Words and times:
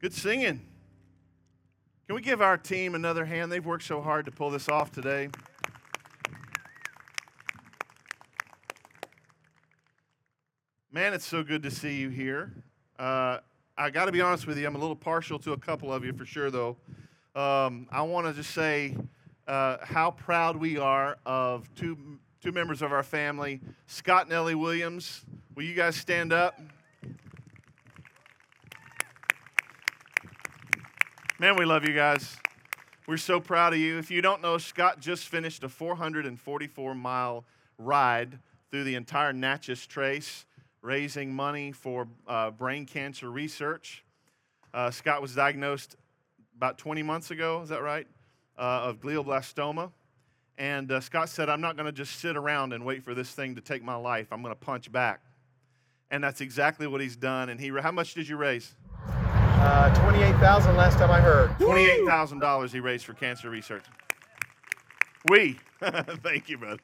Good 0.00 0.14
singing. 0.14 0.60
Can 2.06 2.14
we 2.14 2.22
give 2.22 2.40
our 2.40 2.56
team 2.56 2.94
another 2.94 3.24
hand? 3.24 3.50
They've 3.50 3.66
worked 3.66 3.82
so 3.82 4.00
hard 4.00 4.26
to 4.26 4.30
pull 4.30 4.48
this 4.48 4.68
off 4.68 4.92
today. 4.92 5.28
Man, 10.92 11.14
it's 11.14 11.26
so 11.26 11.42
good 11.42 11.64
to 11.64 11.70
see 11.72 11.96
you 11.96 12.10
here. 12.10 12.52
Uh, 12.96 13.38
I 13.76 13.90
got 13.90 14.04
to 14.04 14.12
be 14.12 14.20
honest 14.20 14.46
with 14.46 14.56
you, 14.56 14.68
I'm 14.68 14.76
a 14.76 14.78
little 14.78 14.94
partial 14.94 15.36
to 15.40 15.52
a 15.52 15.58
couple 15.58 15.92
of 15.92 16.04
you 16.04 16.12
for 16.12 16.24
sure, 16.24 16.52
though. 16.52 16.76
Um, 17.34 17.88
I 17.90 18.02
want 18.02 18.28
to 18.28 18.32
just 18.32 18.52
say 18.52 18.96
uh, 19.48 19.78
how 19.82 20.12
proud 20.12 20.56
we 20.56 20.78
are 20.78 21.18
of 21.26 21.68
two, 21.74 21.98
two 22.40 22.52
members 22.52 22.82
of 22.82 22.92
our 22.92 23.02
family, 23.02 23.60
Scott 23.88 24.26
and 24.26 24.32
Ellie 24.32 24.54
Williams. 24.54 25.24
Will 25.56 25.64
you 25.64 25.74
guys 25.74 25.96
stand 25.96 26.32
up? 26.32 26.60
Man, 31.40 31.54
we 31.54 31.64
love 31.64 31.84
you 31.84 31.94
guys. 31.94 32.36
We're 33.06 33.16
so 33.16 33.38
proud 33.38 33.72
of 33.72 33.78
you. 33.78 33.96
If 33.96 34.10
you 34.10 34.20
don't 34.20 34.42
know, 34.42 34.58
Scott 34.58 34.98
just 34.98 35.28
finished 35.28 35.62
a 35.62 35.68
444 35.68 36.96
mile 36.96 37.44
ride 37.78 38.40
through 38.72 38.82
the 38.82 38.96
entire 38.96 39.32
Natchez 39.32 39.86
Trace, 39.86 40.46
raising 40.82 41.32
money 41.32 41.70
for 41.70 42.08
uh, 42.26 42.50
brain 42.50 42.86
cancer 42.86 43.30
research. 43.30 44.04
Uh, 44.74 44.90
Scott 44.90 45.22
was 45.22 45.36
diagnosed 45.36 45.94
about 46.56 46.76
20 46.76 47.04
months 47.04 47.30
ago, 47.30 47.62
is 47.62 47.68
that 47.68 47.82
right? 47.82 48.08
Uh, 48.58 48.88
of 48.88 49.00
glioblastoma. 49.00 49.92
And 50.58 50.90
uh, 50.90 50.98
Scott 50.98 51.28
said, 51.28 51.48
I'm 51.48 51.60
not 51.60 51.76
going 51.76 51.86
to 51.86 51.92
just 51.92 52.18
sit 52.18 52.36
around 52.36 52.72
and 52.72 52.84
wait 52.84 53.04
for 53.04 53.14
this 53.14 53.30
thing 53.30 53.54
to 53.54 53.60
take 53.60 53.84
my 53.84 53.94
life. 53.94 54.26
I'm 54.32 54.42
going 54.42 54.56
to 54.56 54.60
punch 54.60 54.90
back. 54.90 55.20
And 56.10 56.24
that's 56.24 56.40
exactly 56.40 56.88
what 56.88 57.00
he's 57.00 57.14
done. 57.14 57.48
And 57.48 57.60
he, 57.60 57.70
how 57.80 57.92
much 57.92 58.14
did 58.14 58.28
you 58.28 58.36
raise? 58.36 58.74
Uh, 59.70 59.94
28,000 60.00 60.76
last 60.78 60.96
time 60.96 61.10
I 61.10 61.20
heard. 61.20 61.50
$28,000 61.58 62.72
he 62.72 62.80
raised 62.80 63.04
for 63.04 63.12
cancer 63.12 63.50
research. 63.50 63.84
We. 65.28 65.58
Thank 66.22 66.48
you, 66.48 66.56
brother. 66.56 66.80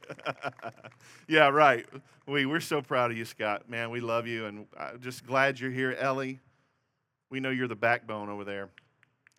yeah, 1.26 1.48
right. 1.48 1.86
We, 2.26 2.44
we're 2.44 2.60
so 2.60 2.82
proud 2.82 3.10
of 3.10 3.16
you, 3.16 3.24
Scott. 3.24 3.70
Man, 3.70 3.88
we 3.88 4.00
love 4.00 4.26
you, 4.26 4.44
and 4.44 4.66
I'm 4.78 5.00
just 5.00 5.26
glad 5.26 5.58
you're 5.58 5.70
here. 5.70 5.92
Ellie, 5.98 6.40
we 7.30 7.40
know 7.40 7.48
you're 7.48 7.68
the 7.68 7.74
backbone 7.74 8.28
over 8.28 8.44
there. 8.44 8.68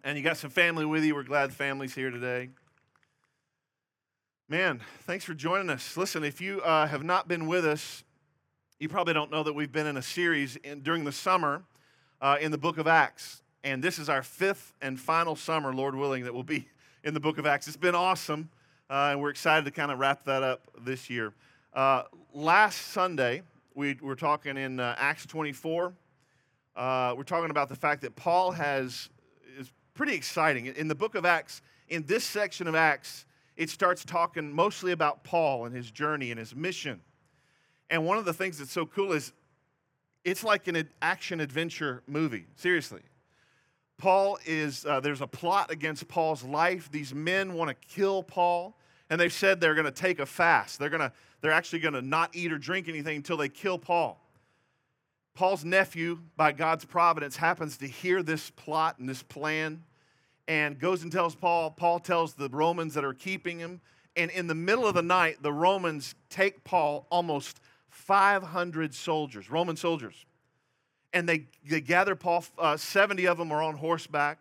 And 0.04 0.18
you 0.18 0.24
got 0.24 0.38
some 0.38 0.50
family 0.50 0.84
with 0.84 1.04
you. 1.04 1.14
We're 1.14 1.22
glad 1.22 1.52
the 1.52 1.56
family's 1.56 1.94
here 1.94 2.10
today. 2.10 2.50
Man, 4.50 4.82
thanks 5.04 5.24
for 5.24 5.36
joining 5.36 5.70
us. 5.70 5.96
Listen, 5.96 6.24
if 6.24 6.42
you 6.42 6.62
uh, 6.62 6.88
have 6.88 7.04
not 7.04 7.28
been 7.28 7.46
with 7.46 7.64
us, 7.64 8.04
you 8.80 8.90
probably 8.90 9.14
don't 9.14 9.30
know 9.30 9.44
that 9.44 9.54
we've 9.54 9.72
been 9.72 9.86
in 9.86 9.98
a 9.98 10.04
series 10.04 10.56
in, 10.56 10.82
during 10.82 11.04
the 11.04 11.12
summer 11.12 11.64
uh, 12.22 12.38
in 12.40 12.52
the 12.52 12.58
book 12.58 12.78
of 12.78 12.88
Acts. 12.88 13.42
And 13.64 13.84
this 13.84 14.00
is 14.00 14.10
our 14.10 14.24
fifth 14.24 14.74
and 14.82 15.00
final 15.00 15.36
summer, 15.36 15.74
Lord 15.74 15.96
willing, 15.96 16.24
that 16.24 16.34
will 16.34 16.44
be 16.44 16.68
in 17.04 17.14
the 17.14 17.20
book 17.20 17.38
of 17.38 17.46
Acts. 17.46 17.68
It's 17.68 17.78
been 17.78 17.96
awesome, 17.96 18.50
uh, 18.90 19.10
and 19.12 19.22
we're 19.22 19.30
excited 19.30 19.66
to 19.66 19.72
kind 19.72 19.92
of 19.92 20.00
wrap 20.00 20.24
that 20.26 20.44
up 20.44 20.68
this 20.82 21.10
year. 21.10 21.34
Uh, 21.74 22.04
last 22.34 22.78
Sunday, 22.78 23.42
we 23.74 23.98
were 24.02 24.16
talking 24.16 24.58
in 24.58 24.80
uh, 24.80 24.96
Acts 24.98 25.26
24. 25.26 25.94
Uh, 26.76 27.14
we're 27.18 27.24
talking 27.24 27.50
about 27.50 27.70
the 27.70 27.76
fact 27.76 28.02
that 28.02 28.16
Paul 28.16 28.52
has, 28.52 29.10
is 29.58 29.72
pretty 29.94 30.14
exciting. 30.14 30.68
In 30.68 30.88
the 30.88 30.96
book 30.96 31.16
of 31.16 31.26
Acts, 31.26 31.62
in 31.90 32.06
this 32.06 32.24
section 32.24 32.68
of 32.68 32.76
Acts, 32.76 33.26
it 33.58 33.70
starts 33.70 34.04
talking 34.04 34.52
mostly 34.52 34.92
about 34.92 35.24
Paul 35.24 35.66
and 35.66 35.76
his 35.76 35.92
journey 35.92 36.32
and 36.32 36.40
his 36.40 36.56
mission. 36.56 37.02
And 37.90 38.06
one 38.06 38.18
of 38.18 38.26
the 38.26 38.34
things 38.34 38.58
that's 38.58 38.72
so 38.72 38.86
cool 38.86 39.12
is 39.12 39.32
it's 40.26 40.44
like 40.44 40.68
an 40.68 40.90
action 41.02 41.40
adventure 41.40 42.02
movie, 42.08 42.48
seriously. 42.56 43.02
Paul 43.98 44.40
is, 44.46 44.86
uh, 44.86 45.00
there's 45.00 45.22
a 45.22 45.28
plot 45.28 45.72
against 45.72 46.08
Paul's 46.08 46.44
life. 46.44 46.92
These 46.92 47.14
men 47.14 47.54
want 47.54 47.70
to 47.70 47.88
kill 47.88 48.24
Paul, 48.24 48.76
and 49.10 49.22
they've 49.22 49.32
said 49.32 49.62
they're 49.62 49.76
going 49.76 49.86
to 49.86 49.92
take 49.92 50.20
a 50.20 50.26
fast. 50.26 50.80
They're, 50.80 50.90
gonna, 50.90 51.14
they're 51.42 51.52
actually 51.52 51.80
going 51.80 51.94
to 51.94 52.02
not 52.02 52.36
eat 52.36 52.52
or 52.52 52.58
drink 52.58 52.90
anything 52.90 53.18
until 53.18 53.38
they 53.38 53.48
kill 53.48 53.78
Paul. 53.78 54.20
Paul's 55.36 55.64
nephew, 55.64 56.20
by 56.36 56.52
God's 56.52 56.86
providence, 56.86 57.38
happens 57.38 57.78
to 57.78 57.88
hear 57.88 58.24
this 58.24 58.50
plot 58.50 59.00
and 59.00 59.08
this 59.08 59.22
plan 59.22 59.84
and 60.48 60.80
goes 60.80 61.04
and 61.04 61.12
tells 61.12 61.36
Paul. 61.36 61.72
Paul 61.72 62.00
tells 62.00 62.34
the 62.34 62.50
Romans 62.50 62.94
that 62.96 63.06
are 63.06 63.14
keeping 63.14 63.60
him. 63.60 63.82
And 64.16 64.32
in 64.32 64.48
the 64.48 64.56
middle 64.56 64.88
of 64.88 64.94
the 64.94 65.02
night, 65.02 65.42
the 65.42 65.52
Romans 65.52 66.16
take 66.30 66.64
Paul 66.64 67.06
almost 67.10 67.60
500 67.96 68.94
soldiers, 68.94 69.50
Roman 69.50 69.78
soldiers. 69.78 70.26
And 71.14 71.28
they, 71.28 71.48
they 71.68 71.80
gather 71.80 72.14
Paul, 72.14 72.44
uh, 72.60 72.76
70 72.76 73.26
of 73.26 73.38
them 73.38 73.52
are 73.52 73.64
on 73.64 73.78
horseback, 73.78 74.40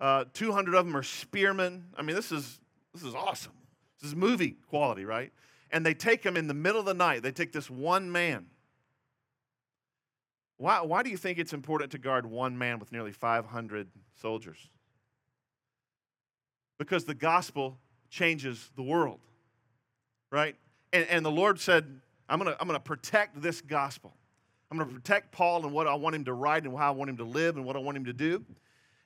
uh, 0.00 0.24
200 0.34 0.74
of 0.74 0.86
them 0.86 0.96
are 0.96 1.02
spearmen. 1.02 1.84
I 1.96 2.02
mean, 2.02 2.16
this 2.16 2.32
is, 2.32 2.58
this 2.92 3.04
is 3.04 3.14
awesome. 3.14 3.52
This 4.00 4.10
is 4.10 4.16
movie 4.16 4.56
quality, 4.68 5.04
right? 5.04 5.30
And 5.70 5.86
they 5.86 5.94
take 5.94 6.24
him 6.24 6.36
in 6.36 6.48
the 6.48 6.54
middle 6.54 6.80
of 6.80 6.86
the 6.86 6.94
night. 6.94 7.22
They 7.22 7.30
take 7.30 7.52
this 7.52 7.70
one 7.70 8.10
man. 8.10 8.46
Why, 10.56 10.80
why 10.80 11.02
do 11.02 11.10
you 11.10 11.16
think 11.16 11.38
it's 11.38 11.52
important 11.52 11.92
to 11.92 11.98
guard 11.98 12.26
one 12.26 12.58
man 12.58 12.80
with 12.80 12.90
nearly 12.90 13.12
500 13.12 13.88
soldiers? 14.20 14.58
Because 16.76 17.04
the 17.04 17.14
gospel 17.14 17.78
changes 18.10 18.70
the 18.74 18.82
world, 18.82 19.20
right? 20.30 20.56
And, 20.92 21.06
and 21.08 21.24
the 21.24 21.30
Lord 21.30 21.60
said, 21.60 22.00
I'm 22.30 22.40
to 22.40 22.56
I'm 22.60 22.68
to 22.68 22.80
protect 22.80 23.42
this 23.42 23.60
gospel. 23.60 24.14
I'm 24.70 24.78
to 24.78 24.86
protect 24.86 25.32
Paul 25.32 25.64
and 25.64 25.72
what 25.72 25.88
I 25.88 25.94
want 25.94 26.14
him 26.14 26.24
to 26.26 26.32
write 26.32 26.64
and 26.64 26.76
how 26.76 26.92
I 26.92 26.96
want 26.96 27.10
him 27.10 27.16
to 27.16 27.24
live 27.24 27.56
and 27.56 27.66
what 27.66 27.74
I 27.74 27.80
want 27.80 27.96
him 27.96 28.04
to 28.04 28.12
do. 28.12 28.44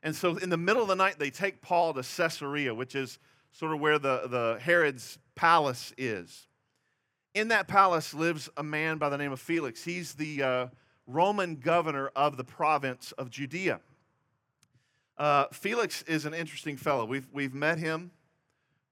And 0.03 0.15
so 0.15 0.37
in 0.37 0.51
the 0.51 0.59
middle 0.59 0.83
of 0.83 0.89
the 0.89 0.95
night, 0.95 1.19
they 1.19 1.31
take 1.31 1.63
Paul 1.63 1.95
to 1.95 2.03
Caesarea, 2.03 2.75
which 2.75 2.95
is 2.95 3.19
sort 3.53 3.73
of 3.73 3.81
where 3.81 3.99
the, 3.99 4.27
the 4.29 4.59
Herod's 4.61 5.19
palace 5.35 5.95
is. 5.97 6.49
In 7.33 7.49
that 7.49 7.67
palace 7.67 8.13
lives 8.13 8.51
a 8.59 8.63
man 8.63 8.99
by 8.99 9.09
the 9.09 9.17
name 9.17 9.33
of 9.33 9.41
Felix. 9.41 9.83
He's 9.83 10.13
the 10.13 10.43
uh, 10.43 10.67
Roman 11.07 11.57
governor 11.57 12.11
of 12.15 12.37
the 12.37 12.45
province 12.45 13.13
of 13.13 13.31
Judea. 13.31 13.81
Uh, 15.17 15.47
Felix 15.51 16.03
is 16.03 16.27
an 16.27 16.35
interesting 16.35 16.77
fellow. 16.77 17.07
We've, 17.07 17.29
we've 17.33 17.55
met 17.55 17.79
him. 17.79 18.11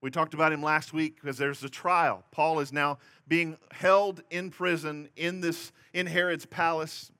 We 0.03 0.11
talked 0.11 0.35
about 0.35 0.53
him 0.53 0.65
last 0.65 0.93
week 0.93 1.15
because 1.21 1.39
there's 1.39 1.63
a 1.63 1.69
trial. 1.69 2.25
Paul 2.33 2.59
is 2.59 2.73
now 2.73 2.99
being 3.29 3.57
held 3.71 4.21
in 4.31 4.51
prison 4.51 5.09
in 5.15 5.41
this 5.41 5.73
in 5.95 6.07
Herod's 6.07 6.45
palace. 6.45 7.13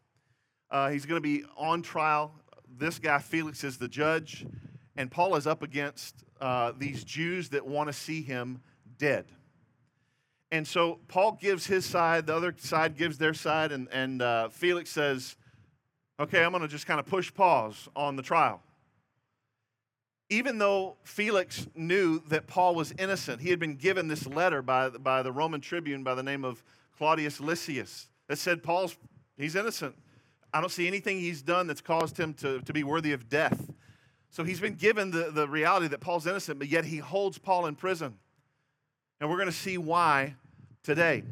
Uh, 0.69 0.91
he's 0.91 1.07
going 1.07 1.17
to 1.17 1.23
be 1.23 1.45
on 1.57 1.83
trial. 1.83 2.35
This 2.77 2.99
guy 2.99 3.21
Felix 3.21 3.63
is 3.63 3.77
the 3.77 3.87
judge, 3.87 4.45
and 4.97 5.13
Paul 5.13 5.37
is 5.37 5.47
up 5.47 5.63
against 5.63 6.25
uh, 6.41 6.73
these 6.77 7.05
Jews 7.05 7.51
that 7.51 7.65
want 7.65 7.89
to 7.89 7.93
see 7.93 8.21
him 8.21 8.61
dead. 8.99 9.27
And 10.51 10.67
so 10.67 10.99
Paul 11.07 11.39
gives 11.41 11.67
his 11.67 11.87
side, 11.87 12.27
the 12.27 12.35
other 12.35 12.53
side 12.59 12.97
gives 12.97 13.17
their 13.17 13.33
side, 13.33 13.71
and, 13.71 13.87
and 13.93 14.21
uh, 14.21 14.49
Felix 14.49 14.91
says, 14.91 15.37
"Okay, 16.19 16.43
I'm 16.43 16.51
going 16.51 16.63
to 16.63 16.69
just 16.69 16.87
kind 16.87 16.99
of 16.99 17.07
push 17.07 17.33
pause 17.33 17.89
on 17.95 18.17
the 18.17 18.23
trial." 18.23 18.61
Even 20.33 20.57
though 20.57 20.97
Felix 21.05 21.67
knew 21.75 22.21
that 22.29 22.47
Paul 22.47 22.75
was 22.75 22.95
innocent, 22.99 23.43
he 23.43 23.51
had 23.51 23.59
been 23.59 23.77
given 23.77 24.09
this 24.09 24.27
letter 24.27 24.63
by, 24.63 24.89
by 24.89 25.23
the 25.23 25.31
Roman 25.31 25.61
tribune 25.61 26.03
by 26.03 26.15
the 26.15 26.23
name 26.23 26.43
of 26.43 26.65
Claudius 26.97 27.39
Lysias 27.39 28.09
that 28.29 28.39
said, 28.39 28.63
Paul's, 28.63 28.97
he's 29.37 29.55
innocent. 29.57 29.95
I 30.55 30.61
don't 30.61 30.71
see 30.71 30.87
anything 30.87 31.21
he's 31.21 31.43
done 31.43 31.67
that's 31.67 31.83
caused 31.83 32.19
him 32.19 32.33
to, 32.35 32.61
to 32.63 32.73
be 32.73 32.83
worthy 32.83 33.13
of 33.13 33.29
death. 33.29 33.71
So 34.31 34.43
he's 34.43 34.59
been 34.59 34.75
given 34.75 35.11
the, 35.11 35.31
the 35.31 35.47
reality 35.47 35.89
that 35.89 36.01
Paul's 36.01 36.27
innocent, 36.27 36.59
but 36.59 36.69
yet 36.69 36.87
he 36.87 36.97
holds 36.97 37.37
Paul 37.37 37.67
in 37.67 37.75
prison. 37.75 38.15
And 39.21 39.29
we're 39.29 39.37
going 39.37 39.51
to 39.51 39.53
see 39.53 39.77
why 39.77 40.37
today. 40.83 41.25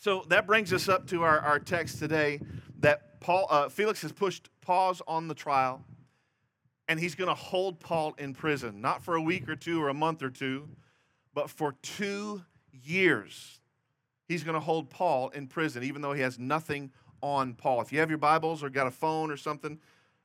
So 0.00 0.24
that 0.28 0.46
brings 0.46 0.72
us 0.72 0.88
up 0.88 1.06
to 1.08 1.22
our, 1.22 1.38
our 1.40 1.58
text 1.58 1.98
today 1.98 2.40
that 2.80 3.20
Paul, 3.20 3.46
uh, 3.50 3.68
Felix 3.68 4.00
has 4.00 4.12
pushed 4.12 4.48
pause 4.62 5.02
on 5.06 5.28
the 5.28 5.34
trial 5.34 5.84
and 6.88 7.00
he's 7.00 7.14
going 7.14 7.28
to 7.28 7.34
hold 7.34 7.80
Paul 7.80 8.14
in 8.18 8.34
prison, 8.34 8.80
not 8.80 9.02
for 9.02 9.16
a 9.16 9.22
week 9.22 9.48
or 9.48 9.56
two 9.56 9.82
or 9.82 9.88
a 9.88 9.94
month 9.94 10.22
or 10.22 10.30
two, 10.30 10.68
but 11.34 11.50
for 11.50 11.74
two 11.82 12.42
years. 12.70 13.60
He's 14.28 14.44
going 14.44 14.54
to 14.54 14.60
hold 14.60 14.90
Paul 14.90 15.30
in 15.30 15.46
prison, 15.46 15.82
even 15.82 16.02
though 16.02 16.12
he 16.12 16.22
has 16.22 16.38
nothing 16.38 16.90
on 17.22 17.54
Paul. 17.54 17.80
If 17.80 17.92
you 17.92 18.00
have 18.00 18.08
your 18.08 18.18
Bibles 18.18 18.62
or 18.62 18.70
got 18.70 18.86
a 18.86 18.90
phone 18.90 19.30
or 19.30 19.36
something, 19.36 19.78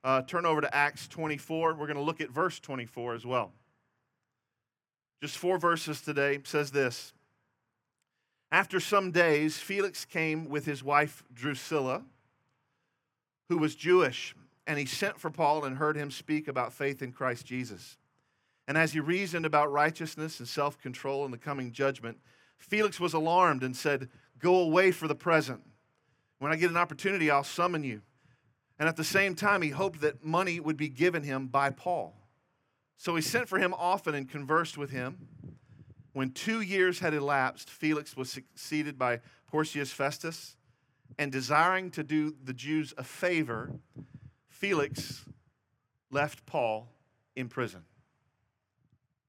uh, 0.03 0.23
turn 0.23 0.45
over 0.45 0.61
to 0.61 0.75
Acts 0.75 1.07
24. 1.07 1.73
We're 1.73 1.85
going 1.85 1.97
to 1.97 2.03
look 2.03 2.21
at 2.21 2.31
verse 2.31 2.59
24 2.59 3.15
as 3.15 3.25
well. 3.25 3.51
Just 5.21 5.37
four 5.37 5.59
verses 5.59 6.01
today 6.01 6.39
says 6.43 6.71
this. 6.71 7.13
After 8.51 8.79
some 8.79 9.11
days, 9.11 9.57
Felix 9.57 10.03
came 10.03 10.49
with 10.49 10.65
his 10.65 10.83
wife 10.83 11.23
Drusilla, 11.33 12.03
who 13.49 13.57
was 13.57 13.75
Jewish 13.75 14.35
and 14.67 14.77
he 14.77 14.85
sent 14.85 15.19
for 15.19 15.29
Paul 15.29 15.65
and 15.65 15.77
heard 15.77 15.95
him 15.95 16.11
speak 16.11 16.47
about 16.47 16.73
faith 16.73 17.01
in 17.01 17.11
Christ 17.11 17.45
Jesus. 17.45 17.97
And 18.67 18.77
as 18.77 18.93
he 18.93 18.99
reasoned 18.99 19.45
about 19.45 19.71
righteousness 19.71 20.39
and 20.39 20.47
self 20.47 20.79
control 20.79 21.25
and 21.25 21.33
the 21.33 21.37
coming 21.37 21.71
judgment, 21.71 22.17
Felix 22.57 22.99
was 22.99 23.13
alarmed 23.13 23.63
and 23.63 23.75
said, 23.75 24.09
Go 24.39 24.55
away 24.59 24.91
for 24.91 25.07
the 25.07 25.15
present. 25.15 25.61
When 26.39 26.51
I 26.51 26.55
get 26.55 26.71
an 26.71 26.77
opportunity, 26.77 27.29
I'll 27.29 27.43
summon 27.43 27.83
you. 27.83 28.01
And 28.79 28.87
at 28.87 28.97
the 28.97 29.03
same 29.03 29.35
time, 29.35 29.61
he 29.61 29.69
hoped 29.69 30.01
that 30.01 30.23
money 30.23 30.59
would 30.59 30.77
be 30.77 30.89
given 30.89 31.23
him 31.23 31.47
by 31.47 31.69
Paul. 31.69 32.15
So 32.97 33.15
he 33.15 33.21
sent 33.21 33.47
for 33.47 33.59
him 33.59 33.73
often 33.77 34.15
and 34.15 34.29
conversed 34.29 34.77
with 34.77 34.89
him. 34.89 35.27
When 36.13 36.31
two 36.31 36.61
years 36.61 36.99
had 36.99 37.13
elapsed, 37.13 37.69
Felix 37.69 38.17
was 38.17 38.29
succeeded 38.29 38.97
by 38.97 39.21
Porcius 39.47 39.91
Festus, 39.91 40.55
and 41.17 41.31
desiring 41.31 41.91
to 41.91 42.03
do 42.03 42.35
the 42.43 42.53
Jews 42.53 42.93
a 42.97 43.03
favor, 43.03 43.71
Felix 44.61 45.25
left 46.11 46.45
Paul 46.45 46.87
in 47.35 47.49
prison. 47.49 47.81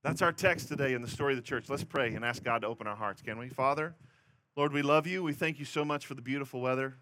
That's 0.05 0.21
our 0.21 0.31
text 0.31 0.69
today 0.69 0.93
in 0.93 1.01
the 1.01 1.09
story 1.09 1.33
of 1.33 1.39
the 1.39 1.43
church. 1.43 1.71
Let's 1.71 1.85
pray 1.85 2.13
and 2.13 2.23
ask 2.23 2.45
God 2.45 2.61
to 2.61 2.67
open 2.67 2.87
our 2.87 2.95
hearts, 2.95 3.23
can 3.23 3.39
we? 3.39 3.49
Father, 3.49 3.95
Lord, 4.57 4.75
we 4.75 4.83
love 4.83 5.07
you. 5.07 5.23
We 5.23 5.33
thank 5.33 5.59
you 5.59 5.65
so 5.65 5.87
much 5.87 6.05
for 6.05 6.13
the 6.13 6.21
beautiful 6.21 6.61
weather. 6.61 6.97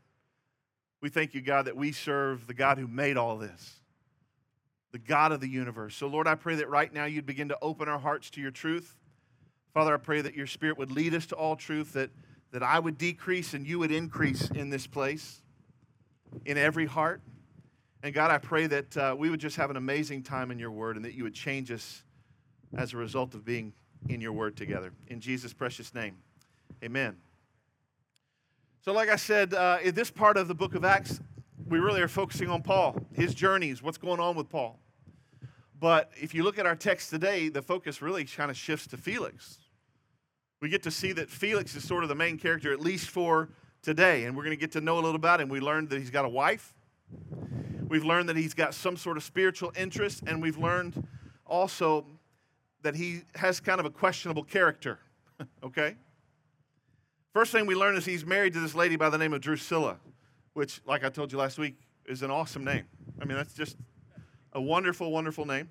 We 1.01 1.09
thank 1.09 1.35
you, 1.35 1.41
God, 1.41 1.65
that 1.65 1.77
we 1.77 1.91
serve 1.91 2.47
the 2.47 2.55
God 2.55 2.79
who 2.79 2.87
made 2.87 3.17
all 3.17 3.37
this, 3.37 3.81
the 4.93 4.99
God 5.01 5.33
of 5.33 5.41
the 5.41 5.49
universe. 5.49 5.97
So, 5.97 6.07
Lord, 6.07 6.29
I 6.29 6.37
pray 6.37 6.55
that 6.55 6.69
right 6.71 6.93
now 6.95 7.07
you'd 7.07 7.27
begin 7.27 7.49
to 7.49 7.59
open 7.61 7.89
our 7.89 7.99
hearts 7.99 8.31
to 8.31 8.41
your 8.41 8.53
truth. 8.53 8.97
Father, 9.75 9.93
I 9.93 9.99
pray 9.99 10.21
that 10.21 10.37
your 10.37 10.47
spirit 10.47 10.79
would 10.79 10.93
lead 10.93 11.15
us 11.15 11.27
to 11.27 11.35
all 11.35 11.57
truth, 11.57 11.95
that, 11.95 12.11
that 12.53 12.63
I 12.63 12.79
would 12.79 12.97
decrease 12.97 13.55
and 13.55 13.67
you 13.67 13.81
would 13.81 13.91
increase 13.91 14.51
in 14.51 14.71
this 14.71 14.87
place, 14.87 15.43
in 16.45 16.57
every 16.57 16.87
heart. 16.87 17.23
And 18.03 18.15
God, 18.15 18.31
I 18.31 18.39
pray 18.39 18.67
that 18.67 18.97
uh, 18.97 19.15
we 19.19 19.29
would 19.29 19.41
just 19.41 19.57
have 19.57 19.71
an 19.71 19.77
amazing 19.77 20.23
time 20.23 20.51
in 20.51 20.59
your 20.59 20.71
word 20.71 20.97
and 20.97 21.05
that 21.05 21.15
you 21.15 21.23
would 21.25 21.35
change 21.35 21.71
us 21.71 22.03
as 22.77 22.95
a 22.95 22.97
result 22.97 23.35
of 23.35 23.45
being 23.45 23.73
in 24.09 24.21
your 24.21 24.33
word 24.33 24.57
together. 24.57 24.93
In 25.09 25.21
Jesus' 25.21 25.53
precious 25.53 25.95
name, 25.95 26.17
amen. 26.83 27.17
So, 28.83 28.93
like 28.93 29.11
I 29.11 29.17
said, 29.17 29.53
uh, 29.53 29.79
in 29.83 29.95
this 29.95 30.11
part 30.11 30.39
of 30.39 30.49
the 30.49 30.55
book 30.55 30.75
of 30.75 30.85
Acts, 30.85 31.21
we 31.69 31.79
really 31.79 32.01
are 32.01 32.09
focusing 32.09 32.49
on 32.49 32.63
Paul, 32.63 32.97
his 33.13 33.35
journeys, 33.35 33.83
what's 33.83 33.99
going 33.99 34.19
on 34.19 34.35
with 34.35 34.49
Paul. 34.49 34.79
But 35.79 36.11
if 36.21 36.35
you 36.35 36.43
look 36.43 36.59
at 36.59 36.67
our 36.67 36.77
text 36.77 37.11
today, 37.11 37.49
the 37.49 37.63
focus 37.63 38.01
really 38.01 38.25
kind 38.25 38.51
of 38.51 38.57
shifts 38.57 38.87
to 38.89 38.97
Felix. 38.97 39.59
We 40.61 40.69
get 40.69 40.83
to 40.83 40.91
see 40.91 41.13
that 41.13 41.31
Felix 41.31 41.75
is 41.75 41.87
sort 41.87 42.03
of 42.03 42.09
the 42.09 42.15
main 42.15 42.39
character, 42.39 42.73
at 42.73 42.81
least 42.81 43.09
for 43.09 43.51
today. 43.83 44.25
And 44.25 44.37
we're 44.37 44.45
going 44.45 44.57
to 44.57 44.61
get 44.61 44.73
to 44.73 44.81
know 44.81 44.95
a 44.95 45.01
little 45.01 45.17
about 45.17 45.41
him. 45.41 45.49
We 45.49 45.61
learned 45.61 45.89
that 45.91 45.99
he's 45.99 46.11
got 46.11 46.27
a 46.27 46.29
wife, 46.29 46.75
we've 47.91 48.05
learned 48.05 48.29
that 48.29 48.37
he's 48.37 48.55
got 48.55 48.73
some 48.73 48.97
sort 48.97 49.19
of 49.19 49.25
spiritual 49.25 49.73
interest, 49.77 50.23
and 50.27 50.41
we've 50.41 50.57
learned 50.57 51.07
also 51.45 52.07
that 52.83 52.95
he 52.95 53.23
has 53.35 53.61
kind 53.61 53.81
of 53.81 53.85
a 53.85 53.91
questionable 53.91 54.45
character, 54.45 55.01
okay? 55.65 55.97
First 57.35 57.53
thing 57.53 57.67
we 57.67 57.75
learn 57.75 57.97
is 57.97 58.07
he's 58.07 58.25
married 58.25 58.55
to 58.55 58.61
this 58.61 58.75
lady 58.75 58.97
by 58.97 59.11
the 59.11 59.19
name 59.19 59.35
of 59.35 59.41
Drusilla, 59.41 59.99
which, 60.55 60.81
like 60.87 61.05
I 61.05 61.11
told 61.11 61.33
you 61.33 61.39
last 61.39 61.59
week, 61.59 61.77
is 62.07 62.23
an 62.23 62.31
awesome 62.31 62.65
name. 62.65 62.85
I 63.21 63.25
mean, 63.25 63.37
that's 63.37 63.55
just 63.55 63.77
a 64.53 64.63
wonderful, 64.63 65.11
wonderful 65.11 65.45
name. 65.45 65.69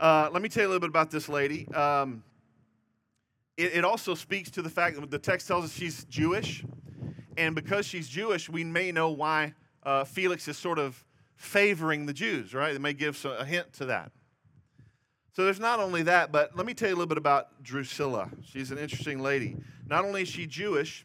Uh, 0.00 0.30
let 0.32 0.42
me 0.42 0.48
tell 0.48 0.62
you 0.62 0.68
a 0.68 0.70
little 0.70 0.80
bit 0.80 0.90
about 0.90 1.10
this 1.10 1.28
lady. 1.28 1.68
Um, 1.72 2.22
it, 3.56 3.74
it, 3.74 3.84
also 3.84 4.14
speaks 4.14 4.50
to 4.52 4.62
the 4.62 4.70
fact 4.70 4.98
that 4.98 5.10
the 5.10 5.18
text 5.18 5.46
tells 5.46 5.64
us 5.64 5.72
she's 5.72 6.04
Jewish, 6.04 6.64
and 7.36 7.54
because 7.54 7.84
she's 7.84 8.08
Jewish, 8.08 8.48
we 8.48 8.64
may 8.64 8.90
know 8.92 9.10
why 9.10 9.54
uh, 9.82 10.04
Felix 10.04 10.48
is 10.48 10.56
sort 10.56 10.78
of 10.78 11.04
favoring 11.42 12.06
the 12.06 12.12
Jews, 12.12 12.54
right? 12.54 12.72
It 12.72 12.80
may 12.80 12.92
give 12.92 13.22
a 13.24 13.44
hint 13.44 13.72
to 13.74 13.86
that. 13.86 14.12
So 15.32 15.44
there's 15.44 15.58
not 15.58 15.80
only 15.80 16.02
that, 16.04 16.30
but 16.30 16.56
let 16.56 16.66
me 16.66 16.72
tell 16.72 16.88
you 16.88 16.94
a 16.94 16.96
little 16.96 17.08
bit 17.08 17.18
about 17.18 17.62
Drusilla. 17.62 18.30
She's 18.44 18.70
an 18.70 18.78
interesting 18.78 19.18
lady. 19.18 19.56
Not 19.88 20.04
only 20.04 20.22
is 20.22 20.28
she 20.28 20.46
Jewish, 20.46 21.04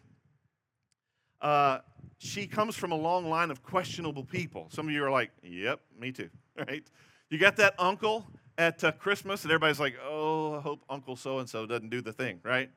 uh, 1.41 1.79
she 2.19 2.45
comes 2.45 2.75
from 2.75 2.91
a 2.91 2.95
long 2.95 3.29
line 3.29 3.49
of 3.49 3.63
questionable 3.63 4.23
people. 4.23 4.67
Some 4.69 4.87
of 4.87 4.93
you 4.93 5.03
are 5.03 5.09
like, 5.09 5.31
yep, 5.41 5.79
me 5.99 6.11
too, 6.11 6.29
right? 6.57 6.85
You 7.29 7.39
got 7.39 7.55
that 7.57 7.73
uncle 7.79 8.25
at 8.59 8.83
uh, 8.83 8.91
Christmas, 8.91 9.43
and 9.43 9.51
everybody's 9.51 9.79
like, 9.79 9.95
oh, 10.07 10.55
I 10.55 10.61
hope 10.61 10.81
Uncle 10.87 11.15
so 11.15 11.39
and 11.39 11.49
so 11.49 11.65
doesn't 11.65 11.89
do 11.89 12.01
the 12.01 12.13
thing, 12.13 12.39
right? 12.43 12.69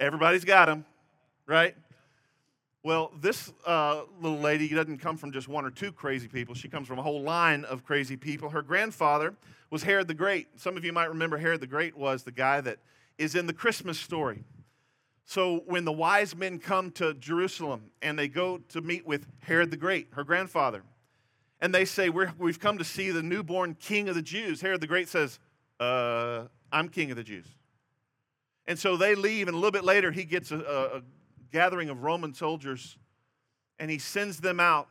Everybody's 0.00 0.44
got 0.44 0.68
him, 0.68 0.86
right? 1.46 1.76
Well, 2.84 3.12
this 3.20 3.52
uh, 3.64 4.02
little 4.20 4.40
lady 4.40 4.68
doesn't 4.68 4.98
come 4.98 5.16
from 5.16 5.30
just 5.30 5.46
one 5.46 5.64
or 5.64 5.70
two 5.70 5.92
crazy 5.92 6.26
people. 6.26 6.52
She 6.54 6.68
comes 6.68 6.88
from 6.88 6.98
a 6.98 7.02
whole 7.02 7.22
line 7.22 7.64
of 7.64 7.84
crazy 7.84 8.16
people. 8.16 8.50
Her 8.50 8.62
grandfather 8.62 9.34
was 9.70 9.84
Herod 9.84 10.08
the 10.08 10.14
Great. 10.14 10.48
Some 10.56 10.76
of 10.76 10.84
you 10.84 10.92
might 10.92 11.08
remember 11.08 11.38
Herod 11.38 11.60
the 11.60 11.68
Great 11.68 11.96
was 11.96 12.24
the 12.24 12.32
guy 12.32 12.60
that 12.60 12.78
is 13.18 13.36
in 13.36 13.46
the 13.46 13.52
Christmas 13.52 14.00
story. 14.00 14.42
So 15.24 15.62
when 15.66 15.84
the 15.84 15.92
wise 15.92 16.34
men 16.34 16.58
come 16.58 16.90
to 16.92 17.14
Jerusalem 17.14 17.90
and 18.02 18.18
they 18.18 18.26
go 18.26 18.58
to 18.70 18.80
meet 18.80 19.06
with 19.06 19.26
Herod 19.42 19.70
the 19.70 19.76
Great, 19.76 20.08
her 20.14 20.24
grandfather, 20.24 20.82
and 21.60 21.72
they 21.72 21.84
say, 21.84 22.08
we 22.08 22.26
have 22.26 22.58
come 22.58 22.78
to 22.78 22.84
see 22.84 23.12
the 23.12 23.22
newborn 23.22 23.74
king 23.74 24.08
of 24.08 24.16
the 24.16 24.22
Jews, 24.22 24.60
Herod 24.60 24.80
the 24.80 24.88
Great 24.88 25.08
says, 25.08 25.38
uh, 25.78 26.46
I'm 26.72 26.88
king 26.88 27.12
of 27.12 27.16
the 27.16 27.22
Jews. 27.22 27.46
And 28.66 28.76
so 28.76 28.96
they 28.96 29.14
leave, 29.14 29.46
and 29.46 29.54
a 29.54 29.58
little 29.58 29.70
bit 29.70 29.84
later, 29.84 30.10
he 30.10 30.24
gets 30.24 30.50
a, 30.50 30.58
a 30.58 31.02
gathering 31.52 31.88
of 31.90 32.02
Roman 32.02 32.34
soldiers 32.34 32.96
and 33.78 33.90
he 33.90 33.98
sends 33.98 34.40
them 34.40 34.58
out 34.58 34.88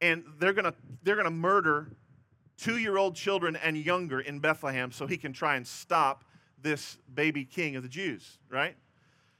and 0.00 0.24
they're 0.38 0.52
going 0.52 0.64
to 0.64 0.74
they're 1.02 1.16
going 1.16 1.24
to 1.24 1.30
murder 1.30 1.88
2-year-old 2.60 3.14
children 3.14 3.56
and 3.56 3.76
younger 3.76 4.20
in 4.20 4.40
Bethlehem 4.40 4.90
so 4.90 5.06
he 5.06 5.16
can 5.16 5.32
try 5.32 5.56
and 5.56 5.66
stop 5.66 6.24
this 6.60 6.98
baby 7.14 7.44
king 7.44 7.76
of 7.76 7.84
the 7.84 7.88
Jews, 7.88 8.38
right? 8.50 8.74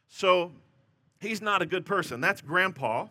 So 0.09 0.53
he's 1.21 1.43
not 1.43 1.61
a 1.63 1.67
good 1.67 1.85
person. 1.85 2.21
That's 2.21 2.41
grandpa. 2.41 3.07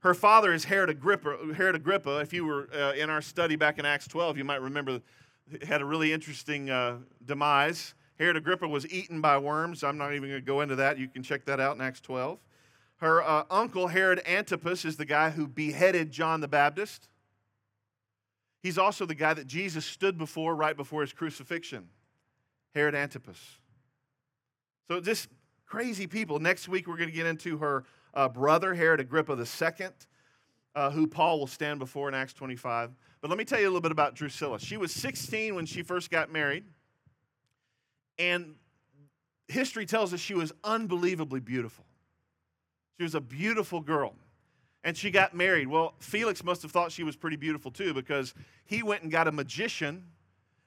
Her 0.00 0.14
father 0.14 0.52
is 0.52 0.64
Herod 0.64 0.90
Agrippa. 0.90 1.36
Herod 1.56 1.74
Agrippa, 1.74 2.18
if 2.20 2.32
you 2.32 2.44
were 2.44 2.68
uh, 2.72 2.92
in 2.92 3.10
our 3.10 3.22
study 3.22 3.56
back 3.56 3.78
in 3.78 3.86
Acts 3.86 4.06
12, 4.06 4.38
you 4.38 4.44
might 4.44 4.60
remember 4.60 5.00
had 5.66 5.80
a 5.80 5.84
really 5.84 6.12
interesting 6.12 6.70
uh, 6.70 6.98
demise. 7.24 7.94
Herod 8.18 8.36
Agrippa 8.36 8.68
was 8.68 8.86
eaten 8.88 9.20
by 9.20 9.38
worms. 9.38 9.82
I'm 9.82 9.98
not 9.98 10.14
even 10.14 10.28
going 10.28 10.40
to 10.40 10.46
go 10.46 10.60
into 10.60 10.76
that. 10.76 10.98
You 10.98 11.08
can 11.08 11.22
check 11.22 11.44
that 11.46 11.60
out 11.60 11.74
in 11.74 11.80
Acts 11.80 12.00
12. 12.00 12.38
Her 12.98 13.22
uh, 13.22 13.44
uncle, 13.50 13.88
Herod 13.88 14.22
Antipas, 14.26 14.84
is 14.84 14.96
the 14.96 15.04
guy 15.04 15.30
who 15.30 15.48
beheaded 15.48 16.12
John 16.12 16.40
the 16.40 16.48
Baptist. 16.48 17.08
He's 18.62 18.78
also 18.78 19.04
the 19.04 19.14
guy 19.14 19.34
that 19.34 19.46
Jesus 19.46 19.84
stood 19.84 20.16
before 20.16 20.54
right 20.54 20.76
before 20.76 21.00
his 21.00 21.12
crucifixion. 21.12 21.88
Herod 22.74 22.94
Antipas. 22.94 23.38
So 24.88 25.00
just 25.00 25.28
crazy 25.66 26.06
people. 26.06 26.38
Next 26.38 26.68
week, 26.68 26.86
we're 26.86 26.96
going 26.96 27.08
to 27.08 27.14
get 27.14 27.26
into 27.26 27.58
her 27.58 27.84
uh, 28.14 28.28
brother, 28.28 28.74
Herod 28.74 29.00
Agrippa 29.00 29.32
II, 29.32 29.88
uh, 30.74 30.90
who 30.90 31.06
Paul 31.06 31.40
will 31.40 31.46
stand 31.46 31.78
before 31.78 32.08
in 32.08 32.14
Acts 32.14 32.32
25. 32.32 32.90
But 33.20 33.28
let 33.28 33.38
me 33.38 33.44
tell 33.44 33.58
you 33.58 33.66
a 33.66 33.70
little 33.70 33.80
bit 33.80 33.92
about 33.92 34.14
Drusilla. 34.14 34.58
She 34.60 34.76
was 34.76 34.92
16 34.92 35.54
when 35.54 35.66
she 35.66 35.82
first 35.82 36.10
got 36.10 36.30
married. 36.30 36.64
And 38.18 38.54
history 39.48 39.86
tells 39.86 40.12
us 40.14 40.20
she 40.20 40.34
was 40.34 40.52
unbelievably 40.62 41.40
beautiful. 41.40 41.84
She 42.98 43.02
was 43.02 43.14
a 43.14 43.20
beautiful 43.20 43.80
girl. 43.80 44.14
And 44.82 44.96
she 44.96 45.10
got 45.10 45.34
married. 45.34 45.68
Well, 45.68 45.94
Felix 45.98 46.44
must 46.44 46.62
have 46.62 46.70
thought 46.70 46.92
she 46.92 47.02
was 47.02 47.16
pretty 47.16 47.36
beautiful 47.36 47.70
too 47.70 47.94
because 47.94 48.34
he 48.66 48.82
went 48.82 49.02
and 49.02 49.10
got 49.10 49.26
a 49.26 49.32
magician 49.32 50.04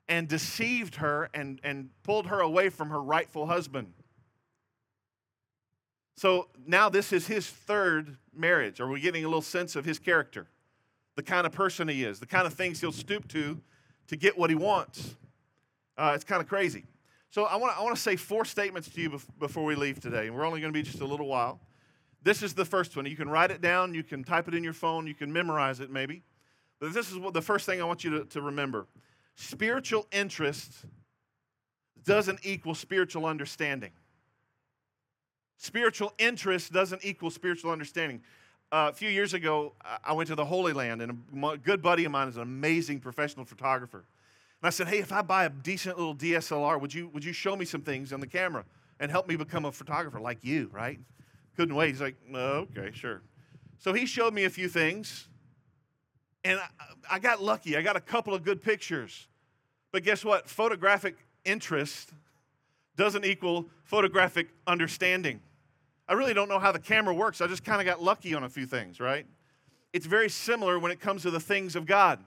and 0.10 0.28
deceived 0.28 0.96
her 0.96 1.30
and, 1.34 1.60
and 1.64 1.90
pulled 2.04 2.28
her 2.28 2.40
away 2.40 2.70
from 2.70 2.90
her 2.90 3.02
rightful 3.02 3.46
husband. 3.46 3.94
So 6.16 6.48
now 6.66 6.90
this 6.90 7.14
is 7.14 7.28
his 7.28 7.48
third 7.48 8.18
marriage. 8.36 8.80
Are 8.80 8.88
we 8.88 9.00
getting 9.00 9.24
a 9.24 9.28
little 9.28 9.42
sense 9.42 9.76
of 9.76 9.86
his 9.86 10.00
character? 10.00 10.48
The 11.16 11.24
kind 11.24 11.46
of 11.46 11.54
person 11.54 11.88
he 11.88 12.04
is, 12.04 12.20
the 12.20 12.26
kind 12.26 12.48
of 12.48 12.54
things 12.54 12.82
he'll 12.82 12.92
stoop 12.92 13.28
to 13.30 13.62
to 14.08 14.16
get 14.16 14.38
what 14.38 14.50
he 14.50 14.56
wants. 14.56 15.16
Uh, 15.98 16.14
it's 16.16 16.24
kind 16.24 16.42
of 16.42 16.48
crazy. 16.48 16.86
So 17.30 17.44
I 17.44 17.56
want 17.58 17.74
to 17.74 17.80
I 17.80 17.84
want 17.84 17.96
to 17.96 18.02
say 18.02 18.16
four 18.16 18.46
statements 18.46 18.90
to 18.90 19.02
you 19.02 19.20
before 19.40 19.66
we 19.66 19.76
leave 19.76 20.00
today, 20.00 20.28
and 20.28 20.36
we're 20.36 20.46
only 20.46 20.62
going 20.62 20.72
to 20.72 20.78
be 20.78 20.84
just 20.84 21.02
a 21.02 21.06
little 21.06 21.28
while. 21.28 21.60
This 22.24 22.42
is 22.42 22.54
the 22.54 22.66
first 22.66 22.96
one. 22.96 23.06
You 23.06 23.16
can 23.16 23.30
write 23.30 23.52
it 23.52 23.62
down, 23.62 23.94
you 23.94 24.04
can 24.04 24.24
type 24.24 24.48
it 24.48 24.54
in 24.54 24.64
your 24.64 24.74
phone, 24.74 25.08
you 25.08 25.14
can 25.14 25.32
memorize 25.32 25.80
it 25.80 25.90
maybe. 25.92 26.24
But 26.80 26.94
this 26.94 27.12
is 27.12 27.18
what 27.18 27.34
the 27.34 27.42
first 27.42 27.66
thing 27.66 27.82
I 27.82 27.86
want 27.86 28.04
you 28.04 28.12
to, 28.20 28.26
to 28.26 28.42
remember. 28.42 28.88
Spiritual 29.36 30.08
interest 30.12 30.86
doesn't 32.04 32.40
equal 32.44 32.76
spiritual 32.76 33.26
understanding. 33.26 33.92
Spiritual 35.58 36.14
interest 36.18 36.72
doesn't 36.72 37.04
equal 37.04 37.32
spiritual 37.32 37.72
understanding. 37.72 38.22
Uh, 38.72 38.90
a 38.92 38.94
few 38.94 39.10
years 39.10 39.34
ago, 39.34 39.74
I 40.04 40.14
went 40.14 40.28
to 40.28 40.36
the 40.36 40.46
Holy 40.46 40.74
Land, 40.74 41.02
and 41.02 41.24
a 41.44 41.58
good 41.58 41.82
buddy 41.82 42.06
of 42.06 42.12
mine 42.12 42.28
is 42.28 42.36
an 42.36 42.44
amazing 42.44 43.00
professional 43.00 43.46
photographer. 43.46 44.06
And 44.62 44.68
I 44.68 44.70
said, 44.70 44.88
hey, 44.88 45.00
if 45.00 45.12
I 45.12 45.22
buy 45.22 45.46
a 45.46 45.50
decent 45.50 45.98
little 45.98 46.16
DSLR, 46.16 46.82
would 46.82 46.94
you, 46.94 47.10
would 47.10 47.24
you 47.24 47.34
show 47.34 47.56
me 47.56 47.66
some 47.66 47.82
things 47.82 48.12
on 48.12 48.20
the 48.20 48.28
camera 48.28 48.66
and 49.00 49.12
help 49.12 49.28
me 49.28 49.36
become 49.36 49.66
a 49.66 49.72
photographer 49.72 50.20
like 50.20 50.44
you, 50.44 50.70
right? 50.72 51.00
Couldn't 51.56 51.76
wait. 51.76 51.90
He's 51.90 52.02
like, 52.02 52.16
okay, 52.34 52.92
sure. 52.94 53.22
So 53.78 53.94
he 53.94 54.06
showed 54.06 54.34
me 54.34 54.46
a 54.46 54.50
few 54.50 54.68
things, 54.68 55.28
and 56.44 56.60
I 57.10 57.20
got 57.20 57.42
lucky. 57.42 57.78
I 57.78 57.82
got 57.82 57.96
a 57.96 58.02
couple 58.02 58.34
of 58.34 58.44
good 58.44 58.62
pictures. 58.62 59.28
But 59.92 60.04
guess 60.04 60.26
what? 60.26 60.50
Photographic 60.50 61.16
interest 61.46 62.12
doesn't 62.96 63.26
equal 63.26 63.68
photographic 63.84 64.50
understanding. 64.66 65.40
I 66.10 66.14
really 66.14 66.34
don't 66.34 66.50
know 66.50 66.60
how 66.60 66.72
the 66.72 66.80
camera 66.80 67.14
works. 67.14 67.42
I 67.42 67.48
just 67.48 67.64
kind 67.64 67.80
of 67.80 67.86
got 67.86 68.02
lucky 68.02 68.34
on 68.34 68.44
a 68.44 68.50
few 68.50 68.66
things, 68.66 69.00
right? 69.00 69.28
it's 69.94 70.06
very 70.06 70.30
similar 70.30 70.78
when 70.80 70.92
it 70.92 71.00
comes 71.00 71.24
to 71.24 71.32
the 71.32 71.40
things 71.40 71.76
of 71.76 71.86
God. 71.86 72.20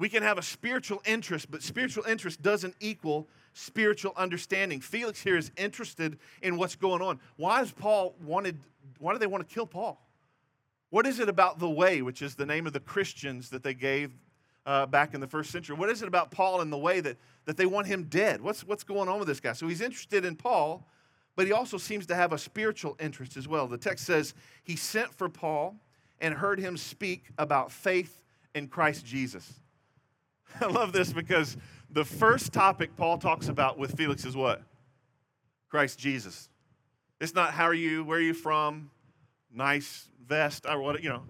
We 0.00 0.08
can 0.08 0.22
have 0.22 0.38
a 0.38 0.42
spiritual 0.42 1.02
interest, 1.04 1.50
but 1.50 1.62
spiritual 1.62 2.04
interest 2.04 2.40
doesn't 2.40 2.74
equal 2.80 3.28
spiritual 3.52 4.14
understanding. 4.16 4.80
Felix 4.80 5.20
here 5.20 5.36
is 5.36 5.52
interested 5.58 6.18
in 6.40 6.56
what's 6.56 6.74
going 6.74 7.02
on. 7.02 7.20
Why 7.36 7.60
is 7.60 7.70
Paul 7.70 8.14
wanted 8.24 8.58
why 8.98 9.12
do 9.12 9.18
they 9.18 9.26
want 9.26 9.46
to 9.46 9.54
kill 9.54 9.66
Paul? 9.66 10.00
What 10.88 11.06
is 11.06 11.20
it 11.20 11.28
about 11.28 11.58
the 11.58 11.68
way, 11.68 12.00
which 12.00 12.22
is 12.22 12.34
the 12.34 12.46
name 12.46 12.66
of 12.66 12.72
the 12.72 12.80
Christians 12.80 13.50
that 13.50 13.62
they 13.62 13.74
gave 13.74 14.10
uh, 14.64 14.86
back 14.86 15.12
in 15.12 15.20
the 15.20 15.26
first 15.26 15.50
century? 15.50 15.76
What 15.76 15.90
is 15.90 16.00
it 16.00 16.08
about 16.08 16.30
Paul 16.30 16.62
and 16.62 16.72
the 16.72 16.78
way 16.78 17.00
that, 17.00 17.18
that 17.44 17.58
they 17.58 17.66
want 17.66 17.86
him 17.86 18.04
dead? 18.04 18.40
What's, 18.40 18.66
what's 18.66 18.84
going 18.84 19.08
on 19.08 19.18
with 19.18 19.28
this 19.28 19.38
guy? 19.38 19.52
So 19.52 19.68
he's 19.68 19.82
interested 19.82 20.24
in 20.24 20.34
Paul, 20.34 20.86
but 21.36 21.46
he 21.46 21.52
also 21.52 21.76
seems 21.76 22.06
to 22.06 22.14
have 22.14 22.32
a 22.32 22.38
spiritual 22.38 22.96
interest 22.98 23.36
as 23.36 23.46
well. 23.46 23.66
The 23.66 23.78
text 23.78 24.06
says 24.06 24.32
he 24.64 24.76
sent 24.76 25.14
for 25.14 25.28
Paul 25.28 25.76
and 26.20 26.34
heard 26.34 26.58
him 26.58 26.78
speak 26.78 27.26
about 27.36 27.70
faith 27.70 28.22
in 28.54 28.66
Christ 28.66 29.04
Jesus. 29.04 29.60
I 30.60 30.66
love 30.66 30.92
this 30.92 31.12
because 31.12 31.56
the 31.90 32.04
first 32.04 32.52
topic 32.52 32.96
Paul 32.96 33.18
talks 33.18 33.48
about 33.48 33.78
with 33.78 33.96
Felix 33.96 34.24
is 34.24 34.36
what? 34.36 34.62
Christ 35.68 35.98
Jesus. 35.98 36.48
It's 37.20 37.34
not 37.34 37.52
how 37.52 37.64
are 37.64 37.74
you, 37.74 38.04
where 38.04 38.18
are 38.18 38.22
you 38.22 38.34
from, 38.34 38.90
nice 39.52 40.08
vest, 40.26 40.66
or 40.68 40.80
what, 40.80 41.02
you 41.02 41.10
know. 41.10 41.22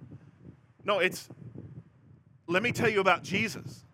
No, 0.85 0.99
it's 0.99 1.29
let 2.47 2.62
me 2.62 2.73
tell 2.73 2.89
you 2.89 3.00
about 3.00 3.23
Jesus. 3.23 3.85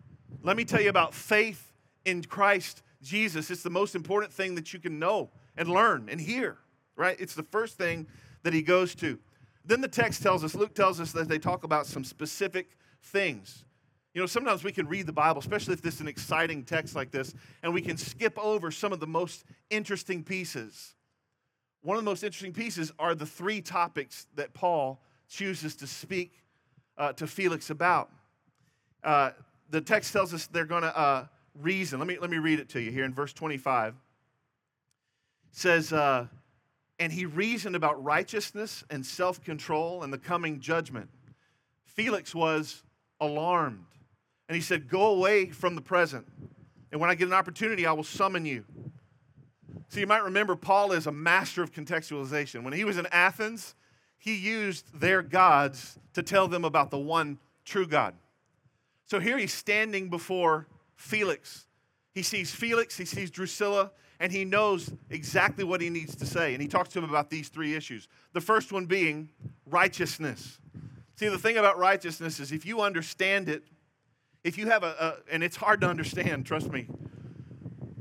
Let 0.41 0.57
me 0.57 0.65
tell 0.65 0.81
you 0.81 0.89
about 0.89 1.13
faith 1.13 1.73
in 2.05 2.23
Christ 2.23 2.81
Jesus. 3.03 3.51
It's 3.51 3.61
the 3.61 3.69
most 3.69 3.93
important 3.93 4.33
thing 4.33 4.55
that 4.55 4.73
you 4.73 4.79
can 4.79 4.97
know 4.97 5.29
and 5.55 5.69
learn 5.69 6.07
and 6.09 6.19
hear, 6.19 6.57
right? 6.95 7.15
It's 7.19 7.35
the 7.35 7.43
first 7.43 7.77
thing 7.77 8.07
that 8.43 8.53
he 8.53 8.61
goes 8.61 8.95
to. 8.95 9.19
Then 9.65 9.81
the 9.81 9.87
text 9.87 10.23
tells 10.23 10.43
us, 10.43 10.55
Luke 10.55 10.73
tells 10.73 10.99
us 10.99 11.11
that 11.11 11.27
they 11.27 11.37
talk 11.37 11.65
about 11.65 11.85
some 11.85 12.03
specific 12.03 12.77
things. 13.03 13.65
You 14.17 14.23
know, 14.23 14.25
sometimes 14.25 14.63
we 14.63 14.71
can 14.71 14.87
read 14.87 15.05
the 15.05 15.13
Bible, 15.13 15.39
especially 15.39 15.75
if 15.75 15.83
this 15.83 15.93
is 15.93 16.01
an 16.01 16.07
exciting 16.07 16.63
text 16.63 16.95
like 16.95 17.11
this, 17.11 17.35
and 17.61 17.71
we 17.71 17.83
can 17.83 17.97
skip 17.97 18.35
over 18.39 18.71
some 18.71 18.91
of 18.91 18.99
the 18.99 19.05
most 19.05 19.45
interesting 19.69 20.23
pieces. 20.23 20.95
One 21.83 21.97
of 21.97 22.03
the 22.03 22.09
most 22.09 22.23
interesting 22.23 22.51
pieces 22.51 22.91
are 22.97 23.13
the 23.13 23.27
three 23.27 23.61
topics 23.61 24.25
that 24.33 24.55
Paul 24.55 24.99
chooses 25.29 25.75
to 25.75 25.85
speak 25.85 26.41
uh, 26.97 27.13
to 27.13 27.27
Felix 27.27 27.69
about. 27.69 28.09
Uh, 29.03 29.33
the 29.69 29.81
text 29.81 30.13
tells 30.13 30.33
us 30.33 30.47
they're 30.47 30.65
going 30.65 30.81
to 30.81 30.97
uh, 30.97 31.27
reason. 31.53 31.99
Let 31.99 32.07
me, 32.07 32.17
let 32.19 32.31
me 32.31 32.39
read 32.39 32.59
it 32.59 32.69
to 32.69 32.81
you 32.81 32.89
here 32.89 33.05
in 33.05 33.13
verse 33.13 33.33
25. 33.33 33.93
It 33.93 33.95
says, 35.51 35.93
uh, 35.93 36.25
And 36.97 37.13
he 37.13 37.27
reasoned 37.27 37.75
about 37.75 38.03
righteousness 38.03 38.83
and 38.89 39.05
self 39.05 39.43
control 39.43 40.01
and 40.01 40.11
the 40.11 40.17
coming 40.17 40.59
judgment. 40.59 41.07
Felix 41.85 42.33
was 42.33 42.81
alarmed. 43.21 43.85
And 44.47 44.55
he 44.55 44.61
said, 44.61 44.87
Go 44.87 45.07
away 45.07 45.47
from 45.47 45.75
the 45.75 45.81
present. 45.81 46.27
And 46.91 47.01
when 47.01 47.09
I 47.09 47.15
get 47.15 47.27
an 47.27 47.33
opportunity, 47.33 47.85
I 47.85 47.91
will 47.91 48.03
summon 48.03 48.45
you. 48.45 48.63
So 49.89 49.99
you 49.99 50.07
might 50.07 50.23
remember 50.23 50.55
Paul 50.55 50.91
is 50.91 51.07
a 51.07 51.11
master 51.11 51.63
of 51.63 51.71
contextualization. 51.71 52.63
When 52.63 52.73
he 52.73 52.83
was 52.83 52.97
in 52.97 53.07
Athens, 53.11 53.75
he 54.17 54.35
used 54.35 54.99
their 54.99 55.21
gods 55.21 55.97
to 56.13 56.23
tell 56.23 56.47
them 56.47 56.65
about 56.65 56.91
the 56.91 56.97
one 56.97 57.39
true 57.63 57.87
God. 57.87 58.13
So 59.05 59.19
here 59.19 59.37
he's 59.37 59.53
standing 59.53 60.09
before 60.09 60.67
Felix. 60.95 61.67
He 62.13 62.23
sees 62.23 62.53
Felix, 62.53 62.97
he 62.97 63.05
sees 63.05 63.29
Drusilla, 63.29 63.91
and 64.19 64.31
he 64.31 64.43
knows 64.43 64.91
exactly 65.09 65.63
what 65.63 65.79
he 65.79 65.89
needs 65.89 66.15
to 66.15 66.25
say. 66.25 66.53
And 66.53 66.61
he 66.61 66.67
talks 66.67 66.89
to 66.89 66.99
him 66.99 67.05
about 67.05 67.29
these 67.29 67.47
three 67.49 67.75
issues. 67.75 68.07
The 68.33 68.41
first 68.41 68.71
one 68.71 68.85
being 68.85 69.29
righteousness. 69.65 70.59
See, 71.15 71.29
the 71.29 71.37
thing 71.37 71.57
about 71.57 71.77
righteousness 71.77 72.39
is 72.39 72.51
if 72.51 72.65
you 72.65 72.81
understand 72.81 73.47
it, 73.49 73.63
if 74.43 74.57
you 74.57 74.67
have 74.67 74.83
a, 74.83 74.95
a 74.99 75.33
and 75.33 75.43
it's 75.43 75.55
hard 75.55 75.81
to 75.81 75.87
understand, 75.87 76.45
trust 76.45 76.71
me, 76.71 76.87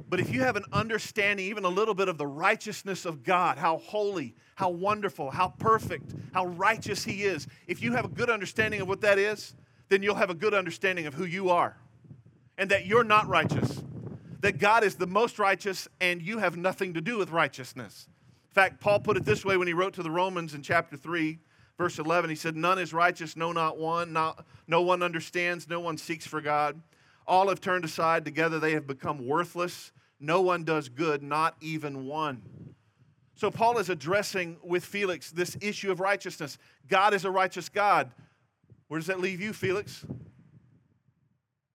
but 0.09 0.21
if 0.21 0.33
you 0.33 0.41
have 0.43 0.57
an 0.57 0.65
understanding, 0.73 1.47
even 1.47 1.65
a 1.65 1.69
little 1.69 1.95
bit 1.95 2.09
of 2.09 2.17
the 2.17 2.27
righteousness 2.27 3.05
of 3.05 3.25
God, 3.25 3.59
how 3.59 3.79
holy, 3.79 4.35
how 4.55 4.71
wonderful, 4.71 5.31
how 5.31 5.49
perfect, 5.59 6.15
how 6.33 6.47
righteous 6.47 7.05
He 7.05 7.25
is, 7.25 7.49
if 7.67 7.83
you 7.83 7.93
have 7.93 8.05
a 8.05 8.09
good 8.09 8.31
understanding 8.31 8.81
of 8.81 8.89
what 8.89 9.01
that 9.01 9.19
is, 9.19 9.55
then 9.89 10.03
you'll 10.03 10.15
have 10.15 10.31
a 10.31 10.35
good 10.35 10.55
understanding 10.55 11.07
of 11.07 11.15
who 11.15 11.25
you 11.25 11.51
are 11.51 11.77
and 12.59 12.71
that 12.71 12.87
you're 12.87 13.05
not 13.05 13.27
righteous, 13.27 13.83
that 14.41 14.59
God 14.59 14.85
is 14.85 14.95
the 14.95 15.07
most 15.07 15.39
righteous 15.39 15.89
and 16.01 16.23
you 16.23 16.39
have 16.39 16.57
nothing 16.57 16.95
to 16.95 17.01
do 17.01 17.19
with 17.19 17.31
righteousness. 17.31 18.09
In 18.51 18.55
fact, 18.55 18.81
Paul 18.81 19.01
put 19.01 19.17
it 19.17 19.25
this 19.25 19.45
way 19.45 19.57
when 19.57 19.67
he 19.67 19.75
wrote 19.75 19.95
to 19.95 20.03
the 20.03 20.11
Romans 20.11 20.55
in 20.55 20.63
chapter 20.63 20.97
3, 20.97 21.39
verse 21.79 21.99
11. 21.99 22.31
He 22.31 22.37
said, 22.37 22.57
None 22.57 22.79
is 22.79 22.93
righteous, 22.93 23.37
no, 23.37 23.53
not 23.53 23.79
one. 23.79 24.13
Not, 24.13 24.45
no 24.67 24.83
one 24.83 25.03
understands, 25.03 25.69
no 25.69 25.81
one 25.81 25.99
seeks 25.99 26.27
for 26.27 26.41
God. 26.41 26.81
All 27.27 27.49
have 27.49 27.61
turned 27.61 27.85
aside, 27.85 28.25
together 28.25 28.59
they 28.59 28.73
have 28.73 28.87
become 28.87 29.27
worthless. 29.27 29.93
No 30.19 30.41
one 30.41 30.65
does 30.65 30.89
good, 30.89 31.23
not 31.23 31.57
even 31.61 32.07
one. 32.07 32.43
So 33.35 33.51
Paul 33.51 33.79
is 33.79 33.91
addressing 33.91 34.57
with 34.63 34.85
Felix 34.85 35.31
this 35.31 35.57
issue 35.61 35.91
of 35.91 36.01
righteousness. 36.01 36.57
God 36.89 37.13
is 37.13 37.25
a 37.25 37.31
righteous 37.31 37.69
God. 37.69 38.11
Where 38.89 38.99
does 38.99 39.09
that 39.09 39.21
leave 39.21 39.41
you, 39.41 39.53
Felix? 39.53 40.07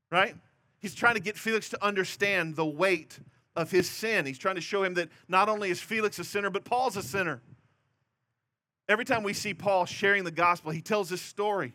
Right? 0.10 0.36
He's 0.80 0.96
trying 0.96 1.14
to 1.16 1.22
get 1.22 1.38
Felix 1.38 1.70
to 1.70 1.86
understand 1.86 2.56
the 2.56 2.66
weight 2.66 3.20
of 3.56 3.70
his 3.70 3.88
sin. 3.88 4.26
He's 4.26 4.40
trying 4.40 4.56
to 4.56 4.62
show 4.62 4.84
him 4.84 4.96
that 4.96 5.10
not 5.28 5.50
only 5.50 5.70
is 5.70 5.80
Felix 5.80 6.18
a 6.18 6.24
sinner, 6.24 6.50
but 6.50 6.64
Paul's 6.64 6.98
a 6.98 7.04
sinner. 7.04 7.42
Every 8.92 9.06
time 9.06 9.24
we 9.24 9.32
see 9.32 9.54
Paul 9.54 9.86
sharing 9.86 10.26
the 10.26 10.32
gospel, 10.32 10.70
he 10.70 10.82
tells 10.82 11.08
this 11.08 11.22
story. 11.22 11.74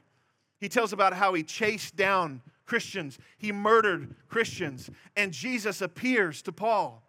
He 0.61 0.69
tells 0.69 0.93
about 0.93 1.15
how 1.15 1.33
he 1.33 1.43
chased 1.43 1.97
down 1.97 2.43
Christians, 2.67 3.19
he 3.39 3.53
murdered 3.53 4.15
Christians, 4.29 4.91
and 5.17 5.33
Jesus 5.33 5.81
appears 5.81 6.43
to 6.43 6.53
Paul. 6.53 7.03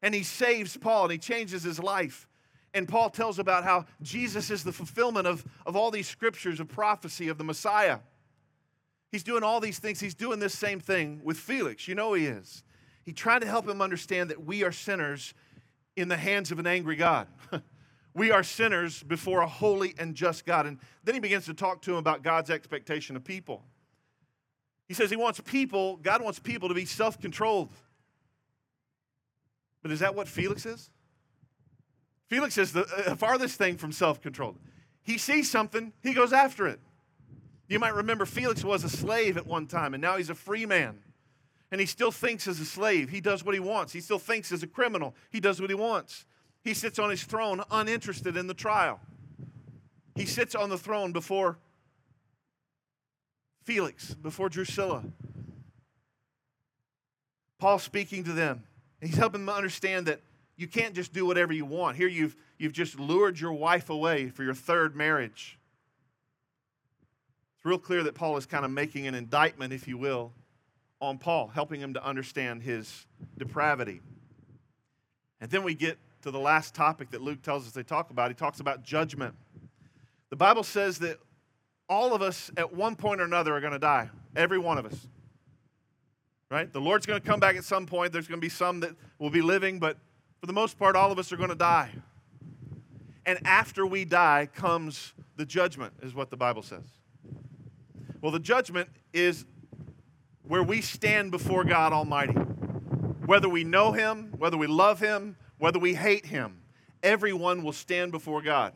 And 0.00 0.14
he 0.14 0.22
saves 0.22 0.76
Paul 0.76 1.04
and 1.04 1.12
he 1.12 1.18
changes 1.18 1.64
his 1.64 1.80
life. 1.80 2.28
And 2.72 2.86
Paul 2.86 3.10
tells 3.10 3.40
about 3.40 3.64
how 3.64 3.86
Jesus 4.00 4.48
is 4.48 4.62
the 4.62 4.72
fulfillment 4.72 5.26
of, 5.26 5.44
of 5.64 5.74
all 5.74 5.90
these 5.90 6.06
scriptures 6.06 6.60
of 6.60 6.68
prophecy 6.68 7.28
of 7.28 7.36
the 7.36 7.42
Messiah. 7.42 7.98
He's 9.10 9.24
doing 9.24 9.42
all 9.42 9.58
these 9.58 9.80
things. 9.80 9.98
He's 9.98 10.14
doing 10.14 10.38
this 10.38 10.54
same 10.54 10.78
thing 10.78 11.20
with 11.24 11.36
Felix. 11.36 11.88
You 11.88 11.96
know 11.96 12.12
he 12.12 12.26
is. 12.26 12.62
He 13.02 13.12
tried 13.12 13.40
to 13.40 13.48
help 13.48 13.66
him 13.66 13.82
understand 13.82 14.30
that 14.30 14.44
we 14.44 14.62
are 14.62 14.72
sinners 14.72 15.34
in 15.96 16.06
the 16.06 16.16
hands 16.16 16.52
of 16.52 16.60
an 16.60 16.66
angry 16.68 16.94
God. 16.94 17.26
we 18.16 18.30
are 18.30 18.42
sinners 18.42 19.02
before 19.02 19.42
a 19.42 19.46
holy 19.46 19.94
and 19.98 20.14
just 20.14 20.46
God. 20.46 20.64
And 20.64 20.78
then 21.04 21.14
he 21.14 21.20
begins 21.20 21.44
to 21.44 21.54
talk 21.54 21.82
to 21.82 21.92
him 21.92 21.98
about 21.98 22.22
God's 22.22 22.48
expectation 22.48 23.14
of 23.14 23.22
people. 23.22 23.62
He 24.88 24.94
says 24.94 25.10
he 25.10 25.16
wants 25.16 25.38
people, 25.40 25.98
God 25.98 26.22
wants 26.22 26.38
people 26.38 26.68
to 26.70 26.74
be 26.74 26.86
self 26.86 27.20
controlled. 27.20 27.68
But 29.82 29.90
is 29.90 30.00
that 30.00 30.14
what 30.14 30.28
Felix 30.28 30.64
is? 30.64 30.90
Felix 32.28 32.56
is 32.56 32.72
the 32.72 32.86
uh, 33.06 33.14
farthest 33.16 33.58
thing 33.58 33.76
from 33.76 33.92
self 33.92 34.22
control. 34.22 34.56
He 35.02 35.18
sees 35.18 35.50
something, 35.50 35.92
he 36.02 36.14
goes 36.14 36.32
after 36.32 36.66
it. 36.66 36.80
You 37.68 37.78
might 37.78 37.94
remember 37.94 38.24
Felix 38.24 38.64
was 38.64 38.82
a 38.82 38.88
slave 38.88 39.36
at 39.36 39.46
one 39.46 39.66
time, 39.66 39.92
and 39.92 40.00
now 40.00 40.16
he's 40.16 40.30
a 40.30 40.34
free 40.34 40.64
man. 40.64 41.00
And 41.70 41.80
he 41.80 41.86
still 41.86 42.12
thinks 42.12 42.48
as 42.48 42.60
a 42.60 42.64
slave. 42.64 43.10
He 43.10 43.20
does 43.20 43.44
what 43.44 43.54
he 43.54 43.60
wants. 43.60 43.92
He 43.92 44.00
still 44.00 44.20
thinks 44.20 44.52
as 44.52 44.62
a 44.62 44.66
criminal. 44.66 45.14
He 45.30 45.40
does 45.40 45.60
what 45.60 45.68
he 45.68 45.76
wants. 45.76 46.24
He 46.66 46.74
sits 46.74 46.98
on 46.98 47.10
his 47.10 47.22
throne 47.22 47.62
uninterested 47.70 48.36
in 48.36 48.48
the 48.48 48.54
trial. 48.54 48.98
He 50.16 50.26
sits 50.26 50.56
on 50.56 50.68
the 50.68 50.76
throne 50.76 51.12
before 51.12 51.58
Felix, 53.62 54.14
before 54.14 54.48
Drusilla. 54.48 55.04
Paul 57.60 57.78
speaking 57.78 58.24
to 58.24 58.32
them. 58.32 58.64
He's 59.00 59.14
helping 59.14 59.46
them 59.46 59.54
understand 59.54 60.06
that 60.06 60.22
you 60.56 60.66
can't 60.66 60.92
just 60.92 61.12
do 61.12 61.24
whatever 61.24 61.52
you 61.52 61.64
want. 61.64 61.98
Here 61.98 62.08
you've, 62.08 62.34
you've 62.58 62.72
just 62.72 62.98
lured 62.98 63.38
your 63.38 63.52
wife 63.52 63.88
away 63.88 64.28
for 64.30 64.42
your 64.42 64.54
third 64.54 64.96
marriage. 64.96 65.60
It's 67.58 67.64
real 67.64 67.78
clear 67.78 68.02
that 68.02 68.16
Paul 68.16 68.38
is 68.38 68.46
kind 68.46 68.64
of 68.64 68.72
making 68.72 69.06
an 69.06 69.14
indictment, 69.14 69.72
if 69.72 69.86
you 69.86 69.98
will, 69.98 70.32
on 71.00 71.18
Paul, 71.18 71.46
helping 71.46 71.80
him 71.80 71.94
to 71.94 72.04
understand 72.04 72.64
his 72.64 73.06
depravity. 73.38 74.00
And 75.40 75.48
then 75.48 75.62
we 75.62 75.74
get 75.74 75.98
to 76.26 76.32
the 76.32 76.40
last 76.40 76.74
topic 76.74 77.12
that 77.12 77.22
Luke 77.22 77.40
tells 77.40 77.68
us 77.68 77.72
they 77.72 77.84
talk 77.84 78.10
about. 78.10 78.30
He 78.30 78.34
talks 78.34 78.58
about 78.58 78.82
judgment. 78.82 79.32
The 80.30 80.34
Bible 80.36 80.64
says 80.64 80.98
that 80.98 81.18
all 81.88 82.14
of 82.14 82.20
us 82.20 82.50
at 82.56 82.74
one 82.74 82.96
point 82.96 83.20
or 83.20 83.24
another 83.24 83.54
are 83.54 83.60
going 83.60 83.74
to 83.74 83.78
die. 83.78 84.10
Every 84.34 84.58
one 84.58 84.76
of 84.76 84.86
us. 84.86 85.06
Right? 86.50 86.72
The 86.72 86.80
Lord's 86.80 87.06
going 87.06 87.20
to 87.20 87.24
come 87.24 87.38
back 87.38 87.54
at 87.54 87.62
some 87.62 87.86
point. 87.86 88.12
There's 88.12 88.26
going 88.26 88.40
to 88.40 88.44
be 88.44 88.48
some 88.48 88.80
that 88.80 88.96
will 89.20 89.30
be 89.30 89.40
living, 89.40 89.78
but 89.78 89.98
for 90.40 90.46
the 90.46 90.52
most 90.52 90.76
part, 90.76 90.96
all 90.96 91.12
of 91.12 91.18
us 91.20 91.32
are 91.32 91.36
going 91.36 91.50
to 91.50 91.54
die. 91.54 91.90
And 93.24 93.38
after 93.46 93.86
we 93.86 94.04
die 94.04 94.48
comes 94.52 95.14
the 95.36 95.46
judgment, 95.46 95.92
is 96.02 96.12
what 96.12 96.30
the 96.30 96.36
Bible 96.36 96.62
says. 96.62 96.82
Well, 98.20 98.32
the 98.32 98.40
judgment 98.40 98.88
is 99.12 99.44
where 100.42 100.64
we 100.64 100.80
stand 100.80 101.30
before 101.30 101.62
God 101.62 101.92
Almighty. 101.92 102.32
Whether 102.32 103.48
we 103.48 103.62
know 103.62 103.92
Him, 103.92 104.32
whether 104.38 104.56
we 104.56 104.66
love 104.66 104.98
Him, 104.98 105.36
whether 105.58 105.78
we 105.78 105.94
hate 105.94 106.26
Him, 106.26 106.60
everyone 107.02 107.62
will 107.62 107.72
stand 107.72 108.12
before 108.12 108.42
God. 108.42 108.72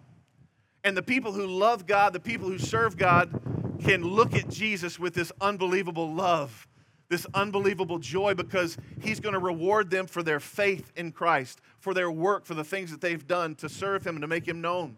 And 0.83 0.97
the 0.97 1.03
people 1.03 1.33
who 1.33 1.47
love 1.47 1.87
God, 1.87 2.13
the 2.13 2.21
people 2.21 2.49
who 2.49 2.59
serve 2.59 2.97
God, 2.97 3.41
can 3.83 4.03
look 4.03 4.35
at 4.35 4.49
Jesus 4.49 4.99
with 4.99 5.15
this 5.15 5.33
unbelievable 5.41 6.13
love, 6.13 6.67
this 7.09 7.27
unbelievable 7.35 7.99
joy, 7.99 8.35
because 8.35 8.77
He's 9.01 9.21
going 9.21 9.35
to 9.35 9.39
reward 9.39 9.91
them 9.91 10.07
for 10.07 10.23
their 10.23 10.41
faith 10.41 10.93
in 10.97 11.13
Christ, 11.13 11.61
for 11.79 11.93
their 11.93 12.11
work, 12.11 12.47
for 12.47 12.55
the 12.55 12.65
things 12.65 12.91
that 12.91 13.01
they've 13.01 13.27
done 13.27 13.55
to 13.57 13.69
serve 13.69 14.07
Him 14.07 14.17
and 14.17 14.23
to 14.23 14.29
make 14.29 14.47
Him 14.47 14.61
known. 14.61 14.97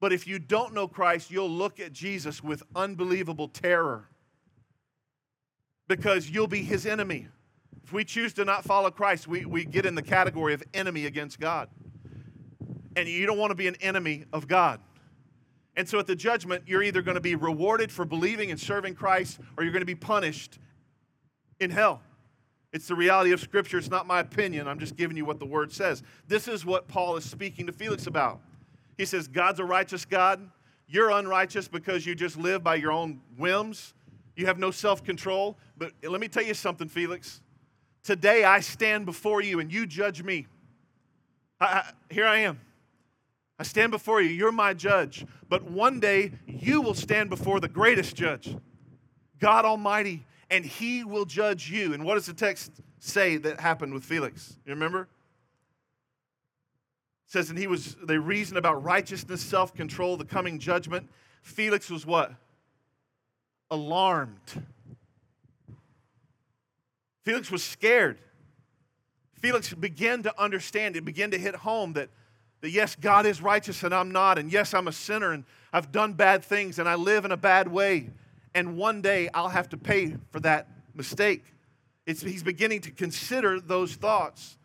But 0.00 0.12
if 0.12 0.26
you 0.26 0.38
don't 0.38 0.72
know 0.72 0.88
Christ, 0.88 1.30
you'll 1.30 1.50
look 1.50 1.78
at 1.78 1.92
Jesus 1.92 2.42
with 2.42 2.62
unbelievable 2.74 3.48
terror 3.48 4.08
because 5.88 6.30
you'll 6.30 6.46
be 6.46 6.62
His 6.62 6.86
enemy. 6.86 7.28
If 7.84 7.92
we 7.92 8.04
choose 8.04 8.32
to 8.34 8.44
not 8.44 8.64
follow 8.64 8.90
Christ, 8.90 9.26
we, 9.26 9.44
we 9.44 9.64
get 9.64 9.84
in 9.86 9.94
the 9.94 10.02
category 10.02 10.54
of 10.54 10.62
enemy 10.74 11.06
against 11.06 11.40
God. 11.40 11.68
And 12.96 13.08
you 13.08 13.26
don't 13.26 13.38
want 13.38 13.50
to 13.50 13.56
be 13.56 13.66
an 13.66 13.76
enemy 13.80 14.24
of 14.32 14.46
God. 14.46 14.80
And 15.76 15.88
so 15.88 15.98
at 15.98 16.06
the 16.06 16.16
judgment, 16.16 16.64
you're 16.66 16.82
either 16.82 17.02
going 17.02 17.14
to 17.14 17.20
be 17.20 17.34
rewarded 17.34 17.90
for 17.90 18.04
believing 18.04 18.50
and 18.50 18.60
serving 18.60 18.94
Christ 18.94 19.40
or 19.56 19.64
you're 19.64 19.72
going 19.72 19.82
to 19.82 19.86
be 19.86 19.94
punished 19.94 20.58
in 21.58 21.70
hell. 21.70 22.02
It's 22.72 22.86
the 22.86 22.94
reality 22.94 23.32
of 23.32 23.40
Scripture. 23.40 23.78
It's 23.78 23.90
not 23.90 24.06
my 24.06 24.20
opinion. 24.20 24.68
I'm 24.68 24.78
just 24.78 24.96
giving 24.96 25.16
you 25.16 25.24
what 25.24 25.40
the 25.40 25.46
Word 25.46 25.72
says. 25.72 26.02
This 26.28 26.46
is 26.46 26.64
what 26.64 26.86
Paul 26.86 27.16
is 27.16 27.24
speaking 27.24 27.66
to 27.66 27.72
Felix 27.72 28.06
about. 28.06 28.40
He 28.96 29.04
says, 29.04 29.26
God's 29.26 29.58
a 29.58 29.64
righteous 29.64 30.04
God. 30.04 30.50
You're 30.86 31.10
unrighteous 31.10 31.68
because 31.68 32.06
you 32.06 32.14
just 32.14 32.36
live 32.36 32.62
by 32.62 32.76
your 32.76 32.92
own 32.92 33.20
whims. 33.36 33.94
You 34.36 34.46
have 34.46 34.58
no 34.58 34.70
self 34.70 35.02
control. 35.02 35.56
But 35.76 35.92
let 36.02 36.20
me 36.20 36.28
tell 36.28 36.42
you 36.42 36.54
something, 36.54 36.88
Felix. 36.88 37.40
Today 38.02 38.44
I 38.44 38.60
stand 38.60 39.06
before 39.06 39.42
you 39.42 39.60
and 39.60 39.72
you 39.72 39.86
judge 39.86 40.22
me. 40.22 40.46
I, 41.60 41.64
I, 41.64 41.90
here 42.10 42.26
I 42.26 42.38
am. 42.38 42.60
I 43.58 43.62
stand 43.62 43.92
before 43.92 44.22
you. 44.22 44.30
You're 44.30 44.52
my 44.52 44.72
judge. 44.72 45.26
But 45.48 45.70
one 45.70 46.00
day 46.00 46.32
you 46.46 46.80
will 46.80 46.94
stand 46.94 47.28
before 47.28 47.60
the 47.60 47.68
greatest 47.68 48.16
judge, 48.16 48.56
God 49.38 49.64
Almighty, 49.64 50.24
and 50.48 50.64
he 50.64 51.04
will 51.04 51.26
judge 51.26 51.70
you. 51.70 51.92
And 51.92 52.04
what 52.04 52.14
does 52.14 52.26
the 52.26 52.32
text 52.32 52.72
say 52.98 53.36
that 53.36 53.60
happened 53.60 53.92
with 53.92 54.04
Felix? 54.04 54.56
You 54.64 54.72
remember? 54.72 55.02
It 55.02 57.32
says, 57.32 57.50
and 57.50 57.58
he 57.58 57.66
was, 57.66 57.96
they 58.02 58.16
reasoned 58.16 58.58
about 58.58 58.82
righteousness, 58.82 59.42
self 59.42 59.74
control, 59.74 60.16
the 60.16 60.24
coming 60.24 60.58
judgment. 60.58 61.08
Felix 61.42 61.90
was 61.90 62.06
what? 62.06 62.32
Alarmed. 63.70 64.64
Felix 67.24 67.50
was 67.50 67.62
scared. 67.62 68.18
Felix 69.34 69.72
began 69.72 70.22
to 70.24 70.40
understand, 70.40 70.96
it 70.96 71.04
began 71.04 71.30
to 71.30 71.38
hit 71.38 71.54
home 71.54 71.94
that 71.94 72.10
that 72.60 72.70
yes, 72.70 72.94
God 72.94 73.26
is 73.26 73.40
righteous 73.40 73.82
and 73.82 73.94
I'm 73.94 74.10
not, 74.10 74.38
and 74.38 74.52
yes, 74.52 74.74
I'm 74.74 74.88
a 74.88 74.92
sinner 74.92 75.32
and 75.32 75.44
I've 75.72 75.92
done 75.92 76.12
bad 76.12 76.44
things 76.44 76.78
and 76.78 76.88
I 76.88 76.94
live 76.94 77.24
in 77.24 77.32
a 77.32 77.36
bad 77.36 77.68
way, 77.68 78.10
and 78.54 78.76
one 78.76 79.00
day 79.02 79.28
I'll 79.32 79.48
have 79.48 79.68
to 79.70 79.76
pay 79.76 80.16
for 80.30 80.40
that 80.40 80.68
mistake. 80.94 81.44
It's, 82.06 82.22
he's 82.22 82.42
beginning 82.42 82.80
to 82.82 82.90
consider 82.90 83.60
those 83.60 83.94
thoughts. 83.94 84.58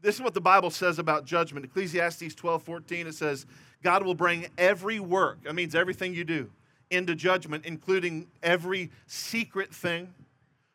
This 0.00 0.16
is 0.16 0.22
what 0.22 0.34
the 0.34 0.40
Bible 0.40 0.70
says 0.70 0.98
about 0.98 1.24
judgment. 1.24 1.64
Ecclesiastes 1.64 2.34
12 2.34 2.62
14, 2.62 3.06
it 3.06 3.14
says, 3.14 3.46
God 3.82 4.04
will 4.04 4.14
bring 4.14 4.46
every 4.56 5.00
work, 5.00 5.44
that 5.44 5.54
means 5.54 5.74
everything 5.74 6.14
you 6.14 6.24
do, 6.24 6.50
into 6.90 7.14
judgment, 7.14 7.66
including 7.66 8.28
every 8.42 8.90
secret 9.06 9.74
thing, 9.74 10.14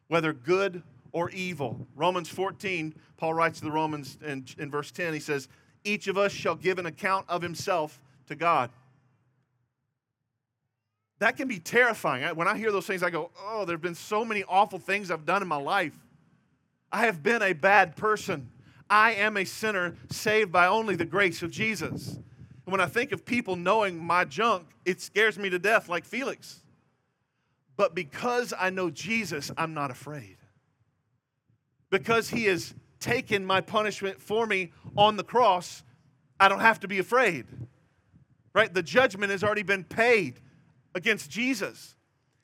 whether 0.07 0.33
good 0.33 0.83
or 1.11 1.29
evil. 1.31 1.87
Romans 1.95 2.29
14, 2.29 2.93
Paul 3.17 3.33
writes 3.33 3.59
to 3.59 3.65
the 3.65 3.71
Romans 3.71 4.17
in, 4.25 4.45
in 4.57 4.69
verse 4.69 4.91
10, 4.91 5.13
he 5.13 5.19
says, 5.19 5.47
each 5.83 6.07
of 6.07 6.17
us 6.17 6.31
shall 6.31 6.55
give 6.55 6.77
an 6.77 6.85
account 6.85 7.25
of 7.29 7.41
himself 7.41 8.01
to 8.27 8.35
God. 8.35 8.69
That 11.19 11.35
can 11.35 11.47
be 11.47 11.59
terrifying. 11.59 12.23
When 12.35 12.47
I 12.47 12.57
hear 12.57 12.71
those 12.71 12.85
things, 12.85 13.03
I 13.03 13.09
go, 13.09 13.31
oh, 13.45 13.65
there 13.65 13.73
have 13.73 13.81
been 13.81 13.95
so 13.95 14.23
many 14.23 14.43
awful 14.47 14.79
things 14.79 15.11
I've 15.11 15.25
done 15.25 15.41
in 15.41 15.47
my 15.47 15.57
life. 15.57 15.97
I 16.91 17.05
have 17.05 17.21
been 17.21 17.41
a 17.41 17.53
bad 17.53 17.95
person. 17.95 18.49
I 18.89 19.13
am 19.13 19.37
a 19.37 19.45
sinner 19.45 19.95
saved 20.09 20.51
by 20.51 20.67
only 20.67 20.95
the 20.95 21.05
grace 21.05 21.43
of 21.43 21.51
Jesus. 21.51 22.13
And 22.15 22.71
when 22.71 22.81
I 22.81 22.87
think 22.87 23.11
of 23.11 23.25
people 23.25 23.55
knowing 23.55 23.97
my 23.97 24.25
junk, 24.25 24.67
it 24.85 25.01
scares 25.01 25.37
me 25.37 25.49
to 25.49 25.59
death, 25.59 25.89
like 25.89 26.05
Felix. 26.05 26.61
But 27.75 27.93
because 27.95 28.53
I 28.57 28.69
know 28.69 28.89
Jesus, 28.89 29.51
I'm 29.57 29.73
not 29.73 29.91
afraid. 29.91 30.37
Because 31.89 32.29
he 32.29 32.45
has 32.45 32.73
taken 32.99 33.45
my 33.45 33.61
punishment 33.61 34.21
for 34.21 34.45
me 34.45 34.71
on 34.97 35.17
the 35.17 35.23
cross, 35.23 35.83
I 36.39 36.49
don't 36.49 36.59
have 36.59 36.79
to 36.81 36.87
be 36.87 36.99
afraid. 36.99 37.45
Right? 38.53 38.73
The 38.73 38.83
judgment 38.83 39.31
has 39.31 39.43
already 39.43 39.63
been 39.63 39.83
paid 39.83 40.39
against 40.95 41.29
Jesus. 41.29 41.95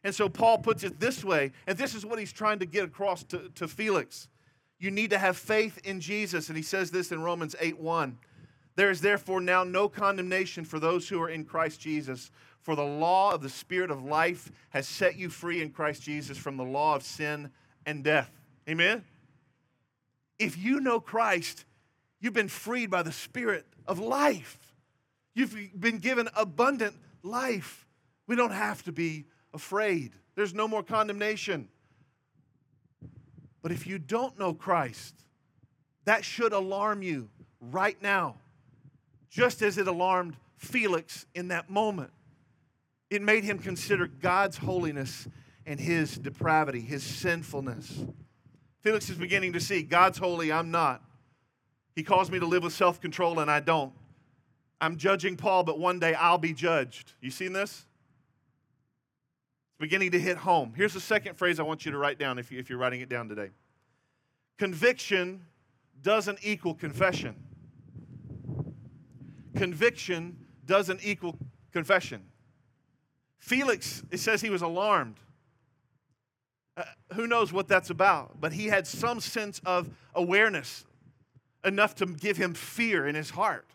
And 0.04 0.14
so 0.14 0.30
Paul 0.30 0.60
puts 0.60 0.84
it 0.84 1.00
this 1.00 1.24
way, 1.24 1.52
and 1.66 1.78
this 1.78 1.96
is 1.96 2.06
what 2.06 2.20
he's 2.20 2.32
trying 2.32 2.60
to 2.60 2.66
get 2.66 2.84
across 2.86 3.24
to, 3.24 3.50
to 3.56 3.68
Felix. 3.68 4.28
You 4.80 4.92
need 4.92 5.10
to 5.10 5.18
have 5.18 5.38
faith 5.38 5.80
in 5.84 6.00
Jesus. 6.00 6.48
And 6.48 6.58
he 6.58 6.64
says 6.64 6.92
this 6.92 7.12
in 7.12 7.24
Romans 7.24 7.56
8 7.60 7.80
1. 7.80 8.18
There 8.76 8.92
is 8.92 9.02
therefore 9.02 9.42
now 9.42 9.64
no 9.64 9.88
condemnation 9.88 10.66
for 10.66 10.80
those 10.80 11.08
who 11.08 11.22
are 11.22 11.30
in 11.30 11.46
Christ 11.46 11.80
Jesus. 11.80 12.30
For 12.62 12.76
the 12.76 12.84
law 12.84 13.32
of 13.32 13.42
the 13.42 13.50
Spirit 13.50 13.90
of 13.90 14.04
life 14.04 14.52
has 14.72 14.88
set 14.88 15.16
you 15.16 15.30
free 15.30 15.62
in 15.62 15.70
Christ 15.70 16.02
Jesus 16.04 16.38
from 16.38 16.58
the 16.58 16.64
law 16.64 16.96
of 16.96 17.04
sin 17.04 17.52
and 17.86 18.04
death. 18.04 18.32
Amen? 18.68 19.04
If 20.38 20.58
you 20.58 20.80
know 20.80 21.00
Christ, 21.00 21.66
you've 22.20 22.34
been 22.34 22.48
freed 22.48 22.90
by 22.90 23.04
the 23.04 23.12
Spirit 23.12 23.66
of 23.88 24.00
life. 24.00 24.58
You've 25.34 25.56
been 25.80 26.00
given 26.00 26.30
abundant 26.36 26.96
life. 27.24 27.86
We 28.28 28.36
don't 28.36 28.52
have 28.52 28.84
to 28.84 28.92
be 28.92 29.26
afraid. 29.54 30.14
There's 30.36 30.54
no 30.54 30.68
more 30.68 30.84
condemnation. 30.84 31.68
But 33.62 33.72
if 33.72 33.88
you 33.88 33.98
don't 33.98 34.38
know 34.38 34.54
Christ, 34.54 35.16
that 36.06 36.24
should 36.24 36.54
alarm 36.54 37.02
you 37.02 37.30
right 37.60 38.00
now, 38.02 38.36
just 39.30 39.62
as 39.62 39.78
it 39.78 39.88
alarmed 39.88 40.36
Felix 40.58 41.26
in 41.34 41.50
that 41.50 41.70
moment. 41.70 42.12
It 43.10 43.22
made 43.22 43.44
him 43.44 43.60
consider 43.60 44.08
God's 44.08 44.58
holiness 44.58 45.28
and 45.66 45.80
his 45.80 46.18
depravity, 46.18 46.82
his 46.82 47.04
sinfulness. 47.04 48.04
Felix 48.86 49.10
is 49.10 49.18
beginning 49.18 49.52
to 49.54 49.60
see 49.60 49.82
God's 49.82 50.20
holy, 50.20 50.52
I'm 50.52 50.70
not. 50.70 51.02
He 51.96 52.04
calls 52.04 52.30
me 52.30 52.38
to 52.38 52.46
live 52.46 52.62
with 52.62 52.72
self 52.72 53.02
control, 53.02 53.40
and 53.40 53.50
I 53.50 53.60
don't. 53.60 53.92
I'm 54.80 54.96
judging 54.96 55.38
Paul, 55.38 55.64
but 55.64 55.80
one 55.80 55.98
day 55.98 56.14
I'll 56.14 56.38
be 56.38 56.54
judged. 56.54 57.14
You 57.20 57.32
seen 57.32 57.52
this? 57.52 57.88
It's 59.70 59.80
beginning 59.80 60.12
to 60.12 60.20
hit 60.20 60.38
home. 60.38 60.72
Here's 60.78 60.94
the 60.94 61.00
second 61.00 61.36
phrase 61.36 61.60
I 61.60 61.64
want 61.64 61.84
you 61.84 61.94
to 61.94 61.98
write 61.98 62.20
down 62.20 62.38
if, 62.38 62.52
you, 62.52 62.60
if 62.60 62.70
you're 62.70 62.78
writing 62.78 63.02
it 63.02 63.10
down 63.10 63.28
today 63.28 63.50
conviction 64.60 65.44
doesn't 66.04 66.38
equal 66.44 66.76
confession. 66.76 67.34
Conviction 69.56 70.38
doesn't 70.68 71.04
equal 71.04 71.36
confession. 71.72 72.22
Felix, 73.40 74.04
it 74.12 74.20
says 74.20 74.42
he 74.42 74.52
was 74.52 74.62
alarmed. 74.62 75.16
Uh, 76.78 76.84
who 77.14 77.28
knows 77.28 77.54
what 77.54 77.68
that's 77.68 77.90
about? 77.90 78.40
But 78.40 78.54
he 78.54 78.68
had 78.68 78.86
some 78.86 79.20
sense 79.20 79.62
of 79.66 79.90
awareness 80.14 80.86
enough 81.64 81.96
to 81.96 82.06
give 82.06 82.38
him 82.38 82.54
fear 82.54 83.08
in 83.08 83.16
his 83.16 83.30
heart. 83.30 83.66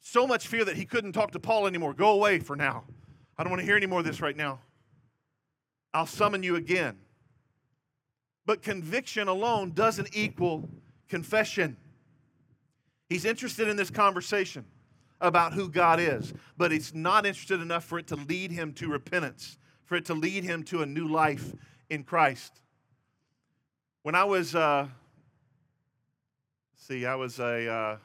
So 0.00 0.26
much 0.26 0.48
fear 0.48 0.64
that 0.64 0.76
he 0.76 0.84
couldn't 0.84 1.12
talk 1.12 1.32
to 1.32 1.40
Paul 1.40 1.66
anymore. 1.66 1.92
Go 1.92 2.12
away 2.12 2.38
for 2.38 2.56
now. 2.56 2.84
I 3.36 3.44
don't 3.44 3.50
want 3.50 3.60
to 3.60 3.66
hear 3.66 3.76
any 3.76 3.86
more 3.86 4.00
of 4.00 4.06
this 4.06 4.20
right 4.20 4.36
now. 4.36 4.60
I'll 5.92 6.06
summon 6.06 6.42
you 6.42 6.56
again. 6.56 6.98
But 8.46 8.62
conviction 8.62 9.28
alone 9.28 9.72
doesn't 9.72 10.08
equal 10.12 10.68
confession. 11.08 11.76
He's 13.08 13.24
interested 13.24 13.68
in 13.68 13.76
this 13.76 13.90
conversation 13.90 14.64
about 15.20 15.52
who 15.52 15.68
God 15.68 16.00
is, 16.00 16.32
but 16.56 16.72
he's 16.72 16.94
not 16.94 17.26
interested 17.26 17.60
enough 17.60 17.84
for 17.84 17.98
it 17.98 18.06
to 18.06 18.16
lead 18.16 18.50
him 18.50 18.72
to 18.74 18.88
repentance, 18.88 19.58
for 19.84 19.96
it 19.96 20.06
to 20.06 20.14
lead 20.14 20.44
him 20.44 20.62
to 20.64 20.82
a 20.82 20.86
new 20.86 21.06
life 21.06 21.52
in 21.90 22.04
Christ. 22.04 22.52
When 24.02 24.14
I 24.14 24.24
was, 24.24 24.54
uh, 24.54 24.86
see, 26.76 27.04
I 27.04 27.16
was 27.16 27.38
a 27.38 27.70
uh, 27.70 27.96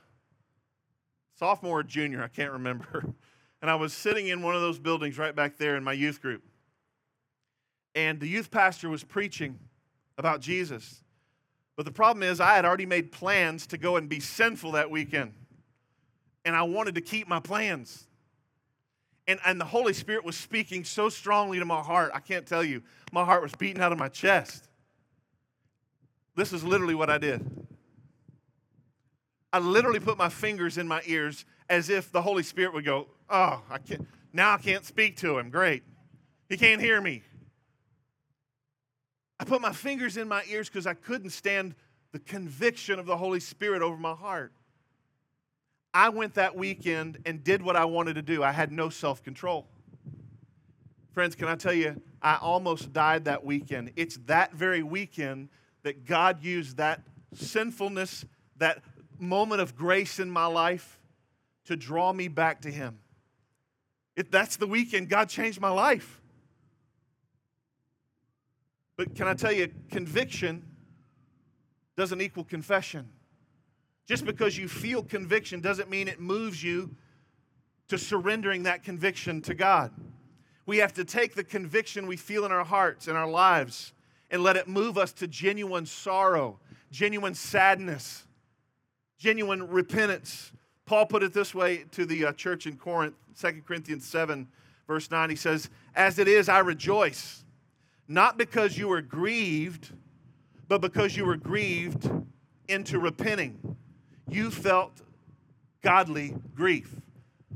sophomore 1.40 1.80
or 1.80 1.84
junior, 1.84 2.22
I 2.22 2.28
can't 2.28 2.52
remember. 2.52 3.06
And 3.62 3.72
I 3.72 3.76
was 3.76 3.94
sitting 3.94 4.28
in 4.28 4.44
one 4.44 4.54
of 4.54 4.62
those 4.62 4.78
buildings 4.78 5.18
right 5.18 5.36
back 5.36 5.58
there 5.58 5.76
in 5.76 5.84
my 5.84 5.94
youth 5.94 6.22
group. 6.22 6.44
And 7.96 8.20
the 8.20 8.28
youth 8.28 8.52
pastor 8.52 8.90
was 8.90 9.04
preaching 9.04 9.58
about 10.20 10.40
Jesus. 10.40 11.02
But 11.76 11.86
the 11.86 11.92
problem 11.92 12.22
is, 12.22 12.40
I 12.40 12.54
had 12.54 12.64
already 12.64 12.86
made 12.86 13.12
plans 13.12 13.66
to 13.68 13.80
go 13.80 13.96
and 13.96 14.08
be 14.08 14.20
sinful 14.20 14.74
that 14.74 14.92
weekend. 14.92 15.34
And 16.44 16.56
I 16.56 16.62
wanted 16.62 16.94
to 16.94 17.02
keep 17.02 17.28
my 17.28 17.40
plans. 17.40 18.06
And, 19.28 19.40
and 19.46 19.60
the 19.60 19.66
Holy 19.66 19.94
Spirit 19.94 20.24
was 20.24 20.38
speaking 20.38 20.84
so 20.84 21.10
strongly 21.10 21.60
to 21.60 21.66
my 21.66 21.82
heart. 21.82 22.12
I 22.14 22.20
can't 22.20 22.46
tell 22.46 22.64
you. 22.64 22.84
My 23.12 23.26
heart 23.26 23.42
was 23.42 23.54
beating 23.54 23.82
out 23.82 23.92
of 23.92 23.98
my 23.98 24.10
chest. 24.10 24.68
This 26.36 26.54
is 26.54 26.64
literally 26.64 26.96
what 26.96 27.10
I 27.10 27.18
did. 27.18 27.46
I 29.52 29.60
literally 29.60 30.00
put 30.00 30.18
my 30.18 30.30
fingers 30.30 30.78
in 30.78 30.88
my 30.88 31.02
ears 31.06 31.46
as 31.70 31.90
if 31.90 32.12
the 32.12 32.22
Holy 32.22 32.44
Spirit 32.44 32.74
would 32.74 32.86
go, 32.86 33.08
Oh, 33.30 33.62
I 33.70 33.78
can't, 33.80 34.06
now 34.34 34.54
I 34.54 34.58
can't 34.58 34.86
speak 34.86 35.18
to 35.18 35.40
him. 35.40 35.50
Great. 35.50 35.84
He 36.50 36.58
can't 36.58 36.82
hear 36.82 37.02
me. 37.02 37.24
I 39.40 39.46
put 39.46 39.62
my 39.62 39.72
fingers 39.72 40.18
in 40.18 40.28
my 40.28 40.44
ears 40.50 40.70
because 40.70 40.86
I 40.86 40.94
couldn't 40.94 41.32
stand 41.32 41.76
the 42.12 42.20
conviction 42.20 43.00
of 43.00 43.06
the 43.06 43.18
Holy 43.18 43.40
Spirit 43.40 43.82
over 43.82 43.98
my 43.98 44.14
heart. 44.14 44.54
I 45.96 46.10
went 46.10 46.34
that 46.34 46.58
weekend 46.58 47.20
and 47.26 47.42
did 47.42 47.62
what 47.62 47.78
I 47.78 47.86
wanted 47.86 48.16
to 48.16 48.22
do. 48.22 48.44
I 48.44 48.52
had 48.52 48.70
no 48.70 48.90
self 48.90 49.24
control. 49.24 49.66
Friends, 51.14 51.36
can 51.36 51.48
I 51.48 51.56
tell 51.56 51.74
you, 51.74 52.02
I 52.22 52.36
almost 52.36 52.92
died 52.92 53.24
that 53.26 53.46
weekend. 53.46 53.94
It's 53.96 54.18
that 54.26 54.54
very 54.54 54.84
weekend 54.84 55.48
that 55.84 56.04
God 56.04 56.44
used 56.44 56.76
that 56.78 57.02
sinfulness, 57.34 58.26
that 58.58 58.84
moment 59.18 59.62
of 59.62 59.78
grace 59.78 60.20
in 60.20 60.30
my 60.30 60.48
life 60.48 61.00
to 61.64 61.78
draw 61.78 62.12
me 62.12 62.28
back 62.28 62.62
to 62.64 62.70
Him. 62.70 63.00
It, 64.18 64.30
that's 64.30 64.58
the 64.58 64.68
weekend 64.68 65.08
God 65.08 65.30
changed 65.30 65.62
my 65.62 65.70
life. 65.70 66.20
But 68.98 69.16
can 69.16 69.30
I 69.30 69.34
tell 69.34 69.54
you, 69.54 69.72
conviction 69.90 70.66
doesn't 71.96 72.20
equal 72.20 72.44
confession. 72.44 73.08
Just 74.06 74.26
because 74.26 74.58
you 74.58 74.68
feel 74.68 75.02
conviction 75.04 75.62
doesn't 75.62 75.90
mean 75.90 76.08
it 76.08 76.20
moves 76.20 76.64
you 76.64 76.96
to 77.88 77.98
surrendering 77.98 78.64
that 78.64 78.84
conviction 78.84 79.42
to 79.42 79.54
God. 79.54 79.92
We 80.66 80.78
have 80.78 80.94
to 80.94 81.06
take 81.06 81.36
the 81.36 81.44
conviction 81.44 82.08
we 82.08 82.18
feel 82.18 82.46
in 82.46 82.52
our 82.52 82.64
hearts 82.64 83.08
and 83.08 83.18
our 83.18 83.30
lives 83.30 83.94
and 84.32 84.44
let 84.44 84.56
it 84.56 84.68
move 84.68 84.98
us 84.98 85.12
to 85.14 85.28
genuine 85.28 85.86
sorrow, 85.86 86.60
genuine 86.92 87.36
sadness, 87.36 88.26
genuine 89.20 89.68
repentance. 89.68 90.52
Paul 90.86 91.06
put 91.06 91.24
it 91.24 91.34
this 91.34 91.54
way 91.54 91.86
to 91.92 92.06
the 92.06 92.26
uh, 92.26 92.32
church 92.34 92.66
in 92.68 92.78
Corinth, 92.78 93.16
2 93.40 93.62
Corinthians 93.66 94.06
7, 94.06 94.48
verse 94.88 95.10
9. 95.10 95.30
He 95.30 95.36
says, 95.36 95.70
As 95.96 96.20
it 96.20 96.28
is, 96.28 96.50
I 96.50 96.60
rejoice, 96.60 97.44
not 98.08 98.38
because 98.38 98.78
you 98.78 98.88
were 98.88 99.02
grieved, 99.02 99.92
but 100.68 100.82
because 100.82 101.16
you 101.16 101.26
were 101.26 101.38
grieved 101.38 102.10
into 102.68 103.00
repenting. 103.00 103.78
You 104.30 104.52
felt 104.52 105.02
godly 105.82 106.36
grief. 106.56 106.96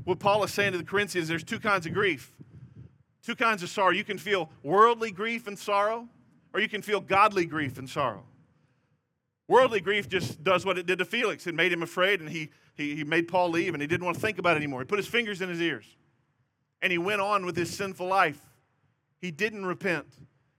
What 0.04 0.18
Paul 0.18 0.44
is 0.44 0.52
saying 0.52 0.72
to 0.72 0.78
the 0.78 0.84
Corinthians, 0.84 1.28
there's 1.28 1.44
two 1.44 1.60
kinds 1.60 1.86
of 1.86 1.92
grief 1.92 2.32
Two 3.22 3.36
kinds 3.36 3.62
of 3.62 3.68
sorrow. 3.68 3.90
You 3.90 4.04
can 4.04 4.18
feel 4.18 4.50
worldly 4.62 5.10
grief 5.10 5.46
and 5.46 5.58
sorrow, 5.58 6.08
or 6.54 6.60
you 6.60 6.68
can 6.68 6.82
feel 6.82 7.00
godly 7.00 7.44
grief 7.44 7.78
and 7.78 7.88
sorrow. 7.88 8.24
Worldly 9.46 9.80
grief 9.80 10.08
just 10.08 10.42
does 10.42 10.64
what 10.64 10.78
it 10.78 10.86
did 10.86 10.98
to 11.00 11.04
Felix. 11.04 11.46
It 11.46 11.54
made 11.54 11.72
him 11.72 11.82
afraid, 11.82 12.20
and 12.20 12.28
he, 12.28 12.50
he, 12.76 12.96
he 12.96 13.04
made 13.04 13.28
Paul 13.28 13.50
leave, 13.50 13.74
and 13.74 13.82
he 13.82 13.86
didn't 13.86 14.04
want 14.04 14.16
to 14.16 14.22
think 14.22 14.38
about 14.38 14.56
it 14.56 14.56
anymore. 14.56 14.80
He 14.80 14.86
put 14.86 14.98
his 14.98 15.08
fingers 15.08 15.42
in 15.42 15.48
his 15.48 15.60
ears, 15.60 15.84
and 16.80 16.90
he 16.90 16.98
went 16.98 17.20
on 17.20 17.44
with 17.44 17.56
his 17.56 17.70
sinful 17.70 18.06
life. 18.06 18.40
He 19.20 19.30
didn't 19.30 19.66
repent, 19.66 20.06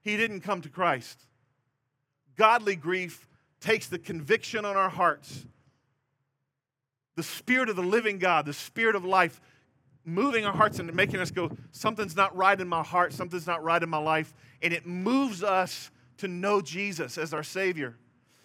he 0.02 0.16
didn't 0.16 0.42
come 0.42 0.60
to 0.60 0.68
Christ. 0.68 1.18
Godly 2.36 2.76
grief 2.76 3.26
takes 3.60 3.88
the 3.88 3.98
conviction 3.98 4.64
on 4.64 4.76
our 4.76 4.88
hearts. 4.88 5.46
The 7.16 7.22
Spirit 7.22 7.68
of 7.68 7.76
the 7.76 7.82
living 7.82 8.18
God, 8.18 8.46
the 8.46 8.52
Spirit 8.52 8.96
of 8.96 9.04
life, 9.04 9.40
moving 10.04 10.44
our 10.44 10.52
hearts 10.52 10.78
and 10.78 10.92
making 10.94 11.20
us 11.20 11.30
go, 11.30 11.50
something's 11.70 12.16
not 12.16 12.34
right 12.36 12.60
in 12.60 12.68
my 12.68 12.82
heart, 12.82 13.12
something's 13.12 13.46
not 13.46 13.62
right 13.62 13.82
in 13.82 13.88
my 13.88 13.98
life. 13.98 14.34
And 14.62 14.72
it 14.72 14.86
moves 14.86 15.42
us 15.42 15.90
to 16.18 16.28
know 16.28 16.60
Jesus 16.60 17.18
as 17.18 17.32
our 17.34 17.42
Savior. 17.42 17.96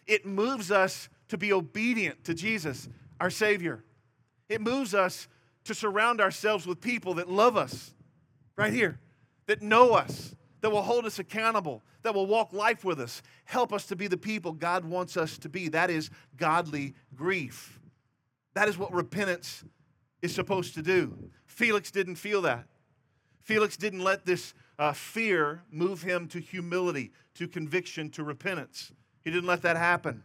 It 0.06 0.26
moves 0.26 0.72
us 0.72 1.10
to 1.30 1.38
be 1.38 1.52
obedient 1.52 2.24
to 2.26 2.34
Jesus, 2.34 2.88
our 3.20 3.30
Savior. 3.30 3.84
It 4.50 4.62
moves 4.62 4.94
us 4.94 5.28
to 5.66 5.74
surround 5.74 6.22
ourselves 6.22 6.66
with 6.66 6.80
people 6.80 7.16
that 7.16 7.30
love 7.30 7.58
us, 7.58 7.94
right 8.56 8.72
here, 8.72 9.00
that 9.48 9.62
know 9.62 9.94
us, 9.94 10.36
that 10.62 10.70
will 10.70 10.82
hold 10.82 11.06
us 11.06 11.20
accountable, 11.20 11.84
that 12.04 12.14
will 12.14 12.26
walk 12.26 12.54
life 12.54 12.86
with 12.86 13.00
us, 13.00 13.22
help 13.46 13.74
us 13.74 13.86
to 13.88 13.96
be 13.96 14.08
the 14.08 14.18
people 14.18 14.54
God 14.54 14.86
wants 14.86 15.18
us 15.18 15.38
to 15.40 15.50
be. 15.50 15.68
That 15.68 15.90
is 15.90 16.10
godly 16.38 16.96
grief. 17.16 17.80
That 18.58 18.68
is 18.68 18.76
what 18.76 18.92
repentance 18.92 19.64
is 20.24 20.34
supposed 20.34 20.74
to 20.74 20.82
do. 20.82 21.30
Felix 21.46 21.92
didn't 21.92 22.16
feel 22.16 22.42
that. 22.42 22.66
Felix 23.44 23.78
didn't 23.78 24.04
let 24.04 24.26
this 24.26 24.56
uh, 24.80 24.94
fear 24.94 25.62
move 25.70 26.02
him 26.02 26.28
to 26.30 26.40
humility, 26.40 27.12
to 27.36 27.48
conviction, 27.48 28.10
to 28.10 28.24
repentance. 28.24 28.92
He 29.24 29.30
didn't 29.30 29.46
let 29.46 29.62
that 29.62 29.78
happen. 29.78 30.24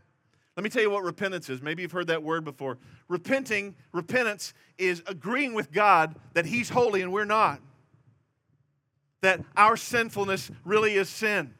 Let 0.56 0.64
me 0.64 0.70
tell 0.70 0.80
you 0.80 0.88
what 0.90 1.04
repentance 1.04 1.50
is. 1.50 1.60
Maybe 1.60 1.82
you've 1.82 1.92
heard 1.92 2.06
that 2.06 2.22
word 2.22 2.42
before. 2.42 2.78
Repenting, 3.06 3.74
repentance 3.92 4.54
is 4.78 5.02
agreeing 5.06 5.52
with 5.52 5.70
God 5.70 6.16
that 6.32 6.46
He's 6.46 6.70
holy 6.70 7.02
and 7.02 7.12
we're 7.12 7.26
not. 7.26 7.60
That 9.20 9.44
our 9.58 9.76
sinfulness 9.76 10.50
really 10.64 10.94
is 10.94 11.10
sin. 11.10 11.52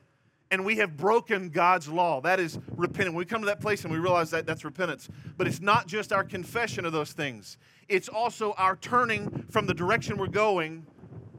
And 0.52 0.66
we 0.66 0.76
have 0.76 0.98
broken 0.98 1.48
God's 1.48 1.88
law. 1.88 2.20
That 2.20 2.38
is 2.38 2.60
repenting. 2.76 3.14
We 3.14 3.24
come 3.24 3.40
to 3.40 3.46
that 3.46 3.60
place 3.60 3.84
and 3.84 3.92
we 3.92 3.98
realize 3.98 4.30
that 4.30 4.46
that's 4.46 4.64
repentance. 4.64 5.08
But 5.38 5.48
it's 5.48 5.60
not 5.60 5.88
just 5.88 6.12
our 6.12 6.22
confession 6.22 6.84
of 6.84 6.92
those 6.92 7.12
things, 7.12 7.56
it's 7.88 8.08
also 8.08 8.52
our 8.52 8.76
turning 8.76 9.46
from 9.50 9.66
the 9.66 9.74
direction 9.74 10.18
we're 10.18 10.28
going 10.28 10.86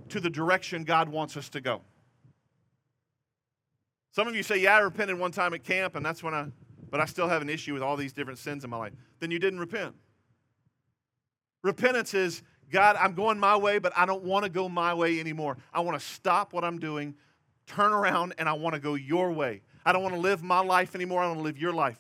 to 0.09 0.19
the 0.19 0.29
direction 0.29 0.83
God 0.83 1.09
wants 1.09 1.37
us 1.37 1.47
to 1.49 1.61
go. 1.61 1.81
Some 4.11 4.27
of 4.27 4.35
you 4.35 4.43
say, 4.43 4.57
Yeah, 4.57 4.75
I 4.75 4.79
repented 4.79 5.17
one 5.17 5.31
time 5.31 5.53
at 5.53 5.63
camp, 5.63 5.95
and 5.95 6.05
that's 6.05 6.21
when 6.23 6.33
I, 6.33 6.47
but 6.89 6.99
I 6.99 7.05
still 7.05 7.27
have 7.27 7.41
an 7.41 7.49
issue 7.49 7.73
with 7.73 7.81
all 7.81 7.95
these 7.95 8.13
different 8.13 8.39
sins 8.39 8.63
in 8.63 8.69
my 8.69 8.77
life. 8.77 8.93
Then 9.19 9.31
you 9.31 9.39
didn't 9.39 9.59
repent. 9.59 9.95
Repentance 11.63 12.13
is, 12.13 12.43
God, 12.71 12.95
I'm 12.99 13.13
going 13.13 13.39
my 13.39 13.57
way, 13.57 13.79
but 13.79 13.93
I 13.95 14.05
don't 14.05 14.23
want 14.23 14.43
to 14.43 14.49
go 14.49 14.67
my 14.67 14.93
way 14.93 15.19
anymore. 15.19 15.57
I 15.73 15.81
want 15.81 15.99
to 15.99 16.05
stop 16.05 16.53
what 16.53 16.63
I'm 16.63 16.79
doing, 16.79 17.15
turn 17.65 17.91
around, 17.91 18.33
and 18.37 18.47
I 18.47 18.53
want 18.53 18.75
to 18.75 18.81
go 18.81 18.95
your 18.95 19.31
way. 19.31 19.61
I 19.85 19.91
don't 19.91 20.03
want 20.03 20.15
to 20.15 20.21
live 20.21 20.43
my 20.43 20.59
life 20.59 20.95
anymore. 20.95 21.21
I 21.21 21.27
want 21.27 21.39
to 21.39 21.43
live 21.43 21.57
your 21.57 21.73
life. 21.73 21.99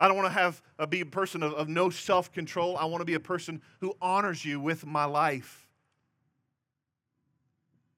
I 0.00 0.08
don't 0.08 0.16
want 0.16 0.28
to 0.28 0.38
have 0.38 0.60
uh, 0.78 0.86
be 0.86 1.00
a 1.00 1.06
person 1.06 1.42
of, 1.42 1.52
of 1.54 1.68
no 1.68 1.90
self 1.90 2.32
control. 2.32 2.76
I 2.76 2.84
want 2.84 3.00
to 3.00 3.06
be 3.06 3.14
a 3.14 3.20
person 3.20 3.62
who 3.80 3.94
honors 4.00 4.44
you 4.44 4.60
with 4.60 4.84
my 4.84 5.04
life. 5.04 5.66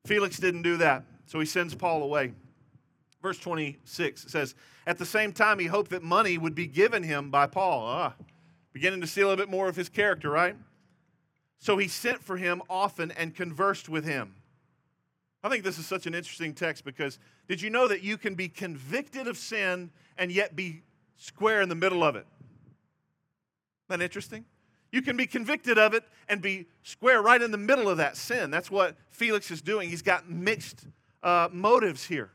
Felix 0.05 0.37
didn't 0.37 0.63
do 0.63 0.77
that, 0.77 1.05
so 1.27 1.41
he 1.41 1.47
sends 1.47 1.75
Paul 1.75 2.03
away. 2.03 2.33
Verse 3.23 3.39
26 3.39 4.27
says, 4.31 4.55
At 4.87 4.99
the 4.99 5.07
same 5.07 5.33
time, 5.33 5.59
he 5.59 5.67
hoped 5.67 5.91
that 5.91 6.03
money 6.03 6.39
would 6.39 6.55
be 6.55 6.67
given 6.67 7.03
him 7.03 7.31
by 7.31 7.47
Paul. 7.47 7.85
Ah, 7.87 8.15
beginning 8.73 9.01
to 9.01 9.07
see 9.07 9.23
a 9.23 9.27
little 9.27 9.43
bit 9.43 9.51
more 9.51 9.69
of 9.69 9.75
his 9.75 9.89
character, 9.89 10.31
right? 10.31 10.55
So 11.59 11.79
he 11.79 11.89
sent 11.89 12.23
for 12.23 12.37
him 12.37 12.63
often 12.69 13.11
and 13.11 13.35
conversed 13.35 13.89
with 13.89 14.05
him. 14.05 14.35
I 15.47 15.49
think 15.49 15.63
this 15.63 15.79
is 15.79 15.87
such 15.87 16.07
an 16.07 16.15
interesting 16.15 16.53
text 16.53 16.85
because 16.85 17.21
did 17.49 17.63
you 17.63 17.71
know 17.71 17.87
that 17.87 18.03
you 18.03 18.19
can 18.19 18.35
be 18.35 18.49
convicted 18.49 19.29
of 19.29 19.39
sin 19.39 19.93
and 20.19 20.33
yet 20.33 20.57
be 20.57 20.83
square 21.15 21.63
in 21.63 21.69
the 21.69 21.77
middle 21.77 22.03
of 22.03 22.17
it. 22.17 22.27
Isn't 23.89 24.01
that 24.01 24.03
interesting? 24.03 24.45
You 24.91 25.03
can 25.03 25.17
be 25.17 25.25
convicted 25.25 25.79
of 25.79 25.95
it 25.95 26.03
and 26.29 26.43
be 26.43 26.67
square 26.83 27.23
right 27.23 27.41
in 27.41 27.53
the 27.53 27.59
middle 27.59 27.89
of 27.89 27.99
that 27.99 28.17
sin. 28.17 28.51
That's 28.51 28.73
what 28.73 28.97
Felix 29.11 29.53
is 29.53 29.63
doing. 29.63 29.89
He's 29.89 30.03
got 30.03 30.29
mixed 30.29 30.89
uh, 31.23 31.49
motives 31.53 32.05
here. 32.05 32.31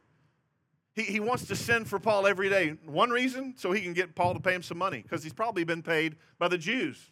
He, 0.95 1.03
he 1.03 1.19
wants 1.19 1.45
to 1.47 1.55
send 1.57 1.89
for 1.89 1.99
Paul 1.99 2.25
every 2.25 2.49
day. 2.49 2.77
One 2.85 3.09
reason, 3.09 3.55
so 3.57 3.73
he 3.73 3.81
can 3.81 3.91
get 3.91 4.15
Paul 4.15 4.35
to 4.35 4.39
pay 4.39 4.53
him 4.53 4.63
some 4.63 4.77
money, 4.77 5.01
because 5.01 5.21
he's 5.21 5.33
probably 5.33 5.65
been 5.65 5.83
paid 5.83 6.15
by 6.39 6.47
the 6.47 6.57
Jews. 6.57 7.11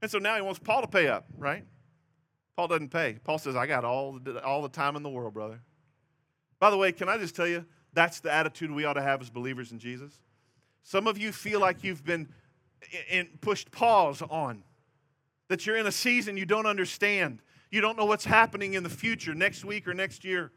And 0.00 0.08
so 0.08 0.18
now 0.18 0.36
he 0.36 0.42
wants 0.42 0.60
Paul 0.60 0.82
to 0.82 0.88
pay 0.88 1.08
up, 1.08 1.26
right? 1.36 1.64
Paul 2.56 2.68
doesn't 2.68 2.90
pay. 2.90 3.18
Paul 3.24 3.38
says, 3.38 3.56
I 3.56 3.66
got 3.66 3.84
all 3.84 4.12
the, 4.12 4.42
all 4.44 4.62
the 4.62 4.68
time 4.68 4.96
in 4.96 5.02
the 5.02 5.08
world, 5.08 5.34
brother. 5.34 5.60
By 6.60 6.70
the 6.70 6.76
way, 6.76 6.92
can 6.92 7.08
I 7.08 7.18
just 7.18 7.34
tell 7.34 7.46
you, 7.46 7.64
that's 7.92 8.20
the 8.20 8.32
attitude 8.32 8.70
we 8.70 8.84
ought 8.84 8.94
to 8.94 9.02
have 9.02 9.20
as 9.20 9.30
believers 9.30 9.72
in 9.72 9.78
Jesus. 9.78 10.18
Some 10.82 11.06
of 11.06 11.18
you 11.18 11.32
feel 11.32 11.60
like 11.60 11.82
you've 11.82 12.04
been 12.04 12.28
in, 13.10 13.28
pushed 13.40 13.70
pause 13.70 14.22
on, 14.22 14.62
that 15.48 15.66
you're 15.66 15.76
in 15.76 15.86
a 15.86 15.92
season 15.92 16.36
you 16.36 16.46
don't 16.46 16.66
understand. 16.66 17.40
You 17.70 17.80
don't 17.80 17.96
know 17.96 18.04
what's 18.04 18.24
happening 18.24 18.74
in 18.74 18.82
the 18.82 18.88
future, 18.88 19.34
next 19.34 19.64
week 19.64 19.88
or 19.88 19.94
next 19.94 20.24
year. 20.24 20.52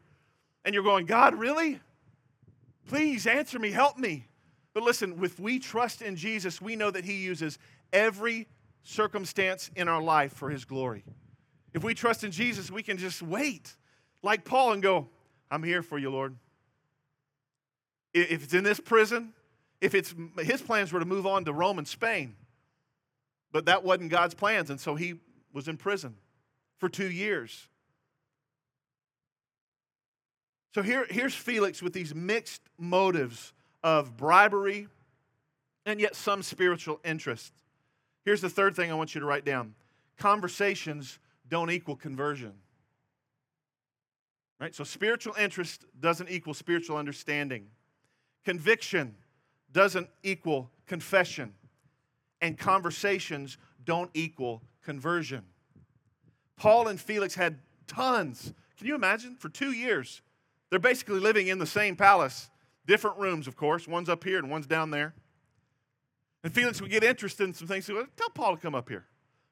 And 0.64 0.74
you're 0.74 0.84
going, 0.84 1.06
God, 1.06 1.34
really? 1.34 1.80
Please 2.86 3.26
answer 3.26 3.58
me, 3.58 3.70
help 3.70 3.98
me. 3.98 4.26
But 4.74 4.82
listen, 4.82 5.18
if 5.22 5.38
we 5.40 5.58
trust 5.58 6.02
in 6.02 6.16
Jesus, 6.16 6.60
we 6.60 6.76
know 6.76 6.90
that 6.90 7.04
He 7.04 7.14
uses 7.14 7.58
every 7.92 8.46
circumstance 8.82 9.70
in 9.76 9.88
our 9.88 10.02
life 10.02 10.32
for 10.32 10.50
His 10.50 10.64
glory. 10.64 11.04
If 11.78 11.84
we 11.84 11.94
trust 11.94 12.24
in 12.24 12.32
Jesus, 12.32 12.72
we 12.72 12.82
can 12.82 12.98
just 12.98 13.22
wait 13.22 13.76
like 14.24 14.44
Paul 14.44 14.72
and 14.72 14.82
go, 14.82 15.06
I'm 15.48 15.62
here 15.62 15.80
for 15.80 15.96
you, 15.96 16.10
Lord. 16.10 16.34
If 18.12 18.42
it's 18.42 18.52
in 18.52 18.64
this 18.64 18.80
prison, 18.80 19.32
if 19.80 19.94
it's 19.94 20.12
his 20.40 20.60
plans 20.60 20.92
were 20.92 20.98
to 20.98 21.06
move 21.06 21.24
on 21.24 21.44
to 21.44 21.52
Rome 21.52 21.78
and 21.78 21.86
Spain, 21.86 22.34
but 23.52 23.66
that 23.66 23.84
wasn't 23.84 24.10
God's 24.10 24.34
plans, 24.34 24.70
and 24.70 24.80
so 24.80 24.96
he 24.96 25.20
was 25.52 25.68
in 25.68 25.76
prison 25.76 26.16
for 26.78 26.88
two 26.88 27.08
years. 27.08 27.68
So 30.74 30.82
here, 30.82 31.06
here's 31.08 31.32
Felix 31.32 31.80
with 31.80 31.92
these 31.92 32.12
mixed 32.12 32.62
motives 32.76 33.52
of 33.84 34.16
bribery 34.16 34.88
and 35.86 36.00
yet 36.00 36.16
some 36.16 36.42
spiritual 36.42 36.98
interest. 37.04 37.52
Here's 38.24 38.40
the 38.40 38.50
third 38.50 38.74
thing 38.74 38.90
I 38.90 38.94
want 38.94 39.14
you 39.14 39.20
to 39.20 39.26
write 39.28 39.44
down 39.44 39.76
conversations 40.18 41.20
don't 41.48 41.70
equal 41.70 41.96
conversion. 41.96 42.52
Right? 44.60 44.74
So 44.74 44.84
spiritual 44.84 45.34
interest 45.38 45.84
doesn't 46.00 46.30
equal 46.30 46.54
spiritual 46.54 46.96
understanding. 46.96 47.66
Conviction 48.44 49.14
doesn't 49.72 50.08
equal 50.22 50.70
confession. 50.86 51.54
And 52.40 52.58
conversations 52.58 53.58
don't 53.84 54.10
equal 54.14 54.62
conversion. 54.82 55.44
Paul 56.56 56.88
and 56.88 57.00
Felix 57.00 57.34
had 57.34 57.58
tons. 57.86 58.52
Can 58.76 58.86
you 58.86 58.94
imagine? 58.94 59.36
For 59.36 59.48
two 59.48 59.72
years, 59.72 60.22
they're 60.70 60.78
basically 60.78 61.20
living 61.20 61.48
in 61.48 61.58
the 61.58 61.66
same 61.66 61.96
palace, 61.96 62.50
different 62.86 63.18
rooms, 63.18 63.46
of 63.46 63.56
course. 63.56 63.86
One's 63.86 64.08
up 64.08 64.24
here 64.24 64.38
and 64.38 64.50
one's 64.50 64.66
down 64.66 64.90
there. 64.90 65.14
And 66.44 66.52
Felix 66.52 66.80
would 66.80 66.90
get 66.90 67.04
interested 67.04 67.44
in 67.44 67.54
some 67.54 67.68
things. 67.68 67.86
He 67.86 67.92
would 67.92 68.16
tell 68.16 68.30
Paul 68.30 68.56
to 68.56 68.62
come 68.62 68.74
up 68.74 68.88
here. 68.88 69.06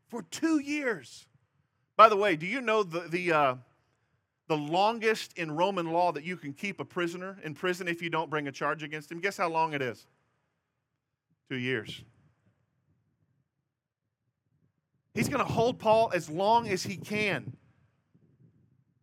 For 0.09 0.23
two 0.23 0.61
years. 0.61 1.27
By 1.97 2.09
the 2.09 2.17
way, 2.17 2.37
do 2.37 2.47
you 2.47 2.61
know 2.61 2.83
the, 2.83 3.01
the, 3.09 3.33
uh, 3.33 3.55
the 4.49 4.57
longest 4.57 5.37
in 5.39 5.51
Roman 5.51 5.91
law 5.91 6.13
that 6.13 6.25
you 6.25 6.37
can 6.37 6.53
keep 6.53 6.79
a 6.79 6.85
prisoner 6.85 7.39
in 7.43 7.55
prison 7.55 7.89
if 7.89 8.03
you 8.03 8.11
don't 8.11 8.29
bring 8.29 8.49
a 8.49 8.53
charge 8.53 8.83
against 8.83 9.11
him? 9.11 9.21
Guess 9.21 9.39
how 9.39 9.49
long 9.49 9.73
it 9.73 9.81
is? 9.81 10.07
Two 11.49 11.57
years. 11.57 12.03
He's 15.15 15.29
going 15.31 15.45
to 15.45 15.51
hold 15.51 15.79
Paul 15.79 16.11
as 16.15 16.29
long 16.29 16.69
as 16.69 16.83
he 16.83 16.97
can. 16.97 17.57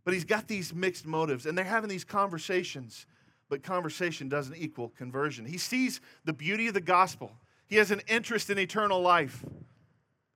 But 0.03 0.13
he's 0.13 0.25
got 0.25 0.47
these 0.47 0.73
mixed 0.73 1.06
motives, 1.06 1.45
and 1.45 1.58
they're 1.58 1.65
having 1.65 1.89
these 1.89 2.03
conversations, 2.03 3.06
but 3.49 3.63
conversation 3.63 4.29
doesn't 4.29 4.56
equal 4.56 4.89
conversion. 4.89 5.45
He 5.45 5.58
sees 5.58 6.01
the 6.25 6.34
beauty 6.34 6.67
of 6.67 6.73
the 6.73 6.82
gospel, 6.82 7.32
he 7.67 7.77
has 7.77 7.89
an 7.89 8.01
interest 8.08 8.49
in 8.49 8.60
eternal 8.60 9.01
life, 9.01 9.43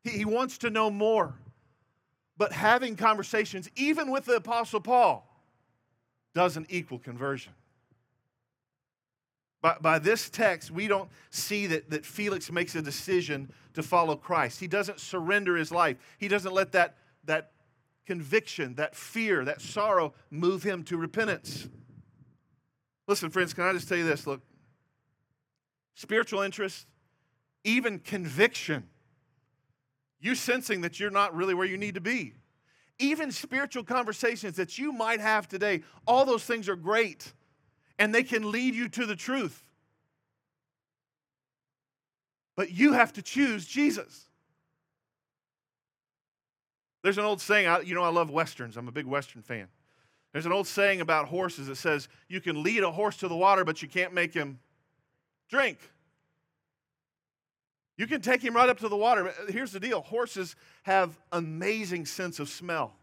he, 0.03 0.11
he 0.11 0.25
wants 0.25 0.57
to 0.59 0.69
know 0.69 0.89
more. 0.89 1.35
But 2.37 2.53
having 2.53 2.95
conversations, 2.95 3.69
even 3.75 4.11
with 4.11 4.25
the 4.25 4.35
Apostle 4.35 4.79
Paul, 4.79 5.27
doesn't 6.33 6.67
equal 6.69 6.99
conversion. 6.99 7.53
By, 9.61 9.77
by 9.81 9.99
this 9.99 10.29
text, 10.29 10.69
we 10.69 10.87
don't 10.87 11.09
see 11.31 11.65
that, 11.67 11.89
that 11.89 12.05
Felix 12.05 12.51
makes 12.51 12.75
a 12.75 12.81
decision 12.81 13.51
to 13.73 13.81
follow 13.81 14.15
Christ. 14.15 14.59
He 14.59 14.67
doesn't 14.67 14.99
surrender 14.99 15.57
his 15.57 15.71
life. 15.71 15.97
He 16.19 16.27
doesn't 16.27 16.53
let 16.53 16.71
that, 16.73 16.95
that 17.25 17.51
conviction, 18.05 18.75
that 18.75 18.95
fear, 18.95 19.43
that 19.45 19.61
sorrow 19.61 20.13
move 20.29 20.61
him 20.61 20.83
to 20.83 20.97
repentance. 20.97 21.67
Listen, 23.07 23.29
friends, 23.29 23.53
can 23.53 23.63
I 23.63 23.73
just 23.73 23.89
tell 23.89 23.97
you 23.97 24.05
this? 24.05 24.27
Look, 24.27 24.41
spiritual 25.95 26.41
interest, 26.41 26.85
even 27.63 27.99
conviction, 27.99 28.83
you 30.19 30.35
sensing 30.35 30.81
that 30.81 30.99
you're 30.99 31.11
not 31.11 31.35
really 31.35 31.53
where 31.53 31.67
you 31.67 31.77
need 31.77 31.95
to 31.95 32.01
be, 32.01 32.33
even 32.99 33.31
spiritual 33.31 33.83
conversations 33.83 34.55
that 34.55 34.77
you 34.77 34.91
might 34.91 35.19
have 35.19 35.47
today, 35.47 35.83
all 36.05 36.25
those 36.25 36.43
things 36.43 36.67
are 36.67 36.75
great 36.75 37.33
and 37.99 38.13
they 38.13 38.23
can 38.23 38.51
lead 38.51 38.75
you 38.75 38.89
to 38.89 39.05
the 39.05 39.15
truth. 39.15 39.63
But 42.55 42.71
you 42.71 42.93
have 42.93 43.13
to 43.13 43.21
choose 43.21 43.65
Jesus. 43.65 44.25
There's 47.03 47.19
an 47.19 47.25
old 47.25 47.39
saying, 47.39 47.85
you 47.85 47.93
know, 47.93 48.03
I 48.03 48.09
love 48.09 48.31
Westerns. 48.31 48.77
I'm 48.77 48.87
a 48.87 48.91
big 48.91 49.05
Western 49.05 49.43
fan. 49.43 49.67
There's 50.33 50.45
an 50.45 50.51
old 50.51 50.67
saying 50.67 50.99
about 50.99 51.27
horses 51.27 51.67
that 51.67 51.77
says, 51.77 52.09
you 52.27 52.41
can 52.41 52.63
lead 52.63 52.83
a 52.83 52.91
horse 52.91 53.17
to 53.17 53.27
the 53.27 53.35
water, 53.35 53.63
but 53.63 53.81
you 53.81 53.87
can't 53.87 54.13
make 54.13 54.33
him 54.33 54.59
drink. 55.49 55.79
You 57.97 58.07
can 58.07 58.21
take 58.21 58.43
him 58.43 58.55
right 58.55 58.69
up 58.69 58.79
to 58.79 58.89
the 58.89 58.95
water. 58.95 59.29
Uh, 59.29 59.51
here's 59.51 59.71
the 59.71 59.79
deal 59.79 60.01
horses 60.01 60.55
have 60.83 61.17
amazing 61.31 62.05
sense 62.05 62.39
of 62.39 62.49
smell. 62.49 62.95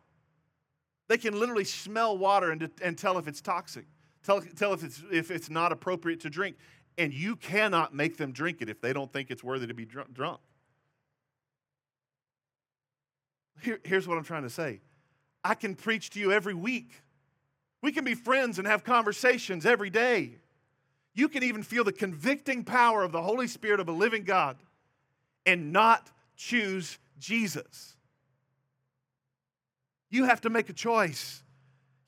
They 1.09 1.19
can 1.19 1.39
literally 1.39 1.65
smell 1.65 2.17
water 2.17 2.51
and, 2.51 2.71
and 2.83 2.97
tell 2.97 3.19
if 3.19 3.29
it's 3.29 3.41
toxic 3.41 3.87
tell, 4.25 4.41
tell 4.41 4.73
if, 4.73 4.83
it's, 4.83 5.03
if 5.13 5.31
it's 5.31 5.51
not 5.51 5.71
appropriate 5.71 6.21
to 6.21 6.31
drink. 6.31 6.57
And 6.97 7.13
you 7.13 7.37
cannot 7.37 7.95
make 7.95 8.17
them 8.17 8.33
drink 8.33 8.59
it 8.61 8.69
if 8.69 8.81
they 8.81 8.93
don't 8.93 9.13
think 9.13 9.31
it's 9.31 9.45
worthy 9.45 9.67
to 9.67 9.75
be 9.75 9.85
drunk. 9.85 10.15
drunk. 10.15 10.41
Here, 13.63 13.81
here's 13.85 14.09
what 14.09 14.19
I'm 14.19 14.25
trying 14.25 14.43
to 14.43 14.51
say 14.51 14.81
I 15.43 15.55
can 15.55 15.75
preach 15.75 16.11
to 16.11 16.21
you 16.21 16.33
every 16.33 16.55
week. 16.55 17.03
We 17.83 17.93
can 17.93 18.05
be 18.05 18.15
friends 18.15 18.59
and 18.59 18.67
have 18.67 18.83
conversations 18.83 19.67
every 19.67 19.91
day. 19.91 20.37
You 21.15 21.29
can 21.29 21.43
even 21.43 21.63
feel 21.63 21.85
the 21.85 21.93
convicting 21.93 22.65
power 22.65 23.05
of 23.05 23.13
the 23.13 23.23
Holy 23.23 23.47
Spirit 23.47 23.79
of 23.79 23.89
a 23.89 23.93
living 23.93 24.25
God 24.25 24.57
and 25.47 25.73
not 25.73 26.11
choose 26.37 26.99
Jesus. 27.19 27.97
You 30.11 30.25
have 30.25 30.41
to 30.43 30.51
make 30.51 30.69
a 30.69 30.73
choice. 30.73 31.43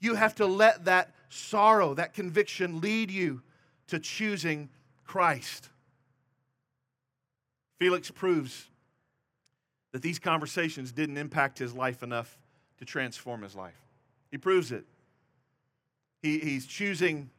You 0.00 0.14
have 0.14 0.34
to 0.36 0.46
let 0.46 0.84
that 0.84 1.14
sorrow, 1.28 1.94
that 1.94 2.14
conviction 2.14 2.80
lead 2.80 3.10
you 3.10 3.42
to 3.88 3.98
choosing 3.98 4.68
Christ. 5.04 5.70
Felix 7.78 8.10
proves 8.10 8.68
that 9.92 10.02
these 10.02 10.18
conversations 10.18 10.92
didn't 10.92 11.16
impact 11.16 11.58
his 11.58 11.74
life 11.74 12.02
enough 12.02 12.38
to 12.78 12.84
transform 12.84 13.42
his 13.42 13.54
life. 13.54 13.80
He 14.30 14.38
proves 14.38 14.72
it. 14.72 14.84
He, 16.22 16.38
he's 16.38 16.66
choosing 16.66 17.30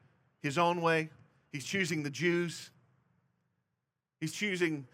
his 0.42 0.58
own 0.58 0.82
way, 0.82 1.10
he's 1.52 1.66
choosing 1.66 2.04
the 2.04 2.10
Jews, 2.10 2.70
he's 4.20 4.34
choosing, 4.34 4.88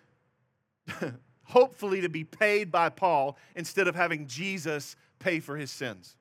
hopefully, 1.43 2.01
to 2.01 2.09
be 2.09 2.23
paid 2.23 2.71
by 2.71 2.89
Paul 2.89 3.37
instead 3.55 3.87
of 3.87 3.95
having 3.95 4.27
Jesus 4.27 4.95
pay 5.19 5.39
for 5.39 5.57
his 5.57 5.71
sins. 5.71 6.15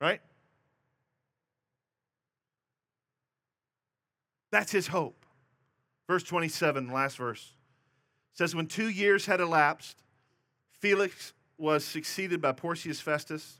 Right? 0.00 0.20
That's 4.50 4.72
his 4.72 4.86
hope. 4.86 5.24
Verse 6.06 6.22
27, 6.22 6.92
last 6.92 7.16
verse, 7.16 7.52
says, 8.34 8.54
When 8.54 8.66
two 8.66 8.88
years 8.88 9.26
had 9.26 9.40
elapsed, 9.40 9.96
Felix 10.70 11.32
was 11.56 11.84
succeeded 11.84 12.42
by 12.42 12.52
Porcius 12.52 13.00
Festus, 13.00 13.58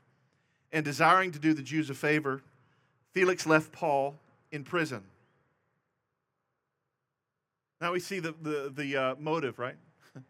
and 0.71 0.85
desiring 0.85 1.31
to 1.31 1.39
do 1.39 1.53
the 1.53 1.63
Jews 1.63 1.89
a 1.89 1.93
favor, 1.93 2.43
Felix 3.13 3.47
left 3.47 3.71
Paul 3.71 4.15
in 4.51 4.63
prison. 4.63 5.03
Now 7.85 7.91
we 7.91 7.99
see 7.99 8.19
the, 8.19 8.33
the, 8.41 8.73
the 8.75 8.97
uh, 8.97 9.15
motive, 9.19 9.59
right? 9.59 9.75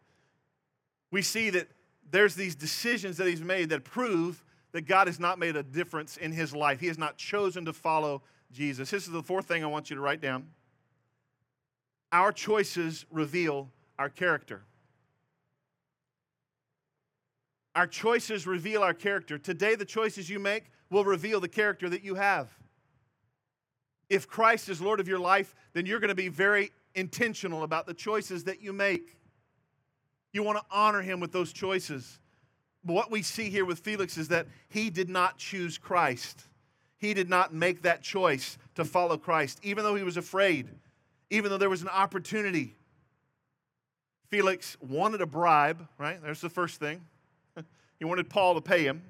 we 1.12 1.22
see 1.22 1.50
that 1.52 1.70
there's 2.12 2.36
these 2.36 2.54
decisions 2.54 3.16
that 3.16 3.28
he's 3.28 3.42
made 3.42 3.70
that 3.70 3.86
prove 3.86 4.44
that 4.74 4.82
God 4.82 5.08
has 5.08 5.22
not 5.22 5.40
made 5.40 5.56
a 5.56 5.64
difference 5.64 6.18
in 6.18 6.34
his 6.34 6.54
life. 6.54 6.82
He 6.82 6.88
has 6.88 6.98
not 6.98 7.16
chosen 7.16 7.64
to 7.64 7.72
follow 7.72 8.24
Jesus. 8.52 8.92
This 8.92 9.08
is 9.08 9.14
the 9.14 9.24
fourth 9.24 9.46
thing 9.46 9.64
I 9.64 9.68
want 9.68 9.90
you 9.90 9.96
to 9.96 10.02
write 10.02 10.20
down. 10.20 10.48
Our 12.12 12.34
choices 12.34 13.06
reveal 13.10 13.70
our 13.98 14.10
character. 14.10 14.64
Our 17.74 17.88
choices 17.88 18.46
reveal 18.46 18.84
our 18.84 18.94
character. 18.94 19.38
Today, 19.38 19.76
the 19.76 19.86
choices 19.86 20.30
you 20.30 20.40
make 20.40 20.66
will 20.90 21.06
reveal 21.06 21.40
the 21.40 21.48
character 21.48 21.88
that 21.88 22.04
you 22.04 22.16
have. 22.16 22.50
If 24.10 24.28
Christ 24.28 24.68
is 24.68 24.82
Lord 24.82 25.00
of 25.00 25.08
your 25.08 25.20
life, 25.20 25.56
then 25.72 25.86
you're 25.86 26.02
going 26.02 26.10
to 26.10 26.16
be 26.16 26.28
very 26.28 26.72
intentional 26.96 27.64
about 27.64 27.86
the 27.86 27.94
choices 27.94 28.46
that 28.46 28.62
you 28.62 28.74
make. 28.74 29.18
You 30.34 30.44
want 30.44 30.58
to 30.58 30.66
honor 30.72 31.02
him 31.02 31.20
with 31.20 31.32
those 31.32 31.54
choices. 31.54 32.20
But 32.84 32.94
What 32.94 33.12
we 33.12 33.22
see 33.22 33.50
here 33.50 33.66
with 33.66 33.80
Felix 33.80 34.18
is 34.18 34.30
that 34.30 34.48
he 34.70 34.90
did 34.90 35.10
not 35.10 35.38
choose 35.38 35.78
Christ 35.78 36.46
he 36.98 37.14
did 37.14 37.30
not 37.30 37.54
make 37.54 37.84
that 37.84 38.02
choice 38.02 38.58
to 38.76 38.86
follow 38.86 39.18
Christ, 39.18 39.60
even 39.64 39.84
though 39.84 39.96
he 39.96 40.04
was 40.04 40.18
afraid, 40.18 40.70
even 41.30 41.52
though 41.52 41.58
there 41.58 41.70
was 41.70 41.82
an 41.82 41.90
opportunity. 41.90 42.76
Felix 44.30 44.78
wanted 44.82 45.22
a 45.22 45.26
bribe, 45.26 45.88
right? 45.98 46.22
There's 46.22 46.42
the 46.42 46.50
first 46.50 46.80
thing. 46.80 47.02
he 48.00 48.06
wanted 48.06 48.30
Paul 48.30 48.56
to 48.56 48.62
pay 48.62 48.84
him. 48.84 49.04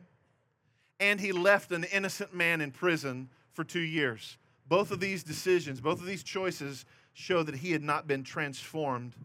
And 0.99 1.19
he 1.19 1.31
left 1.31 1.71
an 1.71 1.83
innocent 1.85 2.33
man 2.33 2.61
in 2.61 2.71
prison 2.71 3.29
for 3.53 3.63
two 3.63 3.81
years. 3.81 4.37
Both 4.67 4.91
of 4.91 4.99
these 4.99 5.23
decisions, 5.23 5.79
both 5.79 5.99
of 5.99 6.05
these 6.05 6.23
choices 6.23 6.85
show 7.15 7.41
that 7.41 7.55
he 7.55 7.71
had 7.71 7.81
not 7.81 8.05
been 8.05 8.23
transformed 8.23 9.15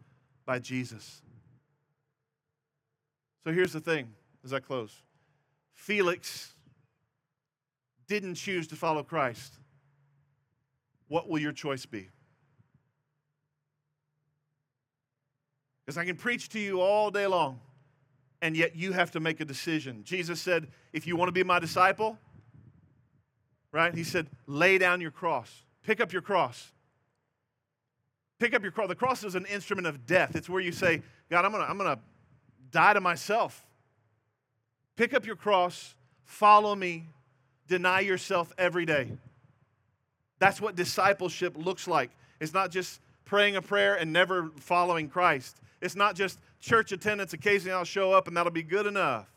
by 0.47 0.59
Jesus. 0.59 1.21
So 3.45 3.53
here's 3.53 3.75
the 3.75 3.81
thing 3.81 4.15
as 4.43 4.55
I 4.55 4.61
close 4.61 5.03
Felix 5.75 6.55
didn't 8.07 8.37
choose 8.37 8.67
to 8.69 8.77
follow 8.77 9.03
Christ, 9.03 9.55
what 11.09 11.29
will 11.29 11.39
your 11.39 11.53
choice 11.53 11.85
be? 11.85 12.09
Because 15.85 15.99
I 15.99 16.07
can 16.07 16.17
preach 16.17 16.49
to 16.51 16.59
you 16.59 16.81
all 16.81 17.11
day 17.11 17.27
long, 17.27 17.61
and 18.41 18.57
yet 18.57 18.75
you 18.75 18.93
have 18.93 19.11
to 19.13 19.21
make 19.21 19.41
a 19.41 19.45
decision. 19.45 20.05
Jesus 20.05 20.41
said, 20.41 20.69
If 20.93 21.07
you 21.07 21.17
want 21.17 21.29
to 21.29 21.33
be 21.33 21.45
my 21.45 21.59
disciple, 21.59 22.19
right? 23.73 23.95
He 23.95 24.05
said, 24.05 24.27
lay 24.47 24.79
down 24.79 25.01
your 25.01 25.11
cross, 25.11 25.65
pick 25.85 26.01
up 26.01 26.13
your 26.13 26.23
cross. 26.23 26.73
Pick 28.41 28.55
up 28.55 28.63
your 28.63 28.73
cross. 28.73 28.89
The 28.89 28.95
cross 28.97 29.23
is 29.23 29.35
an 29.37 29.45
instrument 29.45 29.87
of 29.87 30.07
death. 30.07 30.35
It's 30.35 30.49
where 30.49 30.63
you 30.63 30.73
say, 30.73 31.03
God, 31.31 31.45
I'm 31.45 31.53
going 31.53 31.63
to 31.63 31.71
I'm 31.71 31.79
going 31.79 31.95
to 31.95 32.03
die 32.73 32.95
to 32.95 33.01
myself. 33.01 33.65
Pick 34.97 35.15
up 35.15 35.27
your 35.27 35.37
cross, 35.37 35.95
follow 36.25 36.75
me, 36.75 37.07
deny 37.69 38.01
yourself 38.01 38.53
every 38.59 38.87
day. 38.87 39.13
That's 40.39 40.61
what 40.61 40.75
discipleship 40.75 41.55
looks 41.57 41.87
like. 41.87 42.11
It's 42.41 42.55
not 42.55 42.71
just 42.71 43.01
praying 43.27 43.57
a 43.57 43.63
prayer 43.63 43.95
and 43.95 44.13
never 44.13 44.51
following 44.57 45.09
Christ. 45.09 45.61
It's 45.83 45.95
not 45.95 46.17
just 46.17 46.39
church 46.61 46.93
attendance, 46.93 47.35
occasionally 47.35 47.73
I'll 47.73 47.85
show 47.85 48.13
up 48.13 48.27
and 48.27 48.37
that'll 48.37 48.53
be 48.53 48.63
good 48.63 48.87
enough. 48.87 49.29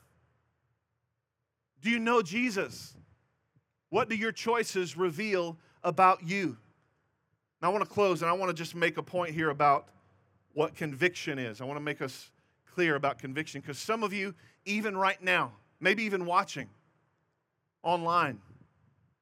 Do 1.81 1.89
you 1.89 1.99
know 1.99 2.21
Jesus? 2.21 2.95
What 3.89 4.09
do 4.09 4.15
your 4.15 4.31
choices 4.31 4.97
reveal 4.97 5.57
about 5.83 6.23
you? 6.23 6.57
I 7.65 7.69
want 7.69 7.83
to 7.83 7.89
close 7.89 8.21
and 8.21 8.29
I 8.29 8.33
want 8.33 8.49
to 8.49 8.53
just 8.53 8.75
make 8.75 8.97
a 8.97 9.03
point 9.03 9.33
here 9.33 9.49
about 9.49 9.87
what 10.53 10.75
conviction 10.75 11.39
is. 11.39 11.61
I 11.61 11.65
want 11.65 11.77
to 11.77 11.83
make 11.83 12.01
us 12.01 12.29
clear 12.73 12.95
about 12.95 13.19
conviction 13.19 13.61
because 13.61 13.77
some 13.77 14.03
of 14.03 14.13
you, 14.13 14.33
even 14.65 14.97
right 14.97 15.21
now, 15.21 15.51
maybe 15.79 16.03
even 16.03 16.25
watching 16.25 16.69
online, 17.83 18.39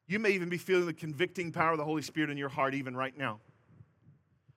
you 0.08 0.20
may 0.20 0.32
even 0.32 0.50
be 0.50 0.58
feeling 0.58 0.86
the 0.86 0.94
convicting 0.94 1.52
power 1.52 1.72
of 1.72 1.78
the 1.78 1.86
Holy 1.86 2.02
Spirit 2.02 2.30
in 2.30 2.38
your 2.38 2.50
heart, 2.50 2.74
even 2.74 2.96
right 2.96 3.18
now. 3.18 3.40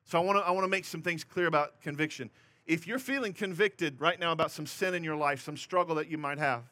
So 0.05 0.21
I 0.21 0.25
want 0.25 0.39
to 0.39 0.45
I 0.45 0.51
want 0.51 0.65
to 0.65 0.69
make 0.69 0.85
some 0.85 1.01
things 1.01 1.25
clear 1.25 1.47
about 1.47 1.81
conviction. 1.81 2.31
If 2.67 2.87
you're 2.87 2.99
feeling 2.99 3.33
convicted 3.33 4.01
right 4.01 4.19
now 4.19 4.33
about 4.33 4.51
some 4.51 4.67
sin 4.67 4.95
in 4.95 5.05
your 5.05 5.17
life, 5.17 5.43
some 5.43 5.57
struggle 5.57 5.95
that 5.97 6.09
you 6.09 6.19
might 6.19 6.39
have, 6.39 6.63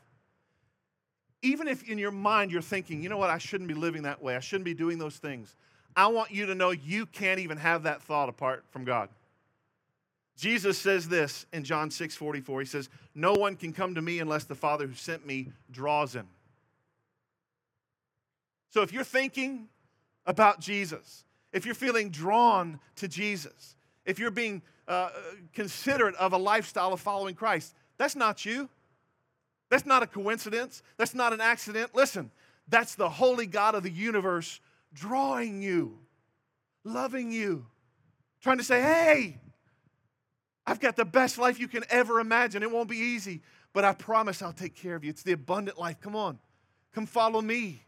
even 1.42 1.68
if 1.68 1.82
in 1.88 1.98
your 1.98 2.10
mind 2.10 2.50
you're 2.50 2.62
thinking, 2.62 3.02
you 3.02 3.08
know 3.08 3.18
what, 3.18 3.30
I 3.30 3.38
shouldn't 3.38 3.68
be 3.68 3.74
living 3.74 4.02
that 4.02 4.22
way, 4.22 4.36
I 4.36 4.40
shouldn't 4.40 4.64
be 4.64 4.74
doing 4.74 4.98
those 4.98 5.16
things, 5.16 5.54
I 5.94 6.06
want 6.08 6.30
you 6.30 6.46
to 6.46 6.54
know 6.54 6.70
you 6.70 7.06
can't 7.06 7.40
even 7.40 7.58
have 7.58 7.82
that 7.84 8.02
thought 8.02 8.28
apart 8.28 8.64
from 8.70 8.84
God. 8.84 9.08
Jesus 10.36 10.78
says 10.78 11.08
this 11.08 11.46
in 11.52 11.62
John 11.62 11.90
6 11.90 12.16
44. 12.16 12.60
He 12.60 12.66
says, 12.66 12.88
No 13.14 13.34
one 13.34 13.56
can 13.56 13.72
come 13.72 13.94
to 13.94 14.02
me 14.02 14.18
unless 14.18 14.44
the 14.44 14.54
Father 14.54 14.86
who 14.86 14.94
sent 14.94 15.26
me 15.26 15.48
draws 15.70 16.14
him. 16.14 16.26
So 18.70 18.80
if 18.82 18.92
you're 18.92 19.04
thinking 19.04 19.68
about 20.24 20.60
Jesus, 20.60 21.24
if 21.52 21.66
you're 21.66 21.74
feeling 21.74 22.08
drawn 22.08 22.80
to 22.96 23.08
Jesus, 23.08 23.76
if 24.06 24.18
you're 24.18 24.30
being 24.30 24.62
uh, 24.88 25.10
considerate 25.52 26.14
of 26.16 26.32
a 26.32 26.38
lifestyle 26.38 26.92
of 26.92 27.00
following 27.00 27.34
Christ, 27.34 27.74
that's 27.98 28.16
not 28.16 28.44
you. 28.46 28.68
That's 29.68 29.86
not 29.86 30.02
a 30.02 30.06
coincidence. 30.06 30.82
That's 30.96 31.14
not 31.14 31.32
an 31.32 31.40
accident. 31.40 31.94
Listen, 31.94 32.30
that's 32.68 32.94
the 32.94 33.08
holy 33.08 33.46
God 33.46 33.74
of 33.74 33.82
the 33.82 33.90
universe 33.90 34.60
drawing 34.94 35.62
you, 35.62 35.98
loving 36.84 37.32
you, 37.32 37.66
trying 38.42 38.58
to 38.58 38.64
say, 38.64 38.80
hey, 38.80 39.38
I've 40.66 40.80
got 40.80 40.96
the 40.96 41.04
best 41.04 41.38
life 41.38 41.58
you 41.58 41.68
can 41.68 41.84
ever 41.90 42.20
imagine. 42.20 42.62
It 42.62 42.70
won't 42.70 42.88
be 42.88 42.98
easy, 42.98 43.40
but 43.72 43.84
I 43.84 43.94
promise 43.94 44.42
I'll 44.42 44.52
take 44.52 44.74
care 44.74 44.94
of 44.94 45.04
you. 45.04 45.10
It's 45.10 45.22
the 45.22 45.32
abundant 45.32 45.78
life. 45.78 46.00
Come 46.00 46.14
on, 46.14 46.38
come 46.94 47.06
follow 47.06 47.40
me. 47.40 47.84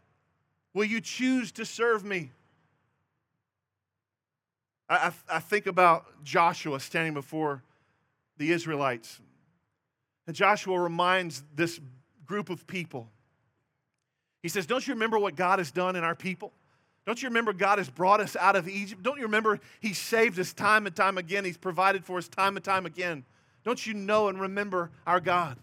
Will 0.73 0.85
you 0.85 0.99
choose 0.99 1.51
to 1.53 1.65
serve 1.65 2.03
me? 2.03 2.31
I, 4.89 4.95
I, 5.29 5.37
I 5.37 5.39
think 5.39 5.67
about 5.67 6.05
Joshua 6.23 6.79
standing 6.79 7.13
before 7.13 7.63
the 8.37 8.51
Israelites. 8.51 9.21
And 10.27 10.35
Joshua 10.35 10.79
reminds 10.79 11.43
this 11.55 11.79
group 12.25 12.49
of 12.49 12.67
people. 12.67 13.09
He 14.41 14.49
says, 14.49 14.65
Don't 14.65 14.85
you 14.85 14.93
remember 14.93 15.17
what 15.17 15.35
God 15.35 15.59
has 15.59 15.71
done 15.71 15.95
in 15.95 16.03
our 16.03 16.15
people? 16.15 16.51
Don't 17.05 17.21
you 17.21 17.29
remember 17.29 17.53
God 17.53 17.77
has 17.77 17.89
brought 17.89 18.19
us 18.19 18.35
out 18.35 18.55
of 18.55 18.67
Egypt? 18.67 19.03
Don't 19.03 19.17
you 19.17 19.23
remember 19.23 19.59
He 19.79 19.93
saved 19.93 20.39
us 20.39 20.53
time 20.53 20.87
and 20.87 20.95
time 20.95 21.17
again? 21.17 21.45
He's 21.45 21.57
provided 21.57 22.03
for 22.03 22.17
us 22.17 22.27
time 22.27 22.55
and 22.55 22.65
time 22.65 22.85
again. 22.85 23.23
Don't 23.63 23.85
you 23.85 23.93
know 23.93 24.27
and 24.27 24.39
remember 24.39 24.91
our 25.05 25.19
God? 25.19 25.57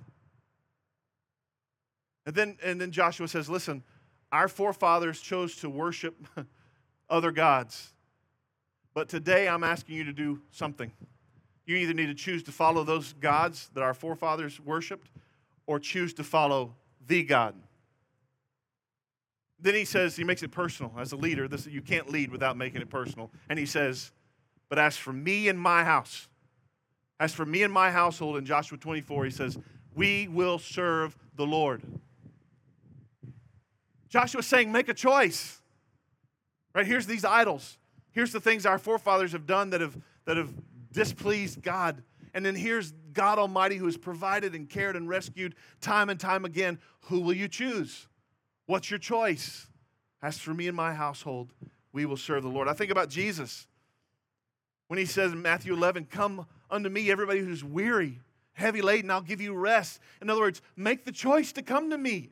And 2.26 2.34
then, 2.34 2.56
and 2.62 2.80
then 2.80 2.92
Joshua 2.92 3.26
says, 3.26 3.50
Listen, 3.50 3.82
our 4.30 4.46
forefathers 4.46 5.20
chose 5.20 5.56
to 5.56 5.68
worship 5.68 6.14
other 7.10 7.32
gods. 7.32 7.92
But 8.94 9.08
today 9.08 9.48
I'm 9.48 9.64
asking 9.64 9.96
you 9.96 10.04
to 10.04 10.12
do 10.12 10.40
something. 10.50 10.92
You 11.66 11.76
either 11.76 11.94
need 11.94 12.06
to 12.06 12.14
choose 12.14 12.42
to 12.44 12.52
follow 12.52 12.84
those 12.84 13.14
gods 13.14 13.70
that 13.74 13.82
our 13.82 13.94
forefathers 13.94 14.60
worshiped 14.60 15.10
or 15.66 15.78
choose 15.78 16.12
to 16.14 16.24
follow 16.24 16.74
the 17.06 17.22
God. 17.22 17.54
Then 19.62 19.74
he 19.74 19.84
says, 19.84 20.16
he 20.16 20.24
makes 20.24 20.42
it 20.42 20.50
personal. 20.50 20.92
As 20.98 21.12
a 21.12 21.16
leader, 21.16 21.46
this, 21.46 21.66
you 21.66 21.80
can't 21.80 22.10
lead 22.10 22.32
without 22.32 22.56
making 22.56 22.82
it 22.82 22.90
personal. 22.90 23.30
And 23.48 23.58
he 23.58 23.64
says, 23.64 24.10
But 24.68 24.78
as 24.78 24.96
for 24.96 25.12
me 25.12 25.48
and 25.48 25.58
my 25.58 25.84
house, 25.84 26.28
as 27.20 27.32
for 27.32 27.46
me 27.46 27.62
and 27.62 27.72
my 27.72 27.92
household 27.92 28.36
in 28.36 28.44
Joshua 28.44 28.76
24, 28.76 29.24
he 29.24 29.30
says, 29.30 29.56
We 29.94 30.26
will 30.26 30.58
serve 30.58 31.16
the 31.36 31.46
Lord. 31.46 31.82
Joshua's 34.08 34.46
saying, 34.46 34.72
Make 34.72 34.88
a 34.88 34.94
choice. 34.94 35.62
Right? 36.74 36.86
Here's 36.86 37.06
these 37.06 37.24
idols. 37.24 37.78
Here's 38.10 38.32
the 38.32 38.40
things 38.40 38.66
our 38.66 38.78
forefathers 38.78 39.32
have 39.32 39.46
done 39.46 39.70
that 39.70 39.80
have, 39.80 39.96
that 40.24 40.36
have 40.36 40.52
displeased 40.90 41.62
God. 41.62 42.02
And 42.34 42.44
then 42.44 42.56
here's 42.56 42.92
God 43.12 43.38
Almighty 43.38 43.76
who 43.76 43.84
has 43.84 43.96
provided 43.96 44.54
and 44.54 44.68
cared 44.68 44.96
and 44.96 45.08
rescued 45.08 45.54
time 45.80 46.10
and 46.10 46.18
time 46.18 46.44
again. 46.44 46.80
Who 47.02 47.20
will 47.20 47.34
you 47.34 47.46
choose? 47.46 48.08
What's 48.66 48.90
your 48.90 48.98
choice? 48.98 49.66
As 50.22 50.38
for 50.38 50.54
me 50.54 50.68
and 50.68 50.76
my 50.76 50.94
household, 50.94 51.52
we 51.92 52.06
will 52.06 52.16
serve 52.16 52.42
the 52.42 52.48
Lord. 52.48 52.68
I 52.68 52.72
think 52.72 52.90
about 52.90 53.08
Jesus 53.08 53.66
when 54.86 54.98
he 54.98 55.04
says 55.04 55.32
in 55.32 55.42
Matthew 55.42 55.74
11, 55.74 56.06
Come 56.10 56.46
unto 56.70 56.88
me, 56.88 57.10
everybody 57.10 57.40
who's 57.40 57.64
weary, 57.64 58.20
heavy 58.52 58.82
laden, 58.82 59.10
I'll 59.10 59.20
give 59.20 59.40
you 59.40 59.54
rest. 59.54 60.00
In 60.20 60.30
other 60.30 60.42
words, 60.42 60.62
make 60.76 61.04
the 61.04 61.12
choice 61.12 61.52
to 61.52 61.62
come 61.62 61.90
to 61.90 61.98
me. 61.98 62.30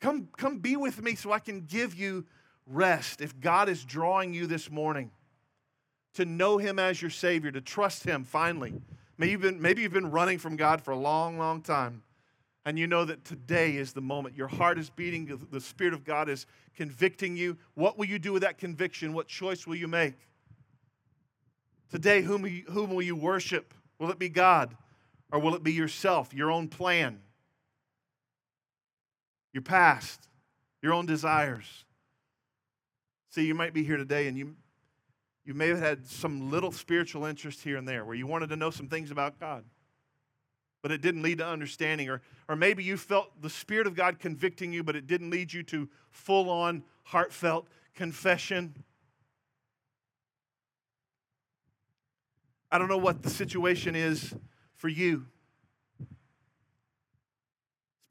Come, 0.00 0.28
come 0.36 0.58
be 0.58 0.76
with 0.76 1.02
me 1.02 1.14
so 1.14 1.32
I 1.32 1.38
can 1.38 1.62
give 1.62 1.94
you 1.94 2.26
rest. 2.66 3.20
If 3.20 3.38
God 3.40 3.68
is 3.68 3.84
drawing 3.84 4.34
you 4.34 4.46
this 4.46 4.70
morning 4.70 5.10
to 6.14 6.24
know 6.24 6.58
Him 6.58 6.78
as 6.78 7.00
your 7.00 7.10
Savior, 7.10 7.50
to 7.52 7.60
trust 7.60 8.04
Him 8.04 8.24
finally, 8.24 8.74
maybe 9.16 9.32
you've 9.32 9.40
been, 9.40 9.62
maybe 9.62 9.82
you've 9.82 9.92
been 9.92 10.10
running 10.10 10.38
from 10.38 10.56
God 10.56 10.82
for 10.82 10.90
a 10.90 10.98
long, 10.98 11.38
long 11.38 11.62
time 11.62 12.02
and 12.64 12.78
you 12.78 12.86
know 12.86 13.04
that 13.04 13.24
today 13.24 13.76
is 13.76 13.92
the 13.92 14.00
moment. 14.00 14.36
Your 14.36 14.48
heart 14.48 14.78
is 14.78 14.90
beating, 14.90 15.38
the 15.50 15.60
Spirit 15.60 15.94
of 15.94 16.04
God 16.04 16.28
is 16.28 16.46
convicting 16.76 17.36
you. 17.36 17.56
What 17.74 17.96
will 17.96 18.06
you 18.06 18.18
do 18.18 18.32
with 18.32 18.42
that 18.42 18.58
conviction? 18.58 19.12
What 19.12 19.28
choice 19.28 19.66
will 19.66 19.76
you 19.76 19.88
make? 19.88 20.14
Today, 21.90 22.22
whom, 22.22 22.44
whom 22.44 22.90
will 22.90 23.02
you 23.02 23.16
worship? 23.16 23.74
Will 23.98 24.10
it 24.10 24.18
be 24.18 24.28
God 24.28 24.76
or 25.32 25.38
will 25.38 25.54
it 25.54 25.62
be 25.62 25.72
yourself, 25.72 26.34
your 26.34 26.50
own 26.50 26.68
plan, 26.68 27.20
your 29.52 29.62
past, 29.62 30.28
your 30.82 30.92
own 30.92 31.06
desires? 31.06 31.84
See, 33.30 33.46
you 33.46 33.54
might 33.54 33.72
be 33.72 33.84
here 33.84 33.96
today 33.96 34.28
and 34.28 34.36
you, 34.36 34.54
you 35.44 35.54
may 35.54 35.68
have 35.68 35.78
had 35.78 36.06
some 36.06 36.50
little 36.50 36.72
spiritual 36.72 37.24
interest 37.24 37.62
here 37.62 37.76
and 37.76 37.88
there 37.88 38.04
where 38.04 38.14
you 38.14 38.26
wanted 38.26 38.50
to 38.50 38.56
know 38.56 38.70
some 38.70 38.88
things 38.88 39.10
about 39.10 39.40
God 39.40 39.64
but 40.82 40.90
it 40.90 41.02
didn't 41.02 41.22
lead 41.22 41.38
to 41.38 41.46
understanding. 41.46 42.08
Or, 42.08 42.22
or 42.48 42.56
maybe 42.56 42.82
you 42.82 42.96
felt 42.96 43.40
the 43.42 43.50
Spirit 43.50 43.86
of 43.86 43.94
God 43.94 44.18
convicting 44.18 44.72
you, 44.72 44.82
but 44.82 44.96
it 44.96 45.06
didn't 45.06 45.30
lead 45.30 45.52
you 45.52 45.62
to 45.64 45.88
full 46.10 46.48
on, 46.50 46.82
heartfelt 47.04 47.66
confession. 47.94 48.74
I 52.70 52.78
don't 52.78 52.88
know 52.88 52.98
what 52.98 53.22
the 53.22 53.30
situation 53.30 53.94
is 53.94 54.34
for 54.74 54.88
you. 54.88 55.26
It's 56.00 56.08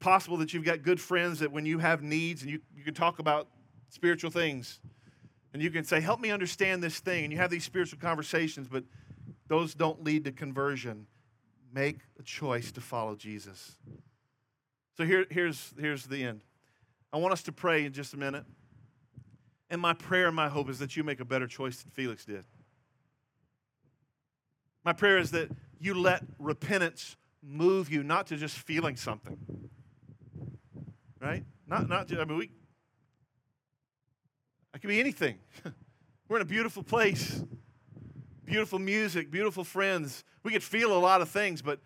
possible 0.00 0.36
that 0.38 0.54
you've 0.54 0.64
got 0.64 0.82
good 0.82 1.00
friends 1.00 1.40
that 1.40 1.50
when 1.50 1.66
you 1.66 1.78
have 1.78 2.02
needs 2.02 2.42
and 2.42 2.50
you, 2.50 2.60
you 2.76 2.84
can 2.84 2.94
talk 2.94 3.18
about 3.18 3.48
spiritual 3.88 4.30
things 4.30 4.80
and 5.52 5.62
you 5.62 5.70
can 5.70 5.82
say, 5.82 6.00
Help 6.00 6.20
me 6.20 6.30
understand 6.30 6.82
this 6.82 7.00
thing. 7.00 7.24
And 7.24 7.32
you 7.32 7.38
have 7.38 7.50
these 7.50 7.64
spiritual 7.64 7.98
conversations, 7.98 8.68
but 8.68 8.84
those 9.48 9.74
don't 9.74 10.04
lead 10.04 10.24
to 10.24 10.32
conversion 10.32 11.06
make 11.72 11.98
a 12.18 12.22
choice 12.22 12.72
to 12.72 12.80
follow 12.80 13.14
Jesus. 13.14 13.76
So 14.96 15.04
here, 15.04 15.26
here's, 15.30 15.72
here's 15.78 16.04
the 16.04 16.24
end. 16.24 16.42
I 17.12 17.18
want 17.18 17.32
us 17.32 17.42
to 17.44 17.52
pray 17.52 17.84
in 17.84 17.92
just 17.92 18.14
a 18.14 18.16
minute. 18.16 18.44
And 19.68 19.80
my 19.80 19.94
prayer 19.94 20.26
and 20.26 20.36
my 20.36 20.48
hope 20.48 20.68
is 20.68 20.78
that 20.80 20.96
you 20.96 21.04
make 21.04 21.20
a 21.20 21.24
better 21.24 21.46
choice 21.46 21.82
than 21.82 21.90
Felix 21.92 22.24
did. 22.24 22.44
My 24.84 24.92
prayer 24.92 25.18
is 25.18 25.30
that 25.30 25.50
you 25.78 25.94
let 25.94 26.22
repentance 26.38 27.16
move 27.42 27.90
you, 27.90 28.02
not 28.02 28.26
to 28.28 28.36
just 28.36 28.56
feeling 28.58 28.96
something. 28.96 29.38
Right? 31.20 31.44
Not, 31.66 31.88
not 31.88 32.08
just, 32.08 32.20
I 32.20 32.24
mean, 32.24 32.38
we, 32.38 32.50
it 34.74 34.80
could 34.80 34.88
be 34.88 35.00
anything. 35.00 35.38
We're 36.28 36.36
in 36.36 36.42
a 36.42 36.46
beautiful 36.46 36.82
place 36.82 37.42
beautiful 38.50 38.80
music, 38.80 39.30
beautiful 39.30 39.62
friends. 39.62 40.24
We 40.42 40.50
could 40.50 40.62
feel 40.62 40.92
a 40.92 40.98
lot 40.98 41.20
of 41.20 41.28
things, 41.28 41.62
but 41.62 41.78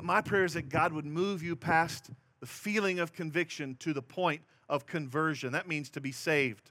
my 0.00 0.20
prayer 0.20 0.44
is 0.44 0.54
that 0.54 0.68
God 0.68 0.92
would 0.92 1.04
move 1.04 1.42
you 1.42 1.56
past 1.56 2.10
the 2.38 2.46
feeling 2.46 3.00
of 3.00 3.12
conviction 3.12 3.74
to 3.80 3.92
the 3.92 4.00
point 4.00 4.42
of 4.68 4.86
conversion. 4.86 5.50
That 5.50 5.66
means 5.66 5.90
to 5.90 6.00
be 6.00 6.12
saved, 6.12 6.70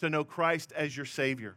to 0.00 0.10
know 0.10 0.22
Christ 0.22 0.70
as 0.76 0.94
your 0.94 1.06
Savior. 1.06 1.56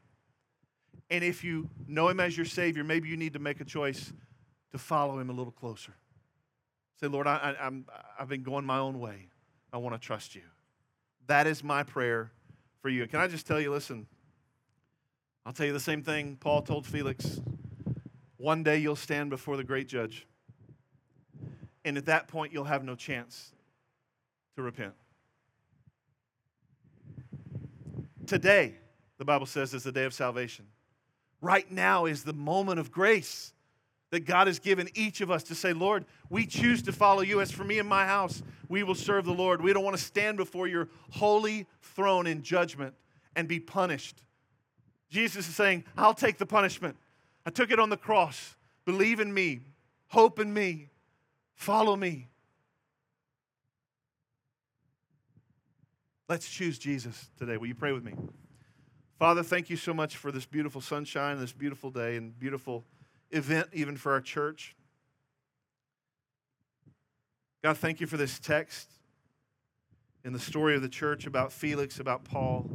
And 1.09 1.21
if 1.21 1.43
you 1.43 1.69
know 1.85 2.07
him 2.07 2.21
as 2.21 2.37
your 2.37 2.45
Savior, 2.45 2.85
maybe 2.85 3.09
you 3.09 3.17
need 3.17 3.33
to 3.33 3.39
make 3.39 3.59
a 3.59 3.65
choice 3.65 4.13
to 4.71 4.77
follow 4.77 5.19
him 5.19 5.29
a 5.29 5.33
little 5.33 5.51
closer. 5.51 5.93
Say, 7.01 7.07
Lord, 7.07 7.27
I, 7.27 7.55
I'm, 7.59 7.85
I've 8.17 8.29
been 8.29 8.43
going 8.43 8.63
my 8.63 8.77
own 8.77 9.01
way. 9.01 9.27
I 9.73 9.77
want 9.79 9.99
to 9.99 9.99
trust 9.99 10.33
you. 10.33 10.43
That 11.27 11.45
is 11.45 11.61
my 11.61 11.83
prayer 11.83 12.31
for 12.81 12.87
you. 12.87 13.05
Can 13.05 13.19
I 13.19 13.27
just 13.27 13.45
tell 13.45 13.59
you, 13.59 13.69
listen, 13.69 14.07
I'll 15.45 15.53
tell 15.53 15.67
you 15.67 15.73
the 15.73 15.79
same 15.79 16.01
thing 16.01 16.37
Paul 16.39 16.63
told 16.63 16.87
Felix. 16.87 17.39
One 18.37 18.63
day 18.63 18.77
you'll 18.77 18.95
stand 18.95 19.29
before 19.29 19.57
the 19.57 19.63
great 19.63 19.87
judge. 19.87 20.25
And 21.83 21.97
at 21.97 22.07
that 22.07 22.27
point, 22.27 22.51
you'll 22.51 22.63
have 22.63 22.83
no 22.83 22.95
chance 22.95 23.51
to 24.55 24.63
repent. 24.63 24.93
Today, 28.25 28.73
the 29.19 29.25
Bible 29.25 29.45
says, 29.45 29.73
is 29.75 29.83
the 29.83 29.91
day 29.91 30.05
of 30.05 30.13
salvation. 30.13 30.65
Right 31.41 31.71
now 31.71 32.05
is 32.05 32.23
the 32.23 32.33
moment 32.33 32.79
of 32.79 32.91
grace 32.91 33.53
that 34.09 34.21
God 34.21 34.47
has 34.47 34.57
given 34.57 34.89
each 34.95 35.21
of 35.21 35.29
us 35.29 35.43
to 35.43 35.55
say, 35.55 35.73
Lord, 35.73 36.05
we 36.29 36.47
choose 36.47 36.81
to 36.83 36.91
follow 36.91 37.21
you. 37.21 37.39
As 37.39 37.51
for 37.51 37.63
me 37.63 37.77
and 37.77 37.87
my 37.87 38.05
house, 38.05 38.41
we 38.67 38.81
will 38.81 38.95
serve 38.95 39.25
the 39.25 39.33
Lord. 39.33 39.61
We 39.61 39.73
don't 39.73 39.83
want 39.83 39.95
to 39.95 40.01
stand 40.01 40.37
before 40.37 40.67
your 40.67 40.89
holy 41.11 41.67
throne 41.81 42.25
in 42.25 42.41
judgment 42.41 42.95
and 43.35 43.47
be 43.47 43.59
punished. 43.59 44.23
Jesus 45.09 45.47
is 45.47 45.55
saying, 45.55 45.83
I'll 45.97 46.13
take 46.13 46.37
the 46.37 46.45
punishment. 46.45 46.97
I 47.45 47.49
took 47.49 47.71
it 47.71 47.79
on 47.79 47.89
the 47.89 47.97
cross. 47.97 48.55
Believe 48.85 49.19
in 49.19 49.33
me, 49.33 49.61
hope 50.07 50.39
in 50.39 50.53
me, 50.53 50.89
follow 51.53 51.95
me. 51.95 52.27
Let's 56.27 56.49
choose 56.49 56.79
Jesus 56.79 57.29
today. 57.37 57.57
Will 57.57 57.67
you 57.67 57.75
pray 57.75 57.91
with 57.91 58.03
me? 58.03 58.13
Father, 59.19 59.43
thank 59.43 59.69
you 59.69 59.77
so 59.77 59.93
much 59.93 60.17
for 60.17 60.31
this 60.31 60.45
beautiful 60.45 60.81
sunshine, 60.81 61.39
this 61.39 61.53
beautiful 61.53 61.89
day, 61.89 62.17
and 62.17 62.37
beautiful 62.37 62.83
event, 63.31 63.67
even 63.73 63.95
for 63.95 64.11
our 64.11 64.21
church. 64.21 64.75
God, 67.63 67.77
thank 67.77 68.01
you 68.01 68.07
for 68.07 68.17
this 68.17 68.39
text 68.39 68.91
in 70.23 70.33
the 70.33 70.39
story 70.39 70.75
of 70.75 70.81
the 70.81 70.89
church 70.89 71.25
about 71.27 71.51
Felix, 71.51 71.99
about 71.99 72.23
Paul. 72.23 72.69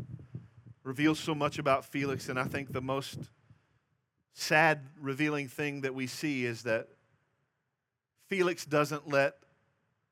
Reveals 0.82 1.18
so 1.18 1.34
much 1.34 1.58
about 1.58 1.84
Felix, 1.84 2.28
and 2.28 2.38
I 2.38 2.44
think 2.44 2.72
the 2.72 2.80
most 2.80 3.18
sad, 4.32 4.86
revealing 5.00 5.48
thing 5.48 5.82
that 5.82 5.94
we 5.94 6.06
see 6.06 6.44
is 6.44 6.62
that 6.62 6.88
Felix 8.28 8.64
doesn't 8.64 9.08
let 9.08 9.34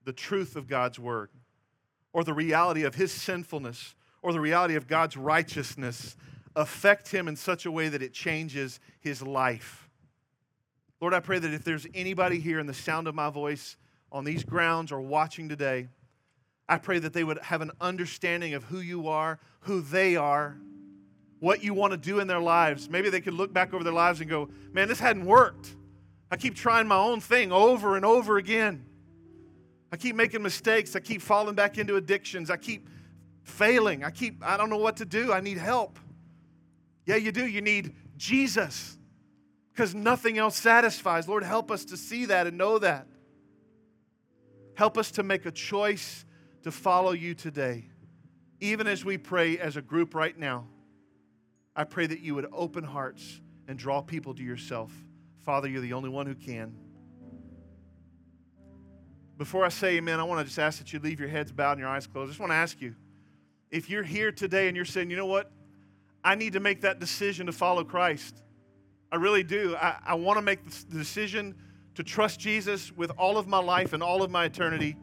the 0.04 0.12
truth 0.12 0.56
of 0.56 0.68
God's 0.68 0.98
word 0.98 1.30
or 2.12 2.24
the 2.24 2.34
reality 2.34 2.82
of 2.82 2.96
his 2.96 3.12
sinfulness 3.12 3.94
or 4.22 4.32
the 4.32 4.40
reality 4.40 4.74
of 4.74 4.86
God's 4.86 5.16
righteousness 5.16 6.16
affect 6.56 7.08
him 7.08 7.28
in 7.28 7.36
such 7.36 7.64
a 7.64 7.70
way 7.70 7.88
that 7.88 8.02
it 8.02 8.12
changes 8.12 8.80
his 9.00 9.22
life. 9.22 9.88
Lord, 11.00 11.14
I 11.14 11.20
pray 11.20 11.38
that 11.38 11.54
if 11.54 11.62
there's 11.62 11.86
anybody 11.94 12.40
here 12.40 12.58
in 12.58 12.66
the 12.66 12.74
sound 12.74 13.06
of 13.06 13.14
my 13.14 13.30
voice 13.30 13.76
on 14.10 14.24
these 14.24 14.42
grounds 14.42 14.90
or 14.90 15.00
watching 15.00 15.48
today, 15.48 15.88
I 16.68 16.78
pray 16.78 16.98
that 16.98 17.12
they 17.12 17.24
would 17.24 17.38
have 17.38 17.62
an 17.62 17.70
understanding 17.80 18.54
of 18.54 18.64
who 18.64 18.80
you 18.80 19.08
are, 19.08 19.38
who 19.60 19.80
they 19.80 20.16
are, 20.16 20.58
what 21.40 21.62
you 21.62 21.72
want 21.72 21.92
to 21.92 21.96
do 21.96 22.20
in 22.20 22.26
their 22.26 22.40
lives. 22.40 22.90
Maybe 22.90 23.10
they 23.10 23.20
could 23.20 23.34
look 23.34 23.52
back 23.52 23.72
over 23.72 23.82
their 23.82 23.92
lives 23.92 24.20
and 24.20 24.28
go, 24.28 24.50
man, 24.72 24.88
this 24.88 25.00
hadn't 25.00 25.24
worked. 25.24 25.74
I 26.30 26.36
keep 26.36 26.54
trying 26.54 26.86
my 26.86 26.98
own 26.98 27.20
thing 27.20 27.52
over 27.52 27.96
and 27.96 28.04
over 28.04 28.36
again. 28.36 28.84
I 29.90 29.96
keep 29.96 30.14
making 30.14 30.42
mistakes. 30.42 30.94
I 30.94 31.00
keep 31.00 31.22
falling 31.22 31.54
back 31.54 31.78
into 31.78 31.96
addictions. 31.96 32.50
I 32.50 32.58
keep 32.58 32.86
failing. 33.42 34.04
I 34.04 34.10
keep, 34.10 34.44
I 34.44 34.58
don't 34.58 34.68
know 34.68 34.76
what 34.76 34.98
to 34.98 35.06
do. 35.06 35.32
I 35.32 35.40
need 35.40 35.56
help. 35.56 35.98
Yeah, 37.06 37.16
you 37.16 37.32
do. 37.32 37.46
You 37.46 37.62
need 37.62 37.94
Jesus 38.18 38.98
because 39.72 39.94
nothing 39.94 40.36
else 40.36 40.56
satisfies. 40.56 41.26
Lord, 41.26 41.44
help 41.44 41.70
us 41.70 41.86
to 41.86 41.96
see 41.96 42.26
that 42.26 42.46
and 42.46 42.58
know 42.58 42.78
that. 42.78 43.06
Help 44.74 44.98
us 44.98 45.10
to 45.12 45.22
make 45.22 45.46
a 45.46 45.50
choice 45.50 46.26
to 46.68 46.72
follow 46.72 47.12
you 47.12 47.32
today. 47.32 47.86
Even 48.60 48.86
as 48.86 49.02
we 49.02 49.16
pray 49.16 49.58
as 49.58 49.78
a 49.78 49.82
group 49.82 50.14
right 50.14 50.38
now, 50.38 50.66
I 51.74 51.84
pray 51.84 52.06
that 52.06 52.20
you 52.20 52.34
would 52.34 52.46
open 52.52 52.84
hearts 52.84 53.40
and 53.68 53.78
draw 53.78 54.02
people 54.02 54.34
to 54.34 54.42
yourself. 54.42 54.92
Father, 55.40 55.66
you're 55.66 55.80
the 55.80 55.94
only 55.94 56.10
one 56.10 56.26
who 56.26 56.34
can. 56.34 56.74
Before 59.38 59.64
I 59.64 59.70
say 59.70 59.96
amen, 59.96 60.20
I 60.20 60.24
want 60.24 60.40
to 60.40 60.44
just 60.44 60.58
ask 60.58 60.78
that 60.78 60.92
you 60.92 60.98
leave 60.98 61.18
your 61.18 61.30
heads 61.30 61.52
bowed 61.52 61.72
and 61.72 61.80
your 61.80 61.88
eyes 61.88 62.06
closed. 62.06 62.28
I 62.28 62.30
just 62.32 62.40
want 62.40 62.52
to 62.52 62.56
ask 62.56 62.82
you 62.82 62.94
if 63.70 63.88
you're 63.88 64.02
here 64.02 64.30
today 64.30 64.68
and 64.68 64.76
you're 64.76 64.84
saying, 64.84 65.08
you 65.08 65.16
know 65.16 65.24
what? 65.24 65.50
I 66.22 66.34
need 66.34 66.52
to 66.52 66.60
make 66.60 66.82
that 66.82 66.98
decision 66.98 67.46
to 67.46 67.52
follow 67.52 67.82
Christ. 67.82 68.42
I 69.10 69.16
really 69.16 69.42
do. 69.42 69.74
I, 69.76 69.96
I 70.04 70.14
want 70.16 70.36
to 70.36 70.42
make 70.42 70.68
the 70.68 70.98
decision 70.98 71.54
to 71.94 72.02
trust 72.02 72.38
Jesus 72.38 72.92
with 72.92 73.10
all 73.12 73.38
of 73.38 73.46
my 73.46 73.58
life 73.58 73.94
and 73.94 74.02
all 74.02 74.22
of 74.22 74.30
my 74.30 74.44
eternity. 74.44 74.96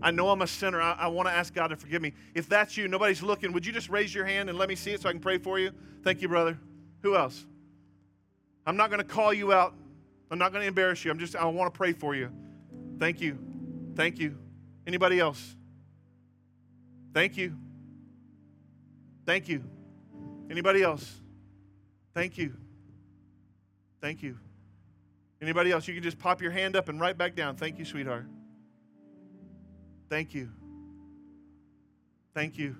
I 0.00 0.10
know 0.10 0.30
I'm 0.30 0.42
a 0.42 0.46
sinner. 0.46 0.80
I, 0.80 0.92
I 0.92 1.06
want 1.08 1.28
to 1.28 1.32
ask 1.32 1.52
God 1.52 1.68
to 1.68 1.76
forgive 1.76 2.02
me. 2.02 2.12
If 2.34 2.48
that's 2.48 2.76
you, 2.76 2.88
nobody's 2.88 3.22
looking, 3.22 3.52
would 3.52 3.66
you 3.66 3.72
just 3.72 3.88
raise 3.88 4.14
your 4.14 4.24
hand 4.24 4.48
and 4.48 4.58
let 4.58 4.68
me 4.68 4.74
see 4.74 4.92
it 4.92 5.02
so 5.02 5.08
I 5.08 5.12
can 5.12 5.20
pray 5.20 5.38
for 5.38 5.58
you? 5.58 5.72
Thank 6.02 6.22
you, 6.22 6.28
brother. 6.28 6.58
Who 7.02 7.16
else? 7.16 7.46
I'm 8.66 8.76
not 8.76 8.90
going 8.90 9.00
to 9.00 9.06
call 9.06 9.32
you 9.32 9.52
out. 9.52 9.74
I'm 10.30 10.38
not 10.38 10.52
going 10.52 10.62
to 10.62 10.68
embarrass 10.68 11.04
you. 11.04 11.10
I'm 11.10 11.18
just, 11.18 11.34
I 11.34 11.44
want 11.46 11.72
to 11.72 11.76
pray 11.76 11.92
for 11.92 12.14
you. 12.14 12.30
Thank 12.98 13.20
you. 13.20 13.38
Thank 13.94 14.18
you. 14.18 14.36
Anybody 14.86 15.18
else? 15.18 15.56
Thank 17.14 17.36
you. 17.36 17.56
Thank 19.24 19.48
you. 19.48 19.64
Anybody 20.50 20.82
else? 20.82 21.20
Thank 22.14 22.38
you. 22.38 22.54
Thank 24.00 24.22
you. 24.22 24.38
Anybody 25.40 25.72
else? 25.72 25.88
You 25.88 25.94
can 25.94 26.02
just 26.02 26.18
pop 26.18 26.42
your 26.42 26.50
hand 26.50 26.76
up 26.76 26.88
and 26.88 27.00
right 27.00 27.16
back 27.16 27.34
down. 27.34 27.56
Thank 27.56 27.78
you, 27.78 27.84
sweetheart. 27.84 28.26
Thank 30.08 30.34
you. 30.34 30.48
Thank 32.34 32.58
you. 32.58 32.76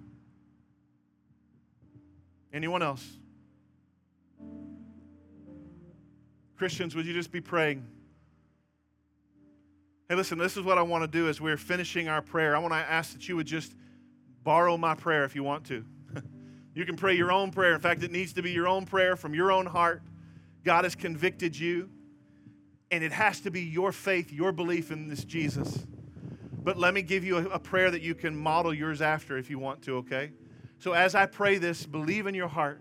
Anyone 2.53 2.83
else? 2.83 3.05
Christians, 6.57 6.97
would 6.97 7.07
you 7.07 7.13
just 7.13 7.31
be 7.31 7.41
praying? 7.41 7.87
Hey, 10.09 10.15
listen, 10.15 10.39
this 10.39 10.57
is 10.57 10.63
what 10.63 10.79
I 10.79 10.83
want 10.83 11.05
to 11.05 11.09
do 11.09 11.29
as 11.29 11.41
we're 11.41 11.59
finishing 11.59 12.09
our 12.09 12.23
prayer. 12.23 12.57
I 12.57 12.59
want 12.59 12.73
to 12.73 12.79
ask 12.79 13.13
that 13.13 13.29
you 13.29 13.37
would 13.37 13.47
just 13.47 13.75
borrow 14.43 14.79
my 14.79 14.95
prayer 14.95 15.25
if 15.25 15.35
you 15.35 15.43
want 15.45 15.67
to. 15.67 15.85
you 16.75 16.87
can 16.87 16.97
pray 16.97 17.15
your 17.15 17.31
own 17.31 17.51
prayer. 17.51 17.75
In 17.75 17.81
fact, 17.81 18.03
it 18.03 18.11
needs 18.11 18.33
to 18.33 18.43
be 18.43 18.51
your 18.51 18.67
own 18.67 18.87
prayer 18.87 19.17
from 19.17 19.35
your 19.35 19.53
own 19.53 19.67
heart. 19.67 20.03
God 20.65 20.85
has 20.85 20.95
convicted 20.95 21.59
you, 21.59 21.91
and 22.91 23.05
it 23.05 23.13
has 23.13 23.41
to 23.41 23.51
be 23.51 23.61
your 23.61 23.93
faith, 23.93 24.33
your 24.33 24.51
belief 24.51 24.91
in 24.91 25.09
this 25.09 25.25
Jesus. 25.25 25.87
But 26.63 26.77
let 26.77 26.95
me 26.95 27.03
give 27.03 27.25
you 27.25 27.39
a, 27.39 27.45
a 27.47 27.59
prayer 27.59 27.91
that 27.91 28.03
you 28.03 28.15
can 28.15 28.37
model 28.37 28.75
yours 28.75 29.01
after 29.01 29.39
if 29.39 29.51
you 29.51 29.59
want 29.59 29.83
to, 29.83 29.97
okay? 29.99 30.33
So 30.79 30.93
as 30.93 31.15
I 31.15 31.27
pray 31.27 31.59
this, 31.59 31.87
believe 31.87 32.27
in 32.27 32.35
your 32.35 32.49
heart 32.49 32.81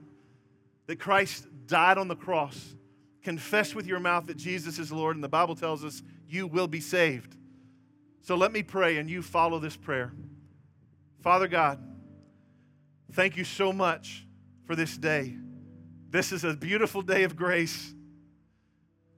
that 0.87 0.99
Christ 0.99 1.47
died 1.67 1.97
on 1.97 2.07
the 2.07 2.15
cross. 2.15 2.75
Confess 3.23 3.75
with 3.75 3.85
your 3.85 3.99
mouth 3.99 4.27
that 4.27 4.37
Jesus 4.37 4.79
is 4.79 4.91
Lord, 4.91 5.15
and 5.15 5.23
the 5.23 5.29
Bible 5.29 5.55
tells 5.55 5.83
us 5.83 6.01
you 6.27 6.47
will 6.47 6.67
be 6.67 6.79
saved. 6.79 7.35
So 8.21 8.35
let 8.35 8.51
me 8.51 8.63
pray 8.63 8.97
and 8.97 9.09
you 9.09 9.21
follow 9.21 9.59
this 9.59 9.75
prayer. 9.75 10.13
Father 11.21 11.47
God, 11.47 11.79
thank 13.13 13.37
you 13.37 13.43
so 13.43 13.73
much 13.73 14.25
for 14.65 14.75
this 14.75 14.97
day. 14.97 15.35
This 16.09 16.31
is 16.31 16.43
a 16.43 16.53
beautiful 16.53 17.01
day 17.01 17.23
of 17.23 17.35
grace. 17.35 17.93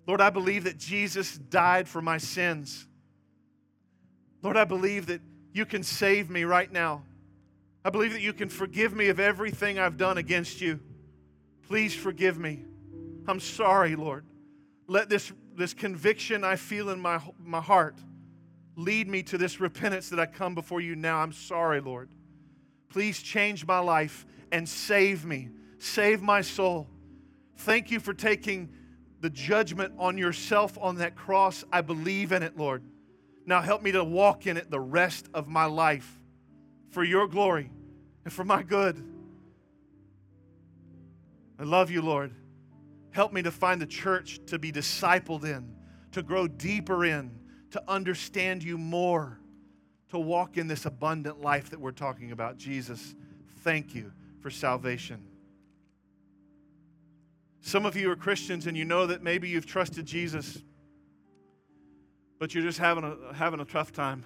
Lord, 0.08 0.22
I 0.22 0.32
believe 0.32 0.64
that 0.64 0.78
Jesus 0.78 1.38
died 1.38 1.88
for 1.88 2.02
my 2.02 2.18
sins. 2.18 2.88
Lord, 4.42 4.58
I 4.58 4.64
believe 4.64 5.08
that 5.08 5.22
you 5.54 5.66
can 5.66 5.84
save 5.84 6.30
me 6.30 6.44
right 6.44 6.72
now. 6.72 7.04
I 7.84 7.90
believe 7.90 8.14
that 8.14 8.22
you 8.22 8.34
can 8.34 8.50
forgive 8.50 8.94
me 8.94 9.08
of 9.08 9.20
everything 9.20 9.80
I've 9.80 9.98
done 9.98 10.18
against 10.18 10.62
you. 10.62 10.80
Please 11.68 11.94
forgive 11.94 12.38
me. 12.38 12.64
I'm 13.28 13.40
sorry, 13.40 13.96
Lord. 13.96 14.26
Let 14.88 15.10
this 15.10 15.32
this 15.60 15.74
conviction 15.74 16.44
I 16.44 16.56
feel 16.56 16.90
in 16.90 17.00
my, 17.00 17.20
my 17.38 17.60
heart 17.60 17.98
lead 18.76 19.10
me 19.10 19.22
to 19.24 19.38
this 19.38 19.60
repentance 19.60 20.10
that 20.10 20.20
I 20.20 20.26
come 20.26 20.56
before 20.56 20.80
you 20.80 20.96
now. 20.96 21.18
I'm 21.20 21.34
sorry, 21.34 21.82
Lord. 21.82 22.10
Please 22.88 23.22
change 23.22 23.68
my 23.68 23.80
life 23.80 24.26
and 24.54 24.68
save 24.68 25.26
me. 25.26 25.50
Save 25.78 26.22
my 26.22 26.42
soul. 26.42 26.88
Thank 27.58 27.92
you 27.92 28.00
for 28.00 28.14
taking 28.14 28.70
the 29.20 29.30
judgment 29.30 29.94
on 30.00 30.18
yourself 30.18 30.78
on 30.80 30.96
that 30.96 31.18
cross. 31.18 31.66
I 31.74 31.82
believe 31.82 32.32
in 32.32 32.42
it, 32.42 32.58
Lord. 32.58 32.82
Now 33.50 33.62
help 33.62 33.82
me 33.82 33.92
to 33.94 34.04
walk 34.04 34.46
in 34.46 34.58
it 34.58 34.70
the 34.70 34.80
rest 34.80 35.28
of 35.34 35.48
my 35.48 35.66
life 35.66 36.20
for 36.92 37.04
your 37.04 37.28
glory 37.28 37.72
and 38.24 38.32
for 38.32 38.44
my 38.44 38.62
good. 38.62 39.04
I 41.58 41.64
love 41.64 41.90
you, 41.90 42.04
Lord. 42.04 42.32
Help 43.10 43.34
me 43.34 43.42
to 43.42 43.50
find 43.50 43.82
the 43.82 43.88
church 43.88 44.40
to 44.46 44.60
be 44.60 44.72
discipled 44.72 45.46
in, 45.46 45.74
to 46.12 46.22
grow 46.22 46.48
deeper 46.48 47.04
in, 47.04 47.32
to 47.72 47.82
understand 47.88 48.64
you 48.64 48.78
more, 48.78 49.40
to 50.10 50.20
walk 50.20 50.58
in 50.58 50.68
this 50.68 50.86
abundant 50.86 51.42
life 51.42 51.72
that 51.72 51.80
we're 51.80 51.90
talking 51.90 52.32
about. 52.32 52.56
Jesus, 52.56 53.16
thank 53.64 53.96
you 53.96 54.12
for 54.42 54.52
salvation. 54.52 55.24
Some 57.62 57.84
of 57.84 57.96
you 57.96 58.12
are 58.12 58.16
Christians 58.16 58.68
and 58.68 58.78
you 58.78 58.86
know 58.86 59.08
that 59.08 59.24
maybe 59.24 59.50
you've 59.50 59.66
trusted 59.66 60.06
Jesus, 60.06 60.62
but 62.40 62.56
you're 62.56 62.64
just 62.64 62.80
having 62.80 63.04
a, 63.04 63.34
having 63.34 63.60
a 63.60 63.66
tough 63.66 63.92
time. 63.92 64.26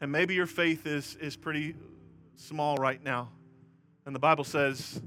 And 0.00 0.10
maybe 0.10 0.34
your 0.34 0.46
faith 0.46 0.86
is, 0.86 1.16
is 1.20 1.36
pretty 1.36 1.74
small 2.36 2.76
right 2.76 3.02
now. 3.02 3.30
And 4.06 4.14
the 4.14 4.20
Bible 4.20 4.44
says, 4.44 5.00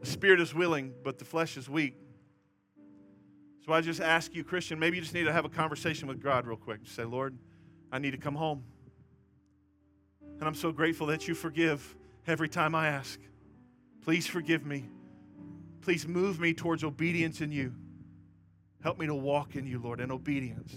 the 0.00 0.06
spirit 0.06 0.40
is 0.40 0.54
willing, 0.54 0.94
but 1.04 1.18
the 1.18 1.24
flesh 1.24 1.56
is 1.56 1.68
weak. 1.68 1.94
So 3.66 3.72
I 3.72 3.80
just 3.82 4.00
ask 4.00 4.34
you, 4.34 4.42
Christian, 4.42 4.78
maybe 4.78 4.96
you 4.96 5.02
just 5.02 5.14
need 5.14 5.24
to 5.24 5.32
have 5.32 5.44
a 5.44 5.50
conversation 5.50 6.08
with 6.08 6.22
God 6.22 6.46
real 6.46 6.56
quick. 6.56 6.82
Just 6.82 6.96
say, 6.96 7.04
Lord, 7.04 7.36
I 7.92 7.98
need 7.98 8.12
to 8.12 8.18
come 8.18 8.34
home. 8.34 8.64
And 10.38 10.48
I'm 10.48 10.54
so 10.54 10.72
grateful 10.72 11.08
that 11.08 11.28
you 11.28 11.34
forgive 11.34 11.94
every 12.26 12.48
time 12.48 12.74
I 12.74 12.88
ask. 12.88 13.20
Please 14.02 14.26
forgive 14.26 14.64
me. 14.64 14.88
Please 15.82 16.08
move 16.08 16.40
me 16.40 16.54
towards 16.54 16.82
obedience 16.82 17.42
in 17.42 17.52
you. 17.52 17.74
Help 18.82 18.98
me 18.98 19.06
to 19.06 19.14
walk 19.14 19.56
in 19.56 19.66
you, 19.66 19.78
Lord, 19.78 20.00
in 20.00 20.10
obedience. 20.10 20.74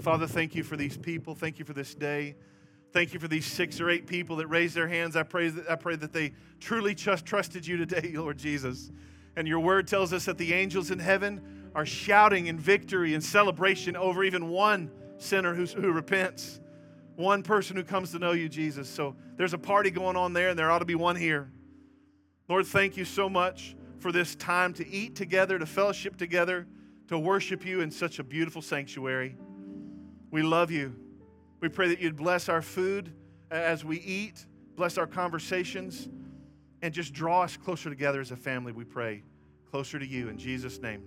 Father, 0.00 0.26
thank 0.26 0.54
you 0.54 0.62
for 0.62 0.76
these 0.76 0.96
people. 0.96 1.34
Thank 1.34 1.58
you 1.58 1.64
for 1.64 1.72
this 1.72 1.94
day. 1.94 2.34
Thank 2.92 3.12
you 3.12 3.20
for 3.20 3.28
these 3.28 3.46
six 3.46 3.80
or 3.80 3.90
eight 3.90 4.06
people 4.06 4.36
that 4.36 4.46
raised 4.46 4.74
their 4.74 4.88
hands. 4.88 5.16
I 5.16 5.24
pray 5.24 5.48
that, 5.48 5.70
I 5.70 5.76
pray 5.76 5.96
that 5.96 6.12
they 6.12 6.32
truly 6.60 6.94
just 6.94 7.26
trusted 7.26 7.66
you 7.66 7.76
today, 7.76 8.12
Lord 8.14 8.38
Jesus. 8.38 8.90
And 9.36 9.48
your 9.48 9.60
word 9.60 9.88
tells 9.88 10.12
us 10.12 10.24
that 10.26 10.38
the 10.38 10.52
angels 10.52 10.90
in 10.90 10.98
heaven 10.98 11.70
are 11.74 11.86
shouting 11.86 12.46
in 12.46 12.58
victory 12.58 13.14
and 13.14 13.22
celebration 13.22 13.96
over 13.96 14.22
even 14.22 14.48
one 14.48 14.90
sinner 15.18 15.54
who 15.54 15.92
repents, 15.92 16.60
one 17.16 17.42
person 17.42 17.76
who 17.76 17.82
comes 17.82 18.12
to 18.12 18.18
know 18.18 18.32
you, 18.32 18.48
Jesus. 18.48 18.88
So 18.88 19.16
there's 19.36 19.54
a 19.54 19.58
party 19.58 19.90
going 19.90 20.16
on 20.16 20.32
there, 20.32 20.50
and 20.50 20.58
there 20.58 20.70
ought 20.70 20.78
to 20.78 20.84
be 20.84 20.94
one 20.94 21.16
here. 21.16 21.50
Lord, 22.48 22.66
thank 22.66 22.96
you 22.96 23.04
so 23.04 23.28
much 23.28 23.74
for 23.98 24.12
this 24.12 24.36
time 24.36 24.72
to 24.74 24.88
eat 24.88 25.16
together, 25.16 25.58
to 25.58 25.66
fellowship 25.66 26.16
together, 26.16 26.66
to 27.08 27.18
worship 27.18 27.64
you 27.64 27.80
in 27.80 27.90
such 27.90 28.18
a 28.18 28.22
beautiful 28.22 28.62
sanctuary. 28.62 29.36
We 30.34 30.42
love 30.42 30.72
you. 30.72 30.96
We 31.60 31.68
pray 31.68 31.86
that 31.90 32.00
you'd 32.00 32.16
bless 32.16 32.48
our 32.48 32.60
food 32.60 33.12
as 33.52 33.84
we 33.84 34.00
eat, 34.00 34.44
bless 34.74 34.98
our 34.98 35.06
conversations, 35.06 36.08
and 36.82 36.92
just 36.92 37.12
draw 37.12 37.42
us 37.42 37.56
closer 37.56 37.88
together 37.88 38.20
as 38.20 38.32
a 38.32 38.36
family, 38.36 38.72
we 38.72 38.82
pray. 38.82 39.22
Closer 39.70 39.96
to 39.96 40.04
you. 40.04 40.30
In 40.30 40.36
Jesus' 40.36 40.82
name, 40.82 41.04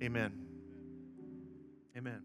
amen. 0.00 0.34
Amen. 1.96 2.22